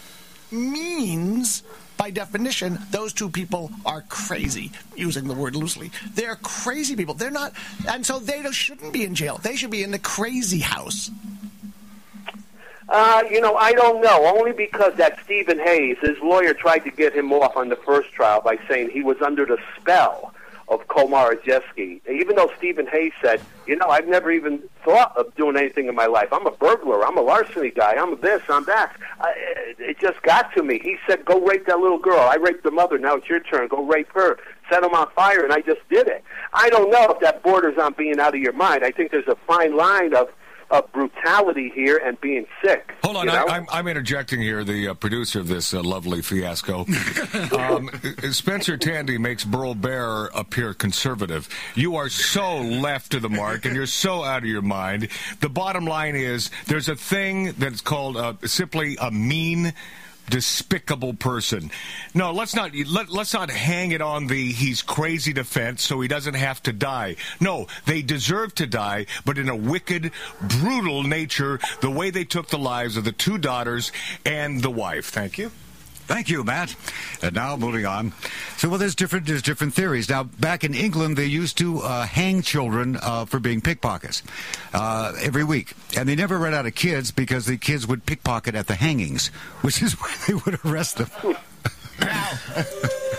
means 0.53 1.65
by 1.97 2.11
definition 2.11 2.79
those 2.93 3.13
two 3.13 3.29
people 3.29 3.73
are 3.85 4.03
crazy 4.03 4.71
using 4.95 5.27
the 5.27 5.35
word 5.35 5.57
loosely. 5.57 5.91
They're 6.15 6.37
crazy 6.37 6.95
people. 6.95 7.15
They're 7.15 7.33
not 7.33 7.53
and 7.89 8.07
so 8.07 8.21
they 8.21 8.41
shouldn't 8.53 8.93
be 8.93 9.05
in 9.05 9.17
jail. 9.17 9.39
They 9.43 9.57
should 9.57 9.73
be 9.73 9.83
in 9.83 9.91
the 9.91 9.99
crazy 9.99 10.61
house 10.61 11.11
Uh, 12.89 13.23
you 13.31 13.41
know, 13.41 13.57
I 13.57 13.73
don't 13.73 14.03
know. 14.03 14.27
Only 14.27 14.53
because 14.53 14.95
that 14.97 15.19
Steven 15.25 15.59
Hayes, 15.59 15.97
his 16.03 16.19
lawyer 16.23 16.55
tried 16.55 16.81
to 16.81 16.91
get 16.91 17.15
him 17.15 17.33
off 17.33 17.57
on 17.57 17.69
the 17.69 17.77
first 17.77 18.13
trial 18.13 18.41
by 18.43 18.59
saying 18.69 18.91
he 18.91 19.03
was 19.03 19.21
under 19.23 19.47
the 19.47 19.59
spell 19.81 20.35
of 20.69 20.87
Komisarjevsky. 20.89 22.01
Even 22.09 22.37
though 22.37 22.51
Steven 22.57 22.87
Hayes 22.87 23.13
said, 23.21 23.41
you 23.67 23.77
know, 23.77 23.89
I've 23.89 24.09
never 24.09 24.31
even 24.31 24.63
thought 24.83 25.17
of 25.17 25.35
doing 25.35 25.57
anything 25.57 25.89
in 25.89 25.95
my 25.95 26.07
life. 26.07 26.29
I'm 26.33 26.47
a 26.47 26.51
burglar. 26.51 27.05
I'm 27.07 27.19
a 27.19 27.23
larceny 27.23 27.71
guy. 27.71 27.95
I'm 27.99 28.19
this. 28.21 28.43
I'm 28.49 28.65
that. 28.65 28.97
I, 29.21 29.33
it 29.79 29.99
just 29.99 30.23
got 30.23 30.55
to 30.55 30.63
me. 30.63 30.81
He 30.83 30.97
said, 31.07 31.25
go 31.25 31.41
rape 31.41 31.67
that 31.67 31.81
little 31.81 31.99
girl. 31.99 32.21
I 32.21 32.37
raped 32.37 32.65
the 32.65 32.71
mother. 32.71 32.99
Now 32.99 33.17
it's 33.17 33.29
your 33.29 33.41
turn. 33.41 33.69
Go 33.69 33.85
rape 33.85 34.11
her. 34.15 34.39
Set 34.71 34.83
him 34.83 34.95
on 34.95 35.11
fire, 35.11 35.45
and 35.45 35.53
I 35.53 35.61
just 35.61 35.87
did 35.91 36.07
it. 36.07 36.25
I 36.55 36.71
don't 36.71 36.91
know 36.91 37.11
if 37.11 37.21
that 37.21 37.43
borders 37.43 37.77
on 37.79 37.93
being 37.93 38.19
out 38.19 38.35
of 38.35 38.41
your 38.41 38.55
mind. 38.55 38.85
I 38.85 38.91
think 38.91 39.11
there's 39.11 39.29
a 39.29 39.37
fine 39.47 39.77
line 39.77 40.15
of 40.15 40.29
of 40.71 40.91
brutality 40.93 41.71
here 41.75 42.01
and 42.05 42.21
being 42.21 42.47
sick. 42.63 42.95
Hold 43.03 43.17
on, 43.17 43.27
you 43.27 43.33
know? 43.33 43.47
I, 43.47 43.57
I'm, 43.57 43.67
I'm 43.71 43.89
interjecting 43.89 44.41
here, 44.41 44.65
the 44.65 44.89
uh, 44.89 44.95
producer 44.95 45.41
of 45.41 45.49
this 45.49 45.75
uh, 45.75 45.83
lovely 45.83 46.23
fiasco. 46.23 46.87
um, 47.57 47.91
Spencer 48.31 48.77
Tandy 48.77 49.19
makes 49.19 49.45
Burl 49.45 49.75
Barer 49.75 50.31
appear 50.35 50.75
conservative. 50.75 51.49
You 51.75 51.97
are 51.97 52.09
so 52.09 52.59
left 52.59 53.15
of 53.15 53.23
the 53.23 53.29
mark, 53.29 53.65
and 53.65 53.75
you're 53.75 53.87
so 53.87 54.25
out 54.25 54.39
of 54.39 54.49
your 54.49 54.63
mind. 54.63 55.09
The 55.41 55.49
bottom 55.49 55.87
line 55.87 56.17
is 56.17 56.51
there's 56.67 56.89
a 56.89 56.97
thing 56.97 57.53
that's 57.53 57.81
called 57.81 58.17
uh, 58.17 58.35
simply 58.45 58.97
a 59.01 59.11
mean. 59.11 59.73
Despicable 60.29 61.15
person. 61.15 61.71
No, 62.15 62.33
let's 62.33 62.55
not 62.55 62.75
let, 62.75 63.11
let's 63.11 63.35
not 63.35 63.51
hang 63.51 63.93
it 63.93 64.01
on 64.01 64.27
the 64.27 64.53
he's 64.53 64.83
crazy 64.83 65.33
defense 65.33 65.83
so 65.83 66.01
he 66.01 66.09
doesn't 66.09 66.35
have 66.35 66.63
to 66.65 66.73
die. 66.73 67.17
No, 67.41 67.67
they 67.87 68.03
deserve 68.03 68.55
to 68.57 68.67
die, 68.67 69.07
but 69.25 69.39
in 69.39 69.49
a 69.49 69.57
wicked, 69.57 70.13
brutal 70.61 71.03
nature, 71.03 71.61
the 71.81 71.91
way 71.91 72.11
they 72.11 72.25
took 72.25 72.49
the 72.49 72.59
lives 72.59 72.97
of 72.97 73.05
the 73.05 73.13
two 73.13 73.39
daughters 73.39 73.93
and 74.25 74.63
the 74.63 74.71
wife. 74.71 75.07
Thank 75.07 75.39
you. 75.39 75.51
Thank 76.07 76.29
you, 76.29 76.45
Matt. 76.45 76.75
And 77.23 77.35
now 77.35 77.57
moving 77.57 77.87
on. 77.87 78.13
So, 78.59 78.69
well, 78.69 78.79
there's 78.79 78.95
different 78.95 79.27
there's 79.27 79.43
different 79.43 79.75
theories. 79.75 80.09
Now, 80.09 80.25
back 80.25 80.63
in 80.63 80.75
England, 80.75 81.17
they 81.17 81.25
used 81.25 81.57
to 81.59 81.81
uh, 81.81 82.05
hang 82.07 82.43
children 82.43 82.99
uh, 83.01 83.25
for 83.25 83.41
being 83.41 83.61
pickpockets 83.61 84.23
uh, 84.75 85.13
every 85.21 85.45
week, 85.45 85.73
and 85.97 86.09
they 86.09 86.15
never 86.15 86.39
ran 86.39 86.55
out 86.55 86.67
of 86.67 86.75
kids 86.75 87.11
because 87.11 87.47
the 87.47 87.57
kids 87.57 87.87
would 87.87 88.05
pickpocket 88.05 88.55
at 88.55 88.67
the 88.67 88.75
hangings, 88.75 89.29
which 89.63 89.83
is 89.83 89.93
where 90.01 90.13
they 90.27 90.35
would 90.35 90.61
arrest 90.65 90.99
them. 90.99 91.09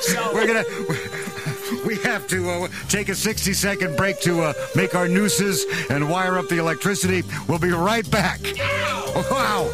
So 0.02 0.32
We're 0.34 0.48
gonna. 0.48 0.66
We 1.88 1.96
have 1.98 2.28
to 2.28 2.50
uh, 2.50 2.68
take 2.90 3.10
a 3.10 3.16
60 3.16 3.54
second 3.54 3.98
break 3.98 4.20
to 4.22 4.42
uh, 4.42 4.54
make 4.76 4.94
our 4.94 5.08
nooses 5.08 5.66
and 5.90 6.10
wire 6.10 6.38
up 6.38 6.48
the 6.48 6.60
electricity. 6.60 7.24
We'll 7.48 7.60
be 7.60 7.72
right 7.72 8.10
back. 8.12 8.42
Wow. 9.32 9.72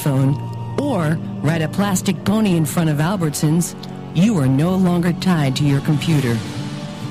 iPhone 0.00 0.80
or 0.80 1.16
ride 1.42 1.62
a 1.62 1.68
plastic 1.68 2.24
pony 2.24 2.56
in 2.56 2.64
front 2.64 2.88
of 2.88 2.98
Albertsons, 2.98 3.74
you 4.16 4.38
are 4.38 4.48
no 4.48 4.74
longer 4.74 5.12
tied 5.12 5.54
to 5.56 5.64
your 5.64 5.80
computer. 5.82 6.38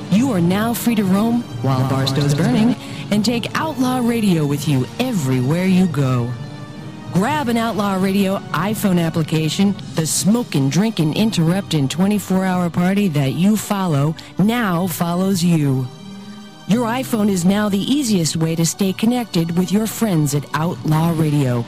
You 0.09 0.31
are 0.31 0.41
now 0.41 0.73
free 0.73 0.95
to 0.95 1.03
roam 1.03 1.43
while 1.61 1.87
Barstow's 1.87 2.33
burning 2.33 2.75
and 3.11 3.23
take 3.23 3.55
Outlaw 3.55 3.99
Radio 3.99 4.45
with 4.45 4.67
you 4.67 4.87
everywhere 4.99 5.65
you 5.65 5.85
go. 5.87 6.31
Grab 7.13 7.47
an 7.47 7.57
Outlaw 7.57 7.95
Radio 8.01 8.37
iPhone 8.53 8.99
application. 8.99 9.75
The 9.93 10.07
smoking, 10.07 10.69
drinking, 10.69 11.15
interrupting 11.15 11.87
24 11.87 12.43
hour 12.43 12.69
party 12.71 13.07
that 13.09 13.33
you 13.33 13.55
follow 13.55 14.15
now 14.39 14.87
follows 14.87 15.43
you. 15.43 15.87
Your 16.67 16.87
iPhone 16.87 17.29
is 17.29 17.45
now 17.45 17.69
the 17.69 17.79
easiest 17.79 18.35
way 18.35 18.55
to 18.55 18.65
stay 18.65 18.93
connected 18.93 19.55
with 19.57 19.71
your 19.71 19.85
friends 19.85 20.33
at 20.33 20.45
Outlaw 20.55 21.13
Radio. 21.15 21.65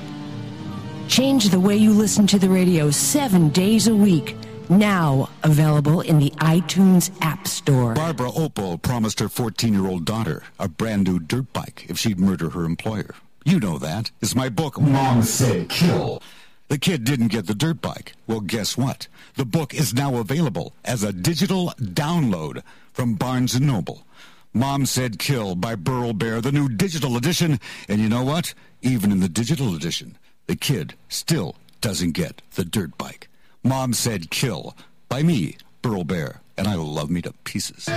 Change 1.11 1.49
the 1.49 1.59
way 1.59 1.75
you 1.75 1.91
listen 1.91 2.25
to 2.27 2.39
the 2.39 2.47
radio 2.47 2.89
seven 2.89 3.49
days 3.49 3.89
a 3.89 3.93
week. 3.93 4.37
Now 4.69 5.27
available 5.43 5.99
in 5.99 6.19
the 6.19 6.29
iTunes 6.37 7.11
App 7.19 7.49
Store. 7.49 7.93
Barbara 7.95 8.31
Opel 8.31 8.81
promised 8.81 9.19
her 9.19 9.27
14 9.27 9.73
year 9.73 9.87
old 9.87 10.05
daughter 10.05 10.41
a 10.57 10.69
brand 10.69 11.05
new 11.05 11.19
dirt 11.19 11.51
bike 11.51 11.85
if 11.89 11.97
she'd 11.97 12.17
murder 12.17 12.51
her 12.51 12.63
employer. 12.63 13.13
You 13.43 13.59
know 13.59 13.77
that. 13.79 14.09
It's 14.21 14.35
my 14.35 14.47
book, 14.47 14.79
Mom 14.79 15.21
Said 15.23 15.67
Kill. 15.67 16.23
The 16.69 16.77
kid 16.77 17.03
didn't 17.03 17.27
get 17.27 17.45
the 17.45 17.55
dirt 17.55 17.81
bike. 17.81 18.13
Well, 18.25 18.39
guess 18.39 18.77
what? 18.77 19.09
The 19.35 19.43
book 19.43 19.73
is 19.73 19.93
now 19.93 20.15
available 20.15 20.73
as 20.85 21.03
a 21.03 21.11
digital 21.11 21.73
download 21.81 22.63
from 22.93 23.15
Barnes 23.15 23.59
& 23.59 23.61
Noble. 23.61 24.05
Mom 24.53 24.85
Said 24.85 25.19
Kill 25.19 25.55
by 25.55 25.75
Burl 25.75 26.13
Barer, 26.13 26.39
the 26.39 26.53
new 26.53 26.69
digital 26.69 27.17
edition. 27.17 27.59
And 27.89 27.99
you 27.99 28.07
know 28.07 28.23
what? 28.23 28.53
Even 28.81 29.11
in 29.11 29.19
the 29.19 29.27
digital 29.29 29.75
edition, 29.75 30.17
the 30.51 30.57
kid 30.57 30.95
still 31.07 31.55
doesn't 31.79 32.11
get 32.11 32.41
the 32.55 32.65
dirt 32.65 32.97
bike. 32.97 33.29
Mom 33.63 33.93
Said 33.93 34.29
Kill 34.31 34.75
by 35.07 35.23
me, 35.23 35.55
Burl 35.81 36.03
Barer, 36.03 36.41
and 36.57 36.67
I 36.67 36.75
love 36.75 37.09
me 37.09 37.21
to 37.21 37.31
pieces. 37.45 37.87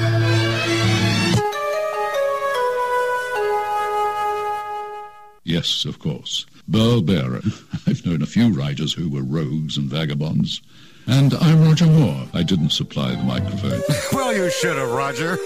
Yes, 5.43 5.85
of 5.85 5.99
course. 5.99 6.47
Burl 6.69 7.03
Barer. 7.03 7.41
I've 7.89 8.07
known 8.07 8.23
a 8.23 8.27
few 8.27 8.53
writers 8.53 8.93
who 8.93 9.09
were 9.09 9.25
rogues 9.25 9.77
and 9.77 9.91
vagabonds. 9.91 10.63
And 11.09 11.35
I'm 11.35 11.65
Roger 11.65 11.87
Moore. 11.87 12.29
I 12.35 12.45
didn't 12.45 12.71
supply 12.71 13.17
the 13.17 13.25
microphone. 13.25 13.83
Well, 14.13 14.33
you 14.33 14.49
should 14.49 14.77
have, 14.77 14.93
Roger. 14.93 15.39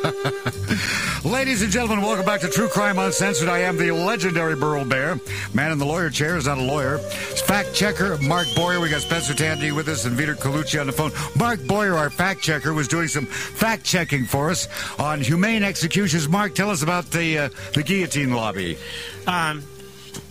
Ladies 1.24 1.60
and 1.62 1.70
gentlemen, 1.70 2.02
welcome 2.02 2.24
back 2.24 2.40
to 2.40 2.48
True 2.48 2.68
Crime 2.68 2.98
Uncensored. 2.98 3.48
I 3.48 3.58
am 3.58 3.76
the 3.76 3.90
legendary 3.90 4.56
Burl 4.56 4.84
Barer. 4.84 5.20
Man 5.52 5.72
in 5.72 5.78
the 5.78 5.84
lawyer 5.84 6.08
chair 6.08 6.36
is 6.36 6.46
not 6.46 6.56
a 6.56 6.62
lawyer. 6.62 6.98
Fact 6.98 7.74
checker 7.74 8.16
Mark 8.18 8.46
Boyer. 8.56 8.80
We 8.80 8.88
got 8.88 9.02
Spencer 9.02 9.34
Tandy 9.34 9.72
with 9.72 9.88
us 9.88 10.06
and 10.06 10.16
Vito 10.16 10.32
Colucci 10.34 10.80
on 10.80 10.86
the 10.86 10.92
phone. 10.92 11.12
Mark 11.36 11.66
Boyer, 11.66 11.96
our 11.96 12.08
fact 12.08 12.40
checker, 12.40 12.72
was 12.72 12.88
doing 12.88 13.08
some 13.08 13.26
fact 13.26 13.84
checking 13.84 14.24
for 14.24 14.50
us 14.50 14.68
on 14.98 15.20
humane 15.20 15.62
executions. 15.62 16.28
Mark, 16.28 16.54
tell 16.54 16.70
us 16.70 16.82
about 16.82 17.10
the 17.10 17.38
uh, 17.38 17.48
the 17.74 17.82
guillotine 17.82 18.32
lobby. 18.32 18.78
Um, 19.26 19.62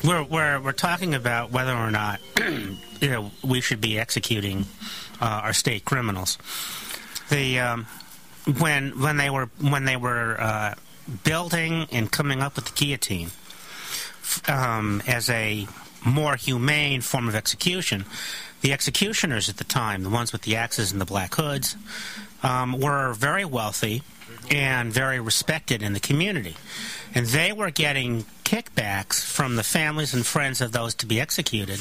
we're, 0.03 0.24
we're, 0.24 0.59
we're 0.61 0.72
talking 0.72 1.13
about 1.13 1.51
whether 1.51 1.74
or 1.74 1.91
not 1.91 2.20
you 2.39 3.09
know 3.09 3.32
we 3.43 3.61
should 3.61 3.82
be 3.82 3.99
executing 3.99 4.65
uh, 5.22 5.41
our 5.43 5.53
state 5.53 5.86
criminals. 5.86 6.39
The 7.30 7.59
um, 7.59 7.86
when 8.58 9.00
when 9.00 9.18
they 9.18 9.30
were 9.30 9.50
when 9.60 9.86
they 9.86 9.97
were 9.97 10.39
uh, 10.39 10.76
building 11.24 11.88
and 11.91 12.12
coming 12.12 12.41
up 12.41 12.56
with 12.56 12.66
the 12.66 12.74
guillotine 12.74 13.32
um, 14.47 15.02
as 15.08 15.30
a 15.30 15.68
more 16.06 16.36
humane 16.36 17.02
form 17.02 17.28
of 17.28 17.36
execution, 17.36 18.06
the 18.62 18.72
executioners 18.72 19.50
at 19.50 19.58
the 19.58 19.64
time, 19.64 20.04
the 20.04 20.10
ones 20.10 20.32
with 20.32 20.43
the 20.43 20.56
axes 20.56 20.91
and 20.91 21.02
the 21.02 21.06
black 21.06 21.36
hoods, 21.36 21.76
um, 22.43 22.80
were 22.80 23.14
very 23.14 23.45
wealthy 23.45 24.02
and 24.50 24.91
very 24.91 25.20
respected 25.20 25.84
in 25.84 25.93
the 25.93 26.00
community. 26.00 26.56
And 27.14 27.26
they 27.28 27.52
were 27.52 27.72
getting 27.72 28.26
kickbacks 28.43 29.24
from 29.24 29.56
the 29.56 29.64
families 29.64 30.14
and 30.14 30.26
friends 30.26 30.62
of 30.62 30.72
those 30.72 30.95
to 30.95 31.06
be 31.06 31.20
executed 31.20 31.80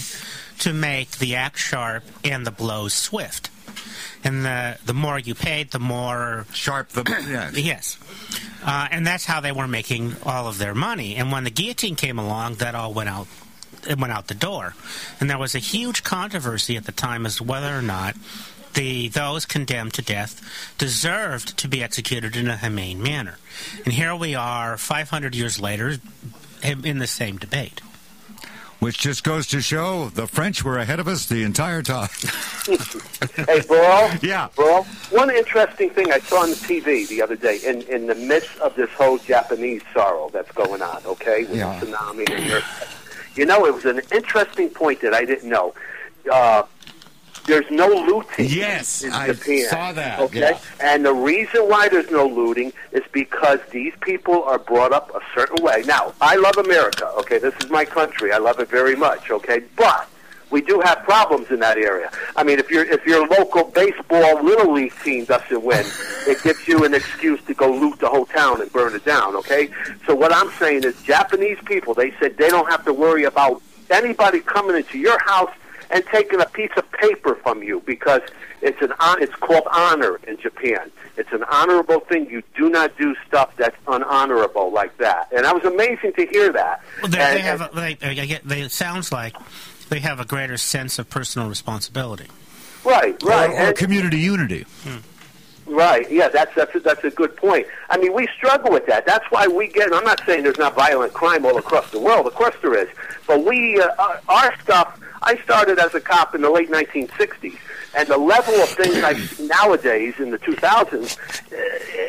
to 0.61 0.73
make 0.73 1.13
the 1.13 1.35
axe 1.35 1.61
sharp 1.61 2.05
and 2.25 2.47
the 2.47 2.51
blows 2.51 2.95
swift. 2.95 3.51
And 4.25 4.45
the, 4.45 4.79
the 4.85 4.95
more 4.95 5.19
you 5.19 5.35
paid, 5.35 5.71
the 5.71 5.79
more 5.79 6.47
Sharp 6.53 6.89
the 6.91 7.03
yeah. 7.29 7.51
Yes. 7.55 7.99
Uh, 8.65 8.89
and 8.91 9.07
that's 9.07 9.25
how 9.25 9.41
they 9.41 9.53
were 9.53 9.69
making 9.69 10.17
all 10.25 10.49
of 10.49 10.59
their 10.59 10.75
money. 10.75 11.17
And 11.17 11.31
when 11.31 11.45
the 11.45 11.51
guillotine 11.51 11.97
came 11.97 12.19
along, 12.19 12.57
that 12.57 12.75
all 12.75 12.93
went 12.93 13.09
out. 13.09 13.29
It 13.89 13.99
went 13.99 14.13
out 14.13 14.27
the 14.27 14.35
door, 14.35 14.75
and 15.21 15.31
there 15.31 15.39
was 15.39 15.55
a 15.55 15.61
huge 15.61 16.03
controversy 16.03 16.77
at 16.77 16.85
the 16.85 16.93
time 16.93 17.25
as 17.25 17.37
to 17.37 17.45
whether 17.45 17.79
or 17.79 17.81
not 17.81 18.17
the 18.75 19.09
those 19.09 19.47
condemned 19.47 19.95
to 19.95 20.03
death 20.03 20.75
deserved 20.79 21.57
to 21.59 21.69
be 21.69 21.83
executed 21.83 22.37
in 22.37 22.49
a 22.49 22.57
humane 22.57 23.01
manner. 23.03 23.39
And 23.85 23.95
here 23.95 24.15
we 24.17 24.35
are, 24.35 24.77
500 24.77 25.35
years 25.35 25.61
later, 25.61 25.97
in 26.63 26.99
the 26.99 27.07
same 27.07 27.39
debate. 27.39 27.81
Which 28.81 28.99
just 28.99 29.25
goes 29.25 29.49
to 29.49 29.61
show 29.61 30.09
the 30.11 30.29
French 30.29 30.63
were 30.63 30.79
ahead 30.79 31.01
of 31.01 31.09
us 31.09 31.27
the 31.27 31.43
entire 31.43 31.83
time. 31.83 32.09
Hey, 33.35 33.63
Burl? 33.67 34.11
Yeah. 34.23 34.49
Burl? 34.55 34.85
One 35.11 35.31
interesting 35.31 35.91
thing 35.91 36.13
I 36.13 36.19
saw 36.21 36.43
on 36.43 36.51
the 36.51 36.55
TV 36.57 37.09
the 37.09 37.21
other 37.23 37.35
day, 37.35 37.59
in, 37.65 37.83
in 37.83 38.07
the 38.07 38.15
midst 38.15 38.57
of 38.61 38.75
this 38.77 38.91
whole 38.91 39.19
Japanese 39.19 39.83
sorrow 39.93 40.29
that's 40.33 40.53
going 40.53 40.83
on, 40.83 41.03
okay, 41.07 41.45
with 41.45 41.57
Yeah. 41.57 41.79
the 41.81 41.87
tsunami 41.87 42.31
and 42.31 42.51
earthquake. 42.53 42.89
You 43.37 43.47
know, 43.47 43.65
it 43.67 43.75
was 43.75 43.85
an 43.87 44.01
interesting 44.13 44.69
point 44.71 45.01
that 45.01 45.15
I 45.15 45.25
didn't 45.25 45.49
know. 45.49 45.75
Uh, 46.31 46.63
there's 47.47 47.71
no 47.71 47.89
looting 47.89 48.47
Yes, 48.47 49.03
in 49.03 49.13
I 49.13 49.29
Japan. 49.33 49.67
saw 49.69 49.93
that, 49.93 50.21
Okay, 50.21 50.41
yeah. 50.41 50.59
and 50.81 51.05
the 51.05 51.15
reason 51.15 51.63
why 51.69 51.89
there's 51.89 52.11
no 52.11 52.27
looting 52.27 52.73
is 52.93 53.03
because 53.13 53.59
these 53.71 53.95
people 54.03 54.43
are 54.45 54.59
brought 54.59 54.93
up 54.93 55.15
a 55.15 55.21
certain 55.35 55.63
way. 55.65 55.83
Now, 55.87 56.13
I 56.21 56.37
love 56.37 56.57
America. 56.59 57.11
Okay, 57.21 57.39
this 57.39 57.55
is 57.63 57.71
my 57.71 57.85
country. 57.85 58.33
I 58.33 58.39
love 58.39 58.61
it 58.61 58.69
very 58.69 58.97
much. 58.97 59.31
Okay, 59.31 59.61
but 59.77 60.09
we 60.51 60.61
do 60.63 60.81
have 60.81 61.03
problems 61.05 61.51
in 61.51 61.61
that 61.61 61.77
area. 61.79 62.11
I 62.37 62.43
mean, 62.43 62.59
if 62.59 62.71
your 62.71 62.85
if 62.85 63.05
your 63.07 63.27
local 63.29 63.65
baseball 63.65 64.43
little 64.43 64.73
league 64.73 64.95
team 65.05 65.25
doesn't 65.25 65.63
win, 65.63 65.85
it 66.27 66.43
gives 66.43 66.67
you 66.69 66.85
an 66.85 66.93
excuse 66.95 67.43
to 67.45 67.55
go 67.55 67.71
loot 67.71 67.99
the 68.01 68.09
whole 68.09 68.27
town 68.27 68.61
and 68.61 68.71
burn 68.73 68.95
it 68.95 69.05
down. 69.05 69.37
Okay, 69.37 69.69
so 70.07 70.15
what 70.15 70.33
I'm 70.35 70.51
saying 70.59 70.85
is, 70.85 71.01
Japanese 71.03 71.59
people 71.67 71.95
they 71.95 72.11
said 72.21 72.37
they 72.37 72.49
don't 72.49 72.69
have 72.71 72.85
to 72.87 72.93
worry 72.93 73.25
about 73.25 73.63
anybody 73.91 74.41
coming 74.41 74.77
into 74.77 74.99
your 74.99 75.19
house 75.21 75.51
and 75.91 76.05
taking 76.07 76.41
a 76.41 76.47
piece 76.47 76.71
of 76.77 76.91
paper 76.93 77.35
from 77.37 77.63
you 77.63 77.83
because 77.87 78.21
it's 78.63 78.81
an 78.83 78.93
it's 79.21 79.35
called 79.37 79.67
honor 79.73 80.19
in 80.27 80.39
Japan. 80.39 80.91
It's 81.17 81.33
an 81.33 81.45
honorable 81.45 82.01
thing. 82.01 82.29
You 82.31 82.43
do 82.57 82.69
not 82.71 82.97
do 82.99 83.15
stuff 83.27 83.55
that's 83.57 83.77
unhonorable 83.87 84.73
like 84.73 84.97
that. 84.99 85.29
And 85.37 85.47
I 85.47 85.53
was 85.53 85.65
amazing 85.65 86.13
to 86.15 86.27
hear 86.27 86.53
that. 86.53 86.83
Well, 87.03 87.11
they, 87.11 87.19
And- 87.19 87.37
they 87.37 87.41
have. 87.43 87.61
and- 87.61 87.71
A, 87.79 87.95
they, 87.95 88.21
I 88.21 88.27
get- 88.27 88.45
they, 88.47 88.61
it 88.63 88.71
sounds 88.73 89.11
like 89.13 89.35
they 89.89 89.99
have 90.01 90.21
a 90.21 90.25
greater 90.25 90.57
sense 90.57 90.99
of 90.99 91.09
personal 91.11 91.49
responsibility. 91.49 92.27
right, 92.85 93.21
right. 93.23 93.51
or, 93.51 93.53
or 93.53 93.57
And- 93.69 93.77
community 93.77 94.19
unity. 94.19 94.65
Right. 95.67 96.11
Yeah, 96.11 96.29
that's 96.29 96.55
that's 96.55 96.75
a, 96.75 96.81
that's 96.81 97.05
a 97.05 97.11
good 97.11 97.37
point. 97.37 97.67
I 97.91 97.99
mean, 97.99 98.15
we 98.15 98.27
struggle 98.37 98.71
with 98.73 98.87
that. 98.87 99.05
That's 99.05 99.27
why 99.31 99.47
we 99.47 99.69
get. 99.69 99.93
I'm 99.93 100.03
not 100.05 100.19
saying 100.25 100.43
there's 100.45 100.57
not 100.57 100.75
violent 100.75 101.13
crime 101.13 101.45
all 101.45 101.59
across 101.59 101.91
the 101.91 102.01
world. 102.01 102.27
Of 102.27 102.35
course 102.35 102.55
there 102.63 102.75
is. 102.75 102.89
But 103.27 103.45
we, 103.45 103.79
uh, 103.81 103.89
our- 103.99 104.21
our 104.29 104.55
stuff. 104.63 104.99
I 105.23 105.37
started 105.39 105.79
as 105.79 105.95
a 105.95 106.01
cop 106.01 106.35
in 106.35 106.43
the 106.43 106.51
late 106.51 106.71
1960s, 106.71 107.59
and 107.97 108.09
the 108.09 108.19
level 108.19 108.55
of 108.55 108.69
things 108.71 109.03
I 109.03 109.15
see 109.15 109.47
nowadays 109.47 110.15
in 110.19 110.31
the 110.31 110.39
2000s, 110.39 111.19
eh, 111.53 111.57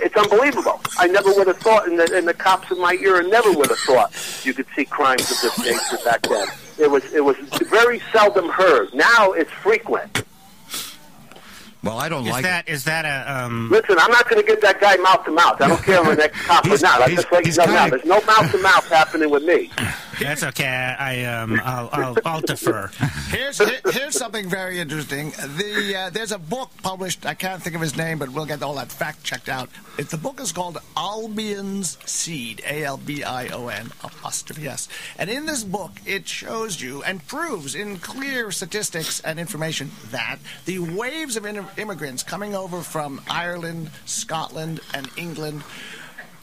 it's 0.03 0.16
unbelievable. 0.16 0.80
I 0.97 1.07
never 1.07 1.32
would 1.34 1.47
have 1.47 1.57
thought, 1.57 1.88
and 1.88 1.99
the, 1.99 2.16
and 2.16 2.28
the 2.28 2.34
cops 2.34 2.72
in 2.72 2.80
my 2.80 2.93
era 3.01 3.28
never 3.28 3.51
would 3.51 3.70
have 3.70 3.80
thought 3.80 4.45
you 4.45 4.53
could 4.53 4.68
see 4.76 4.86
crimes 4.86 5.32
of 5.32 5.41
this 5.41 5.60
nature 5.60 6.03
back 6.03 6.22
then. 6.24 6.47
It 6.78 6.89
was 6.89 7.03
it 7.14 7.24
was 7.24 7.36
very 7.70 7.99
seldom 8.12 8.49
heard. 8.49 8.93
Now 8.93 9.34
it's 9.34 9.51
frequent. 9.51 10.24
Well, 11.84 11.97
I 11.97 12.10
don't 12.10 12.26
Is 12.26 12.32
like 12.32 12.43
that 12.43 12.68
is 12.68 12.84
that 12.86 13.05
a 13.05 13.34
um? 13.34 13.70
Listen, 13.70 13.97
I'm 13.99 14.12
not 14.12 14.30
going 14.30 14.41
to 14.41 14.47
get 14.47 14.62
that 14.62 14.82
guy 14.82 14.97
mouth 14.97 15.24
to 15.26 15.32
mouth. 15.32 15.62
I 15.62 15.70
don't 15.70 15.82
care 15.82 16.01
if 16.01 16.07
I'm 16.07 16.12
an 16.12 16.22
ex-cop 16.22 16.66
or 16.66 16.78
not. 16.78 17.01
I'm 17.01 17.16
just 17.16 17.32
letting 17.32 17.45
you 17.45 17.49
he's 17.49 17.57
know 17.57 17.66
now. 17.66 17.89
There's 17.89 18.05
no 18.05 18.22
mouth 18.22 18.51
to 18.51 18.57
mouth 18.62 18.88
happening 18.89 19.30
with 19.30 19.43
me. 19.43 19.72
That's 20.20 20.43
okay. 20.43 20.65
I 20.99 21.24
um 21.26 21.59
I'll 21.63 21.89
I'll, 21.93 22.15
I'll 22.26 22.41
defer. 22.41 22.88
Here's 23.30 23.57
here- 23.57 23.80
here's 23.91 24.17
something 24.17 24.49
very 24.49 24.80
interesting. 24.80 25.32
The 25.32 25.95
uh, 25.97 26.09
there's 26.09 26.32
a 26.32 26.38
book 26.38 26.72
published. 26.84 27.26
I 27.26 27.34
can't 27.34 27.61
think 27.63 27.76
of 27.76 27.82
his 27.82 27.95
name, 27.95 28.20
but 28.20 28.30
we'll 28.30 28.45
get 28.45 28.61
all 28.61 28.76
that 28.76 28.91
fact 28.91 29.24
checked 29.24 29.47
out. 29.49 29.70
It, 29.97 30.09
the 30.09 30.17
book 30.17 30.39
is 30.41 30.51
called 30.51 30.78
Albion's 30.97 31.97
Seed. 32.05 32.61
A 32.67 32.84
L 32.84 32.97
B 32.97 33.24
I 33.24 33.47
O 33.49 33.67
N 33.70 33.88
apostrophe 34.03 34.67
S. 34.67 34.88
And 35.17 35.30
in 35.30 35.45
this 35.45 35.63
book, 35.63 35.91
it 36.05 36.28
shows 36.28 36.82
you 36.82 37.01
and 37.03 37.26
proves 37.28 37.74
in 37.76 37.97
clear 37.99 38.51
statistics 38.51 39.20
and 39.22 39.39
information 39.39 39.91
that 40.11 40.38
the 40.65 40.80
waves 40.80 41.38
of 41.38 41.45
in- 41.45 41.65
immigrants 41.78 42.24
coming 42.24 42.55
over 42.55 42.82
from 42.82 43.22
Ireland, 43.30 43.89
Scotland, 44.05 44.82
and 44.93 45.09
England 45.17 45.63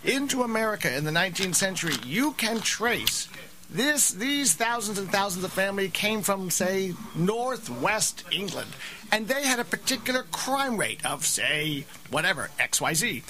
into 0.04 0.42
America 0.42 0.94
in 0.96 1.04
the 1.04 1.10
19th 1.10 1.56
century, 1.56 1.94
you 2.04 2.30
can 2.32 2.60
trace 2.60 3.28
this. 3.70 4.10
These 4.10 4.54
thousands 4.54 4.98
and 4.98 5.10
thousands 5.10 5.44
of 5.44 5.52
family 5.52 5.88
came 5.88 6.22
from, 6.22 6.50
say, 6.50 6.94
northwest 7.14 8.24
England, 8.30 8.70
and 9.12 9.28
they 9.28 9.44
had 9.44 9.58
a 9.58 9.64
particular 9.64 10.24
crime 10.32 10.76
rate 10.76 11.04
of, 11.04 11.24
say, 11.24 11.86
whatever 12.10 12.50
X 12.58 12.80
Y 12.80 12.94
Z. 12.94 13.22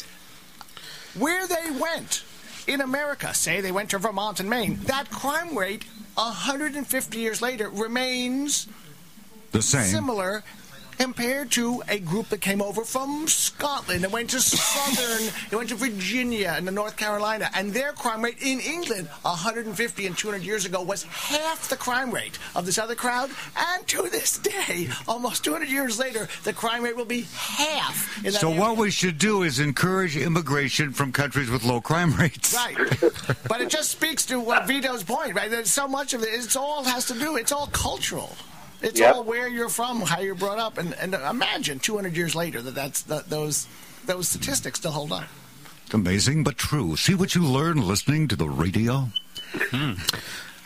Where 1.18 1.46
they 1.46 1.70
went 1.80 2.24
in 2.66 2.80
America, 2.80 3.32
say 3.32 3.60
they 3.60 3.72
went 3.72 3.90
to 3.90 3.98
Vermont 3.98 4.40
and 4.40 4.50
Maine, 4.50 4.78
that 4.84 5.10
crime 5.10 5.56
rate 5.56 5.84
150 6.14 7.18
years 7.18 7.40
later 7.40 7.68
remains 7.68 8.66
the 9.52 9.62
same. 9.62 9.84
similar 9.84 10.42
compared 10.98 11.50
to 11.52 11.82
a 11.88 11.98
group 11.98 12.28
that 12.28 12.40
came 12.40 12.62
over 12.62 12.84
from 12.84 13.28
Scotland 13.28 14.04
and 14.04 14.12
went 14.12 14.30
to 14.30 14.40
southern, 14.40 15.32
they 15.50 15.56
went 15.56 15.68
to 15.68 15.74
Virginia 15.74 16.54
and 16.56 16.66
to 16.66 16.72
North 16.72 16.96
Carolina, 16.96 17.50
and 17.54 17.72
their 17.72 17.92
crime 17.92 18.22
rate 18.22 18.38
in 18.40 18.60
England 18.60 19.08
150 19.22 20.06
and 20.06 20.16
200 20.16 20.44
years 20.44 20.64
ago 20.64 20.82
was 20.82 21.02
half 21.04 21.68
the 21.68 21.76
crime 21.76 22.10
rate 22.10 22.38
of 22.54 22.66
this 22.66 22.78
other 22.78 22.94
crowd, 22.94 23.30
and 23.56 23.86
to 23.86 24.02
this 24.10 24.38
day, 24.38 24.88
almost 25.06 25.44
200 25.44 25.68
years 25.68 25.98
later, 25.98 26.28
the 26.44 26.52
crime 26.52 26.82
rate 26.82 26.96
will 26.96 27.04
be 27.04 27.22
half. 27.32 28.22
So 28.30 28.48
area. 28.48 28.60
what 28.60 28.76
we 28.76 28.90
should 28.90 29.18
do 29.18 29.42
is 29.42 29.60
encourage 29.60 30.16
immigration 30.16 30.92
from 30.92 31.12
countries 31.12 31.50
with 31.50 31.64
low 31.64 31.80
crime 31.80 32.14
rates. 32.14 32.54
Right, 32.54 32.76
but 33.48 33.60
it 33.60 33.68
just 33.68 33.90
speaks 33.90 34.26
to 34.26 34.40
what 34.40 34.66
Vito's 34.66 35.02
point, 35.02 35.34
right? 35.34 35.50
That 35.50 35.66
so 35.66 35.86
much 35.86 36.14
of 36.14 36.22
it, 36.22 36.28
it's 36.30 36.56
all 36.56 36.84
has 36.84 37.06
to 37.06 37.14
do. 37.14 37.36
It's 37.36 37.52
all 37.52 37.66
cultural. 37.68 38.36
It's 38.82 39.00
Yep. 39.00 39.14
all 39.14 39.24
where 39.24 39.48
you're 39.48 39.68
from, 39.68 40.00
how 40.02 40.20
you're 40.20 40.34
brought 40.34 40.58
up, 40.58 40.78
and, 40.78 40.92
and 40.94 41.14
imagine 41.14 41.78
200 41.78 42.16
years 42.16 42.34
later 42.34 42.60
that 42.62 42.74
that's 42.74 43.02
that 43.02 43.28
those 43.30 43.66
those 44.06 44.28
statistics 44.28 44.78
still 44.78 44.92
hold 44.92 45.12
up. 45.12 45.24
It's 45.86 45.94
amazing 45.94 46.44
but 46.44 46.56
true. 46.58 46.96
See 46.96 47.14
what 47.14 47.34
you 47.34 47.42
learn 47.44 47.78
listening 47.80 48.28
to 48.28 48.36
the 48.36 48.48
radio? 48.48 49.08
Hmm. 49.54 49.94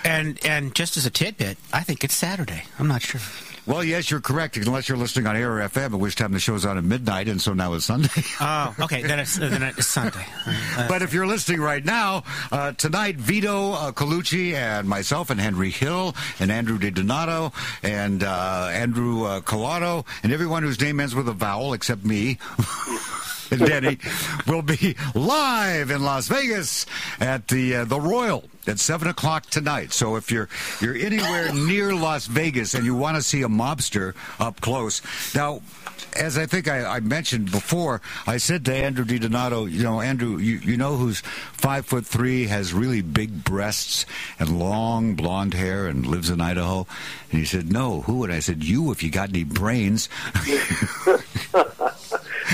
And 0.05 0.38
and 0.46 0.74
just 0.74 0.96
as 0.96 1.05
a 1.07 1.11
tidbit, 1.11 1.59
I 1.72 1.82
think 1.82 2.05
it's 2.05 2.14
Saturday. 2.14 2.64
I'm 2.78 2.88
not 2.88 3.03
sure. 3.03 3.20
Well, 3.66 3.84
yes, 3.84 4.11
you're 4.11 4.20
correct, 4.20 4.57
unless 4.57 4.88
you're 4.88 4.96
listening 4.98 5.26
on 5.26 5.36
Air 5.36 5.51
FM, 5.51 5.92
at 5.92 6.01
which 6.01 6.16
time 6.16 6.32
the 6.32 6.40
show's 6.40 6.64
on 6.64 6.78
at 6.78 6.82
midnight, 6.82 7.28
and 7.28 7.40
so 7.40 7.53
now 7.53 7.74
it's 7.74 7.84
Sunday. 7.84 8.09
Oh, 8.40 8.74
okay. 8.80 9.03
Then 9.03 9.18
it's 9.18 9.36
then 9.36 9.62
it's 9.62 9.86
Sunday. 9.86 10.24
Uh, 10.46 10.55
But 10.88 11.03
if 11.03 11.12
you're 11.12 11.26
listening 11.26 11.61
right 11.61 11.84
now, 11.84 12.24
uh, 12.51 12.72
tonight, 12.72 13.16
Vito 13.16 13.72
uh, 13.72 13.92
Colucci 13.92 14.55
and 14.55 14.88
myself 14.88 15.28
and 15.28 15.38
Henry 15.38 15.70
Hill 15.70 16.14
and 16.40 16.51
Andrew 16.51 16.78
DiDonato 16.78 17.53
and 17.82 18.24
uh, 18.24 18.70
Andrew 18.72 19.24
uh, 19.24 19.40
Cullotta 19.42 20.07
and 20.22 20.32
everyone 20.32 20.62
whose 20.62 20.80
name 20.80 20.98
ends 20.98 21.14
with 21.14 21.28
a 21.28 21.32
vowel 21.34 21.74
except 21.74 22.05
me. 22.05 22.38
And 23.61 23.66
Denny 23.66 23.98
will 24.46 24.62
be 24.62 24.94
live 25.14 25.90
in 25.90 26.05
Las 26.05 26.28
Vegas 26.28 26.86
at 27.18 27.48
the 27.48 27.76
uh, 27.76 27.84
the 27.84 28.01
Royal 28.01 28.44
at 28.68 28.78
seven 28.78 29.09
o'clock 29.09 29.46
tonight. 29.46 29.92
So 29.92 30.14
if 30.14 30.30
you're 30.30 30.48
you're 30.80 30.94
anywhere 30.94 31.53
near 31.55 31.92
Las 31.92 32.26
Vegas 32.26 32.74
and 32.74 32.84
you 32.84 32.94
want 32.94 33.16
to 33.16 33.22
see 33.22 33.42
a 33.42 33.48
mobster 33.48 34.14
up 34.38 34.61
close, 34.61 35.03
now 35.34 35.62
as 36.16 36.38
I 36.38 36.46
think 36.46 36.68
I, 36.68 36.84
I 36.84 37.01
mentioned 37.01 37.51
before, 37.51 38.01
I 38.26 38.36
said 38.36 38.64
to 38.66 38.74
Andrew 38.74 39.05
DiDonato, 39.05 39.70
you 39.70 39.82
know, 39.82 40.01
Andrew, 40.01 40.38
you, 40.38 40.59
you 40.59 40.76
know 40.76 40.96
who's 40.96 41.20
five 41.20 41.86
foot 41.86 42.07
three, 42.07 42.46
has 42.46 42.72
really 42.72 43.03
big 43.03 43.44
breasts 43.44 44.07
and 44.38 44.59
long 44.59 45.14
blonde 45.14 45.55
hair 45.55 45.86
and 45.86 46.07
lives 46.07 46.30
in 46.30 46.40
Idaho? 46.40 46.86
And 47.30 47.38
he 47.40 47.44
said, 47.44 47.72
no, 47.72 48.03
who? 48.03 48.24
And 48.24 48.32
I 48.32 48.40
said, 48.40 48.64
you, 48.64 48.90
if 48.92 49.03
you 49.03 49.11
got 49.11 49.28
any 49.28 49.44
brains. 49.44 50.09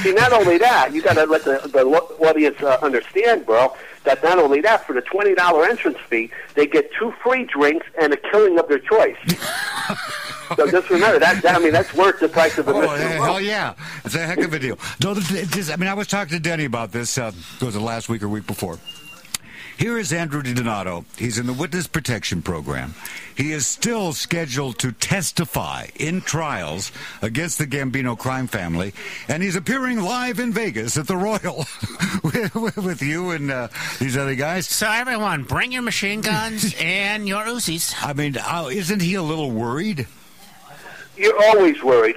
See, 0.03 0.12
not 0.12 0.32
only 0.32 0.59
that, 0.59 0.92
you 0.92 1.03
got 1.03 1.14
to 1.14 1.24
let 1.24 1.44
the, 1.44 1.61
the 1.72 1.84
audience 2.26 2.61
uh, 2.62 2.78
understand, 2.82 3.47
bro, 3.47 3.74
that 4.05 4.22
not 4.22 4.38
only 4.38 4.61
that, 4.61 4.86
for 4.86 4.92
the 4.92 5.01
twenty 5.01 5.34
dollar 5.34 5.64
entrance 5.64 5.99
fee, 6.09 6.30
they 6.55 6.66
get 6.66 6.90
two 6.99 7.12
free 7.22 7.44
drinks 7.44 7.86
and 8.01 8.12
a 8.12 8.16
killing 8.16 8.59
of 8.59 8.68
their 8.68 8.78
choice. 8.78 9.16
so 10.57 10.70
just 10.70 10.90
remember 10.90 11.18
that, 11.18 11.42
that. 11.42 11.57
I 11.57 11.59
mean, 11.59 11.72
that's 11.72 11.92
worth 11.94 12.20
the 12.20 12.28
price 12.28 12.57
of 12.59 12.68
Oh, 12.68 12.80
admission. 12.82 13.01
yeah, 13.11 13.24
hell 13.24 13.40
yeah. 13.40 13.74
It's 14.05 14.14
a 14.14 14.18
heck 14.26 14.38
of 14.38 14.53
a 14.53 14.59
deal. 14.59 14.78
No, 15.03 15.14
this- 15.14 15.51
just, 15.51 15.72
I 15.72 15.76
mean, 15.76 15.88
I 15.88 15.94
was 15.94 16.07
talking 16.07 16.34
to 16.34 16.40
Denny 16.40 16.64
about 16.66 16.92
this, 16.92 17.16
uh, 17.18 17.32
was 17.61 17.74
it 17.74 17.80
last 17.80 18.09
week 18.09 18.22
or 18.22 18.28
week 18.28 18.47
before? 18.47 18.78
Here 19.79 19.99
is 19.99 20.11
Andrew 20.11 20.43
DiDonato. 20.43 21.05
He's 21.18 21.39
in 21.39 21.47
the 21.47 21.53
Witness 21.53 21.87
Protection 21.87 22.41
Program. 22.41 22.95
He 23.37 23.53
is 23.53 23.66
still 23.66 24.14
scheduled 24.14 24.79
to 24.79 24.91
testify 24.93 25.89
in 25.97 26.22
trials 26.22 26.91
against 27.20 27.59
the 27.59 27.66
Gambino 27.66 28.18
crime 28.18 28.47
family, 28.47 28.95
and 29.29 29.43
he's 29.43 29.55
appearing 29.55 30.01
live 30.01 30.41
in 30.41 30.51
Vegas 30.51 30.97
at 30.97 31.07
the 31.07 31.16
Royal 31.18 31.66
with, 32.24 32.77
with 32.77 33.03
you 33.03 33.31
and 33.33 33.51
uh, 33.51 33.68
these 33.99 34.16
other 34.16 34.35
guys. 34.35 34.66
so 34.66 34.91
everyone, 34.91 35.43
bring 35.43 35.72
your 35.72 35.83
machine 35.83 36.22
guns 36.22 36.74
and 36.81 37.29
your 37.29 37.45
Uzis. 37.45 37.95
I 38.03 38.14
mean, 38.14 38.39
uh, 38.39 38.70
isn't 38.72 39.03
he 39.03 39.14
a 39.14 39.22
little 39.22 39.51
worried? 39.51 40.07
You're 41.18 41.39
always 41.49 41.83
worried. 41.83 42.16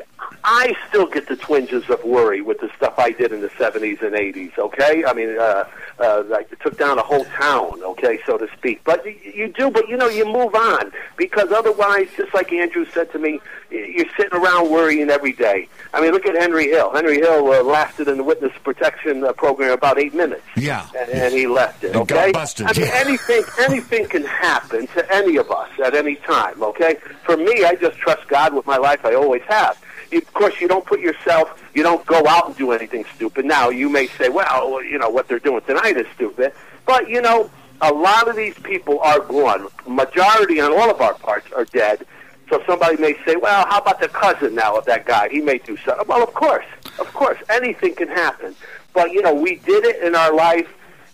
I 0.52 0.76
still 0.88 1.06
get 1.06 1.28
the 1.28 1.36
twinges 1.36 1.88
of 1.92 2.04
worry 2.04 2.42
with 2.42 2.60
the 2.60 2.72
stuff 2.76 2.98
I 2.98 3.12
did 3.12 3.32
in 3.32 3.42
the 3.42 3.50
70s 3.50 4.02
and 4.02 4.16
80s, 4.16 4.58
okay? 4.58 5.06
I 5.06 5.14
mean, 5.14 5.38
uh, 5.38 5.66
uh, 6.00 6.24
like 6.28 6.52
it 6.52 6.60
took 6.60 6.76
down 6.76 6.98
a 6.98 7.04
whole 7.04 7.24
town, 7.26 7.84
okay, 7.84 8.20
so 8.26 8.36
to 8.40 8.48
speak. 8.58 8.84
But 8.84 9.06
you, 9.06 9.16
you 9.32 9.48
do, 9.50 9.70
but 9.70 9.88
you 9.88 9.96
know, 9.96 10.08
you 10.10 10.26
move 10.26 10.56
on 10.56 10.92
because 11.18 11.52
otherwise, 11.52 12.08
just 12.18 12.34
like 12.34 12.52
Andrew 12.52 12.88
said 12.88 13.12
to 13.12 13.20
me, 13.20 13.40
you're 13.70 14.10
sitting 14.18 14.34
around 14.34 14.72
worrying 14.72 15.12
every 15.12 15.34
day. 15.34 15.68
I 15.94 16.02
mean, 16.02 16.14
look 16.14 16.26
at 16.26 16.34
Henry 16.34 16.68
Hill. 16.70 16.92
Henry 16.96 17.18
Hill 17.18 17.46
uh, 17.54 17.62
lasted 17.62 18.08
in 18.08 18.18
the 18.18 18.24
witness 18.24 18.54
protection 18.64 19.24
uh, 19.24 19.34
program 19.34 19.74
about 19.74 20.00
eight 20.00 20.16
minutes. 20.16 20.42
Yeah. 20.58 20.88
And, 20.98 21.12
and 21.12 21.32
he 21.32 21.46
left 21.46 21.84
it, 21.84 21.96
And 21.96 22.08
got 22.08 22.24
okay? 22.24 22.32
busted, 22.32 22.66
I 22.66 22.74
mean, 22.74 22.88
yeah. 22.88 22.94
anything, 22.96 23.44
anything 23.60 24.08
can 24.08 24.24
happen 24.24 24.88
to 24.88 25.16
any 25.16 25.38
of 25.38 25.52
us 25.52 25.70
at 25.86 25.94
any 25.94 26.16
time, 26.16 26.64
okay? 26.64 26.96
For 27.24 27.38
me, 27.38 27.66
I 27.66 27.76
just 27.76 28.00
trust 28.00 28.28
God 28.30 28.56
with 28.56 28.66
my 28.66 28.78
life. 28.78 29.06
I 29.06 29.14
always 29.14 29.44
have. 29.48 29.80
You, 30.12 30.20
of 30.20 30.34
course, 30.34 30.60
you 30.60 30.68
don't 30.68 30.86
put 30.86 31.00
yourself, 31.00 31.62
you 31.74 31.84
don't 31.84 32.06
go 32.06 32.26
out 32.28 32.48
and 32.48 32.56
do 32.58 32.72
anything 32.72 33.06
stupid. 33.16 33.46
Now, 33.46 33.70
you 33.70 33.90
may 33.90 34.08
say, 34.08 34.30
well, 34.30 34.84
you 34.84 34.98
know, 34.98 35.10
what 35.10 35.28
they're 35.28 35.40
doing 35.40 35.62
tonight 35.62 35.98
is 35.98 36.08
stupid. 36.16 36.54
But, 36.86 37.10
you 37.10 37.22
know, 37.22 37.50
a 37.82 37.94
lot 37.94 38.28
of 38.28 38.36
these 38.36 38.56
people 38.56 39.00
are 39.02 39.20
gone. 39.20 39.68
Majority 39.88 40.60
on 40.60 40.72
all 40.72 40.90
of 40.90 41.02
our 41.02 41.14
parts 41.14 41.52
are 41.54 41.66
dead. 41.66 42.06
So 42.50 42.64
somebody 42.66 42.98
may 42.98 43.16
say, 43.26 43.36
well, 43.36 43.66
how 43.68 43.80
about 43.80 44.02
the 44.02 44.08
cousin 44.08 44.56
now 44.56 44.76
of 44.76 44.86
that 44.86 45.06
guy? 45.06 45.30
He 45.30 45.40
may 45.40 45.60
do 45.60 45.78
something. 45.78 46.08
Well, 46.08 46.24
of 46.24 46.34
course. 46.34 46.66
Of 46.98 47.14
course. 47.14 47.38
Anything 47.48 47.94
can 47.94 48.08
happen. 48.08 48.56
But, 48.94 49.12
you 49.12 49.22
know, 49.22 49.34
we 49.34 49.58
did 49.58 49.86
it 49.86 50.04
in 50.04 50.16
our 50.16 50.34
life. 50.34 50.68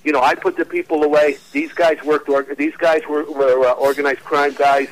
You 0.05 0.13
know, 0.13 0.21
I 0.21 0.35
put 0.35 0.55
the 0.55 0.63
people 0.63 1.03
away. 1.03 1.37
These 1.51 1.73
guys 1.73 2.01
worked. 2.03 2.29
Or, 2.29 2.43
these 2.43 2.75
guys 2.77 3.01
were, 3.09 3.29
were 3.29 3.67
uh, 3.67 3.73
organized 3.73 4.21
crime 4.21 4.53
guys. 4.53 4.87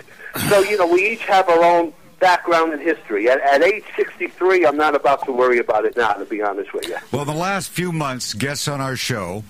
So, 0.49 0.59
you 0.59 0.77
know, 0.77 0.87
we 0.87 1.11
each 1.11 1.23
have 1.25 1.47
our 1.47 1.63
own 1.63 1.93
background 2.23 2.71
and 2.71 2.81
history. 2.81 3.29
At, 3.29 3.41
at 3.41 3.61
age 3.61 3.83
63, 3.97 4.65
I'm 4.65 4.77
not 4.77 4.95
about 4.95 5.25
to 5.25 5.33
worry 5.33 5.59
about 5.59 5.83
it 5.83 5.97
now, 5.97 6.13
to 6.13 6.23
be 6.23 6.41
honest 6.41 6.73
with 6.73 6.87
you. 6.87 6.95
Well, 7.11 7.25
the 7.25 7.33
last 7.33 7.69
few 7.69 7.91
months, 7.91 8.33
guests 8.33 8.69
on 8.69 8.79
our 8.79 8.95
show 8.95 9.43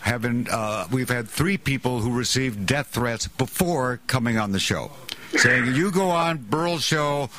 have 0.00 0.22
been, 0.22 0.48
uh, 0.50 0.88
we've 0.90 1.08
had 1.08 1.28
three 1.28 1.56
people 1.56 2.00
who 2.00 2.12
received 2.12 2.66
death 2.66 2.88
threats 2.88 3.28
before 3.28 4.00
coming 4.08 4.36
on 4.36 4.50
the 4.50 4.58
show, 4.58 4.90
saying, 5.36 5.76
you 5.76 5.92
go 5.92 6.10
on 6.10 6.38
Burl's 6.38 6.82
show, 6.82 7.30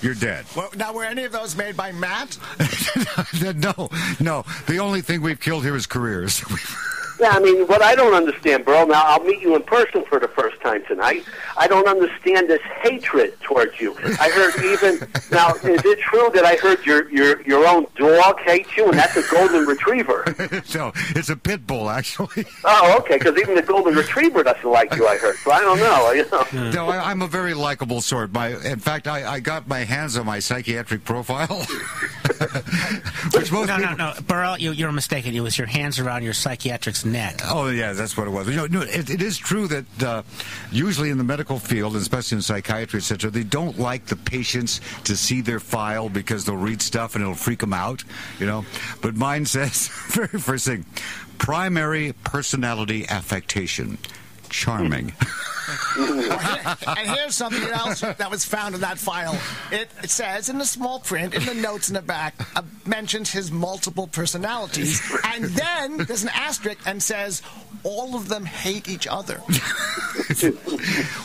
you're 0.00 0.14
dead. 0.14 0.46
Well, 0.56 0.70
now, 0.74 0.94
were 0.94 1.04
any 1.04 1.24
of 1.24 1.32
those 1.32 1.54
made 1.54 1.76
by 1.76 1.92
Matt? 1.92 2.38
no, 3.56 3.90
no. 4.20 4.44
The 4.66 4.78
only 4.78 5.02
thing 5.02 5.20
we've 5.20 5.40
killed 5.40 5.64
here 5.64 5.76
is 5.76 5.86
careers. 5.86 6.42
Yeah, 7.20 7.30
I 7.30 7.40
mean, 7.40 7.66
what 7.66 7.82
I 7.82 7.94
don't 7.94 8.14
understand, 8.14 8.64
Burl, 8.64 8.86
now 8.86 9.04
I'll 9.04 9.22
meet 9.22 9.40
you 9.40 9.54
in 9.54 9.62
person 9.62 10.04
for 10.04 10.18
the 10.18 10.28
first 10.28 10.60
time 10.60 10.84
tonight. 10.86 11.24
I 11.56 11.68
don't 11.68 11.86
understand 11.86 12.48
this 12.48 12.62
hatred 12.82 13.40
towards 13.40 13.80
you. 13.80 13.96
I 14.20 14.30
heard 14.30 14.54
even, 14.64 15.08
now, 15.30 15.54
is 15.54 15.84
it 15.84 16.00
true 16.00 16.30
that 16.34 16.44
I 16.44 16.56
heard 16.56 16.84
your, 16.84 17.08
your, 17.10 17.40
your 17.42 17.66
own 17.66 17.86
dog 17.96 18.40
hates 18.40 18.76
you, 18.76 18.88
and 18.88 18.98
that's 18.98 19.16
a 19.16 19.22
golden 19.32 19.64
retriever? 19.64 20.24
no, 20.74 20.92
it's 21.10 21.28
a 21.28 21.36
pit 21.36 21.66
bull, 21.66 21.88
actually. 21.88 22.44
Oh, 22.64 22.96
okay, 23.00 23.18
because 23.18 23.38
even 23.38 23.54
the 23.54 23.62
golden 23.62 23.94
retriever 23.94 24.42
doesn't 24.42 24.68
like 24.68 24.94
you, 24.96 25.06
I 25.06 25.16
heard. 25.16 25.36
So 25.36 25.52
I 25.52 25.60
don't 25.60 25.78
know. 25.78 26.12
You 26.12 26.28
know. 26.30 26.70
No, 26.74 26.88
I, 26.88 27.10
I'm 27.10 27.22
a 27.22 27.28
very 27.28 27.54
likable 27.54 28.00
sort. 28.00 28.32
My, 28.32 28.48
in 28.64 28.80
fact, 28.80 29.06
I, 29.06 29.34
I 29.34 29.40
got 29.40 29.68
my 29.68 29.80
hands 29.80 30.16
on 30.16 30.26
my 30.26 30.40
psychiatric 30.40 31.04
profile. 31.04 31.64
Most 33.54 33.68
No, 33.68 33.76
no, 33.76 33.88
people- 33.88 33.96
no, 33.98 34.14
Burl, 34.26 34.58
you, 34.58 34.72
you're 34.72 34.92
mistaken. 34.92 35.34
It 35.34 35.40
was 35.40 35.56
your 35.56 35.66
hands 35.66 35.98
around 35.98 36.22
your 36.24 36.34
psychiatric's 36.34 37.04
neck. 37.04 37.40
Oh 37.44 37.68
yeah, 37.68 37.92
that's 37.92 38.16
what 38.16 38.26
it 38.26 38.30
was. 38.30 38.48
You 38.48 38.56
know, 38.56 38.66
no, 38.66 38.82
it, 38.82 39.08
it 39.10 39.22
is 39.22 39.38
true 39.38 39.66
that 39.68 40.02
uh, 40.02 40.22
usually 40.72 41.10
in 41.10 41.18
the 41.18 41.24
medical 41.24 41.58
field, 41.58 41.92
and 41.94 42.02
especially 42.02 42.36
in 42.36 42.42
psychiatry, 42.42 42.98
etc., 42.98 43.30
they 43.30 43.44
don't 43.44 43.78
like 43.78 44.06
the 44.06 44.16
patients 44.16 44.80
to 45.04 45.16
see 45.16 45.40
their 45.40 45.60
file 45.60 46.08
because 46.08 46.44
they'll 46.44 46.56
read 46.56 46.82
stuff 46.82 47.14
and 47.14 47.22
it'll 47.22 47.34
freak 47.34 47.60
them 47.60 47.72
out. 47.72 48.02
You 48.38 48.46
know, 48.46 48.64
but 49.00 49.14
mine 49.16 49.46
says 49.54 49.88
very 50.08 50.38
first 50.40 50.66
thing: 50.66 50.84
primary 51.38 52.12
personality 52.24 53.06
affectation, 53.08 53.98
charming. 54.48 55.12
and 55.98 57.08
here's 57.10 57.34
something 57.34 57.68
else 57.70 58.00
that 58.00 58.30
was 58.30 58.44
found 58.44 58.74
in 58.74 58.80
that 58.80 58.98
file. 58.98 59.38
It, 59.70 59.88
it 60.02 60.10
says 60.10 60.48
in 60.48 60.58
the 60.58 60.64
small 60.64 61.00
print, 61.00 61.34
in 61.34 61.44
the 61.44 61.54
notes 61.54 61.88
in 61.88 61.94
the 61.94 62.02
back, 62.02 62.34
uh, 62.56 62.62
mentions 62.86 63.30
his 63.30 63.50
multiple 63.50 64.06
personalities, 64.06 65.00
and 65.24 65.44
then 65.44 65.98
there's 65.98 66.22
an 66.22 66.30
asterisk 66.34 66.80
and 66.86 67.02
says 67.02 67.42
all 67.82 68.14
of 68.16 68.28
them 68.28 68.44
hate 68.44 68.88
each 68.88 69.06
other. 69.06 69.40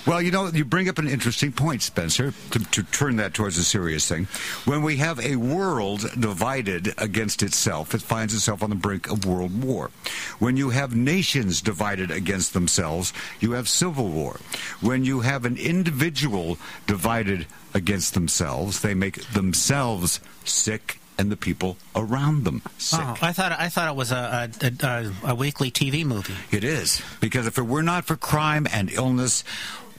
Well, 0.05 0.21
you 0.21 0.31
know, 0.31 0.47
you 0.47 0.65
bring 0.65 0.89
up 0.89 0.97
an 0.97 1.07
interesting 1.07 1.51
point, 1.51 1.81
Spencer, 1.81 2.33
to, 2.51 2.59
to 2.59 2.83
turn 2.83 3.17
that 3.17 3.33
towards 3.33 3.57
a 3.57 3.63
serious 3.63 4.07
thing. 4.07 4.25
When 4.65 4.81
we 4.81 4.97
have 4.97 5.19
a 5.19 5.35
world 5.35 6.01
divided 6.19 6.93
against 6.97 7.43
itself, 7.43 7.93
it 7.93 8.01
finds 8.01 8.33
itself 8.33 8.63
on 8.63 8.71
the 8.71 8.75
brink 8.75 9.09
of 9.09 9.25
world 9.25 9.63
war. 9.63 9.91
When 10.39 10.57
you 10.57 10.71
have 10.71 10.95
nations 10.95 11.61
divided 11.61 12.09
against 12.11 12.53
themselves, 12.53 13.13
you 13.39 13.51
have 13.51 13.69
civil 13.69 14.07
war. 14.07 14.38
When 14.81 15.03
you 15.03 15.21
have 15.21 15.45
an 15.45 15.57
individual 15.57 16.57
divided 16.87 17.47
against 17.73 18.13
themselves, 18.13 18.81
they 18.81 18.93
make 18.93 19.23
themselves 19.31 20.19
sick 20.45 20.99
and 21.17 21.29
the 21.29 21.37
people 21.37 21.75
around 21.95 22.45
them 22.45 22.61
sick. 22.77 22.99
Oh, 23.03 23.17
I 23.21 23.33
thought 23.33 23.51
I 23.51 23.67
thought 23.67 23.89
it 23.89 23.95
was 23.95 24.11
a 24.11 24.49
a, 24.61 24.85
a, 24.87 25.31
a 25.31 25.35
weekly 25.35 25.69
TV 25.69 26.05
movie. 26.05 26.35
It 26.49 26.63
is 26.63 27.01
because 27.19 27.45
if 27.45 27.57
it 27.57 27.63
were 27.63 27.83
not 27.83 28.05
for 28.05 28.15
crime 28.15 28.65
and 28.71 28.89
illness, 28.89 29.43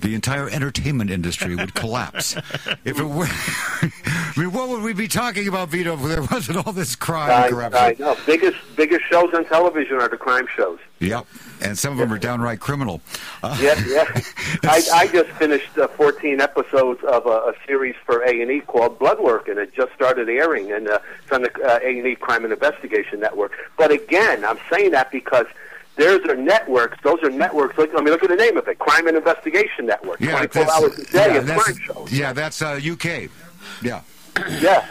the 0.00 0.14
entire 0.14 0.48
entertainment 0.48 1.10
industry 1.10 1.56
would 1.56 1.74
collapse. 1.74 2.36
if 2.84 2.98
it 2.98 3.04
were, 3.04 3.26
I 3.28 4.32
mean, 4.36 4.52
what 4.52 4.68
would 4.68 4.82
we 4.82 4.92
be 4.92 5.08
talking 5.08 5.48
about, 5.48 5.68
Vito, 5.68 5.94
if 5.94 6.02
there 6.02 6.22
wasn't 6.22 6.66
all 6.66 6.72
this 6.72 6.96
crime 6.96 7.30
I, 7.30 7.46
and 7.46 7.54
corruption? 7.54 7.82
I 7.82 7.96
know. 7.98 8.16
Biggest, 8.26 8.58
biggest 8.76 9.04
shows 9.10 9.32
on 9.34 9.44
television 9.44 9.96
are 9.96 10.08
the 10.08 10.16
crime 10.16 10.46
shows. 10.54 10.78
Yep, 11.00 11.26
and 11.62 11.78
some 11.78 11.92
of 11.92 11.98
them 11.98 12.12
are 12.12 12.18
downright 12.18 12.60
criminal. 12.60 13.00
Uh, 13.42 13.56
Yeah, 13.60 13.82
yeah. 13.86 14.04
I, 14.64 14.82
I 14.94 15.06
just 15.06 15.30
finished 15.30 15.78
uh, 15.78 15.88
14 15.88 16.40
episodes 16.40 17.02
of 17.04 17.26
a, 17.26 17.30
a 17.30 17.54
series 17.66 17.96
for 18.04 18.22
A 18.22 18.42
and 18.42 18.50
E 18.50 18.60
called 18.60 18.98
Bloodwork, 18.98 19.48
and 19.48 19.58
it 19.58 19.74
just 19.74 19.94
started 19.94 20.28
airing, 20.28 20.72
and 20.72 20.88
uh, 20.88 20.98
it's 21.22 21.32
on 21.32 21.42
the 21.42 21.50
uh, 21.64 21.78
A 21.82 21.98
and 21.98 22.06
E 22.06 22.16
Crime 22.16 22.44
and 22.44 22.52
Investigation 22.52 23.20
Network. 23.20 23.52
But 23.78 23.90
again, 23.90 24.44
I'm 24.44 24.58
saying 24.70 24.90
that 24.90 25.10
because 25.10 25.46
there's 26.00 26.24
are 26.28 26.36
networks. 26.36 26.98
Those 27.04 27.22
are 27.22 27.30
networks. 27.30 27.76
Like, 27.78 27.90
I 27.94 27.98
mean, 28.00 28.06
look 28.10 28.22
at 28.22 28.30
the 28.30 28.36
name 28.36 28.56
of 28.56 28.66
it: 28.66 28.78
Crime 28.78 29.06
and 29.06 29.16
Investigation 29.16 29.86
Network. 29.86 30.18
yeah, 30.20 30.30
24 30.30 30.64
that's- 30.64 30.82
hours 30.82 30.98
a 30.98 31.04
day 31.12 31.34
yeah, 31.34 31.38
of 31.38 31.46
crime 31.46 31.76
shows. 31.84 32.12
yeah, 32.12 32.32
that's 32.32 32.62
uh, 32.62 32.80
UK. 32.82 33.28
Yeah. 33.82 34.00
Yeah. 34.60 34.86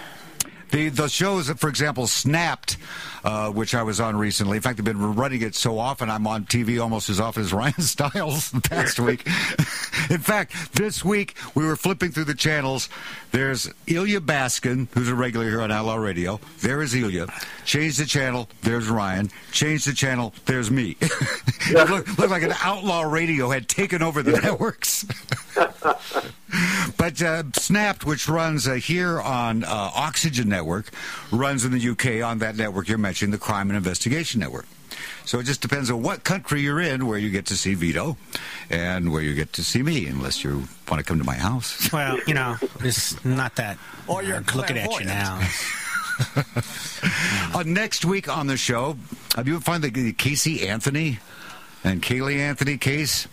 The 0.71 0.89
the 0.89 1.07
shows, 1.07 1.47
that, 1.47 1.59
for 1.59 1.69
example, 1.69 2.07
Snapped, 2.07 2.77
uh, 3.23 3.51
which 3.51 3.73
I 3.73 3.83
was 3.83 3.99
on 3.99 4.15
recently. 4.17 4.57
In 4.57 4.61
fact, 4.61 4.79
I've 4.79 4.85
been 4.85 5.15
running 5.15 5.41
it 5.41 5.55
so 5.55 5.79
often. 5.79 6.09
I'm 6.09 6.27
on 6.27 6.45
TV 6.45 6.81
almost 6.81 7.09
as 7.09 7.19
often 7.19 7.43
as 7.43 7.53
Ryan 7.59 7.81
Stiles 7.81 8.51
the 8.51 8.61
past 8.61 8.99
week. 8.99 9.25
In 10.09 10.19
fact, 10.19 10.73
this 10.73 11.03
week 11.03 11.35
we 11.55 11.65
were 11.65 11.75
flipping 11.75 12.11
through 12.11 12.25
the 12.25 12.35
channels. 12.35 12.89
There's 13.31 13.69
Ilya 13.87 14.21
Baskin, 14.21 14.87
who's 14.93 15.09
a 15.09 15.15
regular 15.15 15.47
here 15.47 15.61
on 15.61 15.71
Outlaw 15.71 15.95
Radio. 15.95 16.39
There 16.61 16.81
is 16.81 16.95
Ilya. 16.95 17.27
Change 17.65 17.97
the 17.97 18.05
channel. 18.05 18.49
There's 18.61 18.89
Ryan. 18.89 19.29
Change 19.51 19.85
the 19.85 19.93
channel. 19.93 20.33
There's 20.45 20.71
me. 20.71 20.97
it 21.01 21.89
looked, 21.89 22.17
looked 22.17 22.31
like 22.31 22.43
an 22.43 22.53
Outlaw 22.63 23.01
Radio 23.01 23.49
had 23.49 23.67
taken 23.67 24.01
over 24.01 24.23
the 24.23 24.31
networks. 24.31 25.05
But 26.97 27.21
uh, 27.21 27.43
Snapped, 27.53 28.05
which 28.05 28.27
runs 28.27 28.67
uh, 28.67 28.73
here 28.73 29.21
on 29.21 29.63
uh, 29.63 29.67
Oxygen 29.95 30.49
Network, 30.49 30.89
runs 31.31 31.63
in 31.63 31.71
the 31.71 31.89
UK 31.89 32.23
on 32.27 32.39
that 32.39 32.57
network 32.57 32.87
you're 32.87 32.97
mentioning, 32.97 33.31
the 33.31 33.37
Crime 33.37 33.69
and 33.69 33.77
Investigation 33.77 34.41
Network. 34.41 34.65
So 35.25 35.39
it 35.39 35.43
just 35.43 35.61
depends 35.61 35.91
on 35.91 36.01
what 36.01 36.23
country 36.23 36.61
you're 36.61 36.81
in 36.81 37.07
where 37.07 37.17
you 37.17 37.29
get 37.29 37.45
to 37.47 37.55
see 37.55 37.73
Vito 37.75 38.17
and 38.69 39.11
where 39.11 39.21
you 39.21 39.35
get 39.35 39.53
to 39.53 39.63
see 39.63 39.83
me, 39.83 40.07
unless 40.07 40.43
you 40.43 40.63
want 40.89 40.99
to 40.99 41.03
come 41.03 41.19
to 41.19 41.23
my 41.23 41.35
house. 41.35 41.91
Well, 41.93 42.19
you 42.27 42.33
know, 42.33 42.57
it's 42.81 43.23
not 43.23 43.55
that. 43.55 43.77
Or 44.07 44.23
you're 44.23 44.37
I'm 44.37 44.45
looking 44.55 44.77
at 44.77 44.91
you 44.99 45.05
now. 45.05 45.47
Uh, 47.51 47.63
next 47.65 48.03
week 48.03 48.27
on 48.27 48.47
the 48.47 48.57
show, 48.57 48.97
have 49.35 49.47
you 49.47 49.59
find 49.61 49.83
the, 49.83 49.89
the 49.89 50.11
Casey 50.13 50.67
Anthony 50.67 51.19
and 51.83 52.01
Caylee 52.01 52.37
Anthony 52.37 52.77
case? 52.77 53.27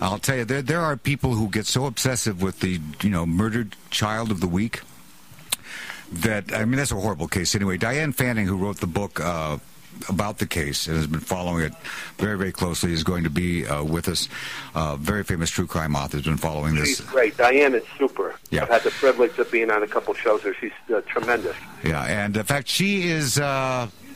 I'll 0.00 0.18
tell 0.18 0.36
you, 0.36 0.44
there 0.44 0.62
there 0.62 0.80
are 0.80 0.96
people 0.96 1.34
who 1.34 1.48
get 1.48 1.66
so 1.66 1.86
obsessive 1.86 2.42
with 2.42 2.60
the 2.60 2.80
you 3.02 3.10
know 3.10 3.26
murdered 3.26 3.76
child 3.90 4.30
of 4.30 4.40
the 4.40 4.48
week 4.48 4.80
that 6.12 6.52
I 6.52 6.64
mean 6.64 6.76
that's 6.76 6.92
a 6.92 6.96
horrible 6.96 7.28
case 7.28 7.54
anyway. 7.54 7.78
Diane 7.78 8.12
Fanning, 8.12 8.46
who 8.46 8.56
wrote 8.56 8.78
the 8.78 8.86
book. 8.86 9.20
Uh, 9.20 9.58
about 10.08 10.38
the 10.38 10.46
case 10.46 10.86
and 10.86 10.96
has 10.96 11.06
been 11.06 11.20
following 11.20 11.64
it 11.64 11.72
very, 12.16 12.38
very 12.38 12.50
closely, 12.50 12.94
is 12.94 13.04
going 13.04 13.24
to 13.24 13.30
be 13.30 13.66
uh, 13.66 13.84
with 13.84 14.08
us. 14.08 14.26
Uh, 14.74 14.96
very 14.96 15.22
famous 15.22 15.50
true 15.50 15.66
crime 15.66 15.94
author 15.94 16.16
has 16.16 16.24
been 16.24 16.38
following 16.38 16.74
She's 16.76 16.98
this. 16.98 17.06
great. 17.10 17.36
Diane 17.36 17.74
is 17.74 17.84
super. 17.98 18.34
Yeah. 18.50 18.62
I've 18.62 18.70
had 18.70 18.82
the 18.84 18.90
privilege 18.90 19.38
of 19.38 19.50
being 19.52 19.70
on 19.70 19.82
a 19.82 19.86
couple 19.86 20.14
shows 20.14 20.42
there. 20.42 20.54
She's 20.54 20.72
uh, 20.92 21.02
tremendous. 21.02 21.54
Yeah, 21.84 22.02
and 22.04 22.34
in 22.34 22.42
fact, 22.44 22.68
she 22.68 23.02
is. 23.08 23.38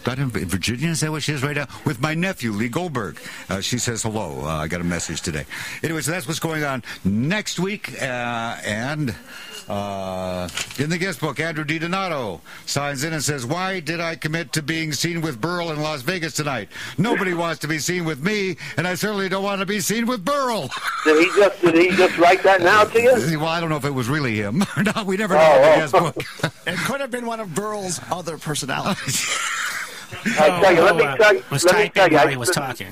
Not 0.07 0.19
in 0.21 0.29
Virginia, 0.31 0.91
is 0.91 1.01
that 1.01 1.11
what 1.11 1.25
she 1.25 1.33
is 1.33 1.43
right 1.43 1.57
now? 1.57 1.67
With 1.85 2.01
my 2.01 2.15
nephew, 2.15 2.53
Lee 2.53 2.69
Goldberg. 2.69 3.19
Uh, 3.51 3.61
she 3.61 3.77
says 3.79 4.05
hello. 4.05 4.41
Uh, 4.45 4.47
I 4.59 4.69
got 4.69 4.81
a 4.81 4.85
message 4.85 5.21
today. 5.21 5.45
Anyway, 5.83 6.01
so 6.01 6.13
that's 6.13 6.29
what's 6.29 6.39
going 6.39 6.63
on 6.63 6.85
next 7.05 7.59
week. 7.59 8.01
Uh, 8.01 8.57
and 8.65 9.17
uh, 9.69 10.49
in 10.79 10.91
the 10.91 10.99
guest 10.99 11.19
book, 11.19 11.41
Andrew 11.41 11.65
DiDonato 11.65 12.41
signs 12.67 13.03
in 13.03 13.13
and 13.15 13.23
says, 13.23 13.45
Why 13.45 13.81
did 13.81 14.01
I 14.01 14.15
commit 14.15 14.53
to 14.53 14.63
being 14.63 14.93
seen 14.93 15.23
with 15.23 15.41
Burl 15.41 15.73
in 15.73 15.81
Las 15.83 16.03
Vegas 16.03 16.35
tonight? 16.35 16.69
Nobody 16.99 17.35
wants 17.35 17.59
to 17.63 17.69
be 17.69 17.81
seen 17.81 18.05
with 18.05 18.23
me, 18.23 18.57
and 18.77 18.87
I 18.87 18.95
certainly 18.95 19.29
don't 19.29 19.43
want 19.43 19.59
to 19.59 19.67
be 19.67 19.81
seen 19.81 20.07
with 20.07 20.25
Burl. 20.25 20.71
Did 21.05 21.19
he 21.25 21.27
just 21.41 21.61
did 21.63 21.75
he 21.75 21.91
just 21.97 22.17
write 22.17 22.45
that 22.45 22.61
now 22.63 22.85
to 22.85 23.03
you? 23.03 23.13
well, 23.41 23.49
I 23.49 23.59
don't 23.61 23.71
know 23.71 23.77
if 23.77 23.85
it 23.85 23.91
was 23.91 24.09
really 24.09 24.37
him 24.37 24.63
or 24.77 24.85
not. 24.85 25.05
We 25.05 25.17
never 25.17 25.35
know 25.35 25.41
Oh, 25.43 25.57
in 25.57 25.63
the 25.63 25.73
oh. 25.73 25.77
guest 25.77 25.93
book. 25.93 26.53
It 26.69 26.77
could 26.79 27.01
have 27.01 27.13
been 27.13 27.27
one 27.27 27.39
of 27.39 27.55
Burl's 27.55 28.01
other 28.11 28.39
personalities. 28.39 29.25
I 30.13 30.61
tell 30.61 30.75
you, 30.75 30.83
let 30.83 30.97
me 30.97 31.05
tell 31.17 31.35
you, 31.35 31.43
was 31.51 31.65
let 31.65 31.77
me 31.77 31.89
tell 31.89 32.11
you, 32.11 32.17
I 32.19 32.37
was 32.37 32.51
talking. 32.51 32.89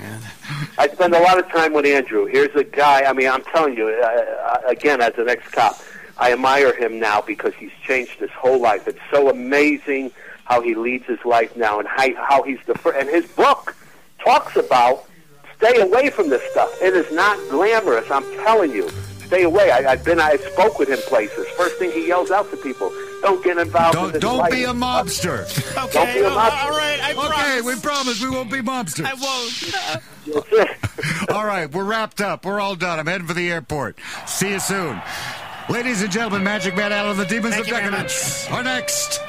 I 0.79 0.89
spend 0.89 1.15
a 1.15 1.21
lot 1.21 1.39
of 1.39 1.49
time 1.51 1.73
with 1.73 1.87
Andrew. 1.87 2.27
Here's 2.27 2.55
a 2.55 2.65
guy. 2.65 3.05
I 3.05 3.13
mean, 3.13 3.29
I'm 3.29 3.43
telling 3.45 3.77
you, 3.77 3.89
uh, 3.89 4.07
uh, 4.07 4.61
again, 4.67 5.01
as 5.01 5.15
an 5.19 5.29
ex-cop, 5.29 5.81
I 6.19 6.33
admire 6.33 6.75
him 6.75 6.99
now 6.99 7.21
because 7.21 7.55
he's 7.55 7.73
changed 7.87 8.19
his 8.19 8.31
whole 8.31 8.61
life. 8.61 8.87
It's 8.89 8.99
so 9.11 9.31
amazing 9.31 10.13
how 10.45 10.61
he 10.61 10.75
leads 10.75 11.07
his 11.07 11.25
life 11.25 11.57
now, 11.57 11.79
and 11.79 11.89
how, 11.89 12.15
how 12.17 12.43
he's 12.43 12.61
the 12.67 12.75
fir- 12.75 12.93
and 12.93 13.09
his 13.09 13.27
book 13.27 13.77
talks 14.19 14.57
about 14.57 15.09
stay 15.57 15.81
away 15.81 16.11
from 16.11 16.29
this 16.29 16.43
stuff. 16.51 16.71
It 16.83 16.95
is 16.95 17.11
not 17.13 17.39
glamorous. 17.51 18.11
I'm 18.11 18.25
telling 18.45 18.71
you, 18.73 18.91
stay 19.27 19.43
away. 19.43 19.71
I, 19.71 19.93
I've 19.93 20.05
been, 20.05 20.21
I 20.21 20.37
spoke 20.37 20.79
with 20.79 20.89
him 20.89 20.99
places. 20.99 21.47
First 21.57 21.77
thing 21.77 21.91
he 21.93 22.09
yells 22.09 22.31
out 22.31 22.51
to 22.51 22.57
people: 22.57 22.91
"Don't 23.23 23.43
get 23.45 23.59
involved. 23.59 23.95
Don't, 23.95 24.13
this 24.13 24.21
don't 24.21 24.39
life." 24.39 24.53
be 24.53 24.65
a 24.65 24.73
mobster. 24.73 25.45
Don't 25.93 26.13
be 26.13 26.21
a 26.21 26.25
mobster. 26.31 26.65
all 26.65 26.71
right, 26.71 27.01
I 27.03 27.15
Okay, 27.15 27.61
we 27.61 27.81
promise 27.81 28.23
we 28.23 28.31
won't 28.31 28.51
be 28.51 28.61
mobsters. 28.61 29.07
I 29.07 29.15
won't. 29.15 30.05
All 31.31 31.45
right, 31.45 31.71
we're 31.71 31.85
wrapped 31.85 32.21
up. 32.21 32.47
We're 32.47 32.61
all 32.61 32.77
done. 32.77 32.99
I'm 32.99 33.07
heading 33.07 33.27
for 33.27 33.35
the 33.35 33.51
airport. 33.51 33.99
See 34.27 34.51
you 34.51 34.59
soon. 34.61 35.01
Ladies 35.69 36.03
and 36.03 36.11
gentlemen, 36.11 36.45
Magic 36.45 36.77
Man 36.77 36.93
Allen, 36.93 37.13
of 37.13 37.17
the 37.17 37.27
Demons 37.27 37.55
Thank 37.55 37.67
of 37.67 37.73
Decadence 37.75 38.49
are 38.51 38.63
next 38.63 39.21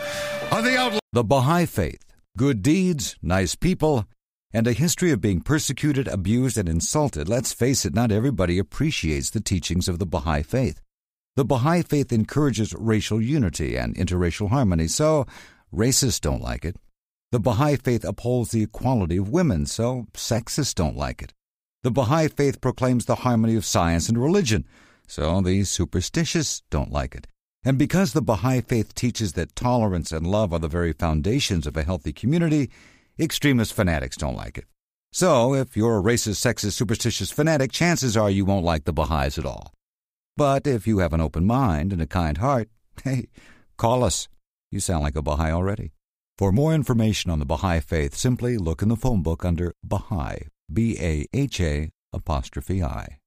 on 0.51 0.63
the 0.63 0.77
Outlaw. 0.77 0.99
The 1.13 1.23
Baha'i 1.23 1.65
Faith. 1.65 2.01
Good 2.37 2.61
deeds, 2.61 3.15
nice 3.21 3.55
people, 3.55 4.05
and 4.55 4.67
a 4.67 4.71
history 4.71 5.11
of 5.11 5.19
being 5.19 5.41
persecuted, 5.41 6.07
abused, 6.07 6.57
and 6.57 6.69
insulted. 6.69 7.27
Let's 7.27 7.51
face 7.51 7.83
it, 7.83 7.93
not 7.93 8.09
everybody 8.09 8.57
appreciates 8.57 9.29
the 9.29 9.41
teachings 9.41 9.89
of 9.89 9.99
the 9.99 10.05
Baha'i 10.05 10.43
Faith. 10.43 10.79
The 11.35 11.43
Baha'i 11.43 11.81
Faith 11.81 12.13
encourages 12.13 12.73
racial 12.73 13.21
unity 13.21 13.75
and 13.75 13.93
interracial 13.97 14.51
harmony, 14.51 14.87
so 14.87 15.25
racists 15.73 16.21
don't 16.21 16.41
like 16.41 16.63
it. 16.63 16.77
The 17.33 17.39
Baha'i 17.41 17.75
Faith 17.75 18.05
upholds 18.05 18.51
the 18.51 18.63
equality 18.63 19.17
of 19.17 19.27
women, 19.27 19.65
so 19.65 20.07
sexists 20.13 20.73
don't 20.73 20.95
like 20.95 21.21
it. 21.21 21.33
The 21.83 21.91
Baha'i 21.91 22.29
Faith 22.29 22.61
proclaims 22.61 23.07
the 23.07 23.15
harmony 23.15 23.57
of 23.57 23.65
science 23.65 24.07
and 24.07 24.17
religion, 24.17 24.65
so 25.05 25.41
the 25.41 25.65
superstitious 25.65 26.61
don't 26.69 26.93
like 26.93 27.13
it. 27.13 27.27
And 27.65 27.77
because 27.77 28.13
the 28.13 28.21
Baha'i 28.21 28.61
Faith 28.61 28.95
teaches 28.95 29.33
that 29.33 29.53
tolerance 29.53 30.13
and 30.13 30.25
love 30.25 30.53
are 30.53 30.59
the 30.59 30.69
very 30.69 30.93
foundations 30.93 31.67
of 31.67 31.75
a 31.75 31.83
healthy 31.83 32.13
community, 32.13 32.69
extremist 33.19 33.73
fanatics 33.73 34.17
don't 34.17 34.35
like 34.35 34.57
it. 34.57 34.65
So, 35.11 35.53
if 35.53 35.77
you're 35.77 35.97
a 35.97 36.03
racist, 36.03 36.45
sexist, 36.45 36.73
superstitious 36.73 37.31
fanatic, 37.31 37.71
chances 37.71 38.17
are 38.17 38.29
you 38.29 38.43
won't 38.43 38.65
like 38.65 38.83
the 38.83 38.91
Baha'is 38.91 39.37
at 39.37 39.45
all. 39.45 39.73
But 40.35 40.67
if 40.67 40.85
you 40.85 40.97
have 40.97 41.13
an 41.13 41.21
open 41.21 41.45
mind 41.45 41.93
and 41.93 42.01
a 42.01 42.07
kind 42.07 42.37
heart, 42.37 42.67
hey, 43.03 43.27
call 43.77 44.03
us. 44.03 44.27
You 44.71 44.81
sound 44.81 45.03
like 45.03 45.15
a 45.15 45.21
Baha'i 45.21 45.51
already. 45.51 45.91
For 46.37 46.51
more 46.51 46.73
information 46.73 47.31
on 47.31 47.39
the 47.39 47.45
Baha'i 47.45 47.79
Faith, 47.79 48.13
simply 48.13 48.57
look 48.57 48.81
in 48.81 48.89
the 48.89 48.97
phone 48.97 49.21
book 49.23 49.45
under 49.45 49.73
Baha'i, 49.83 50.47
B 50.71 50.97
A 50.99 51.25
H 51.31 51.61
A 51.61 51.91
apostrophe 52.11 52.83
I. 52.83 53.19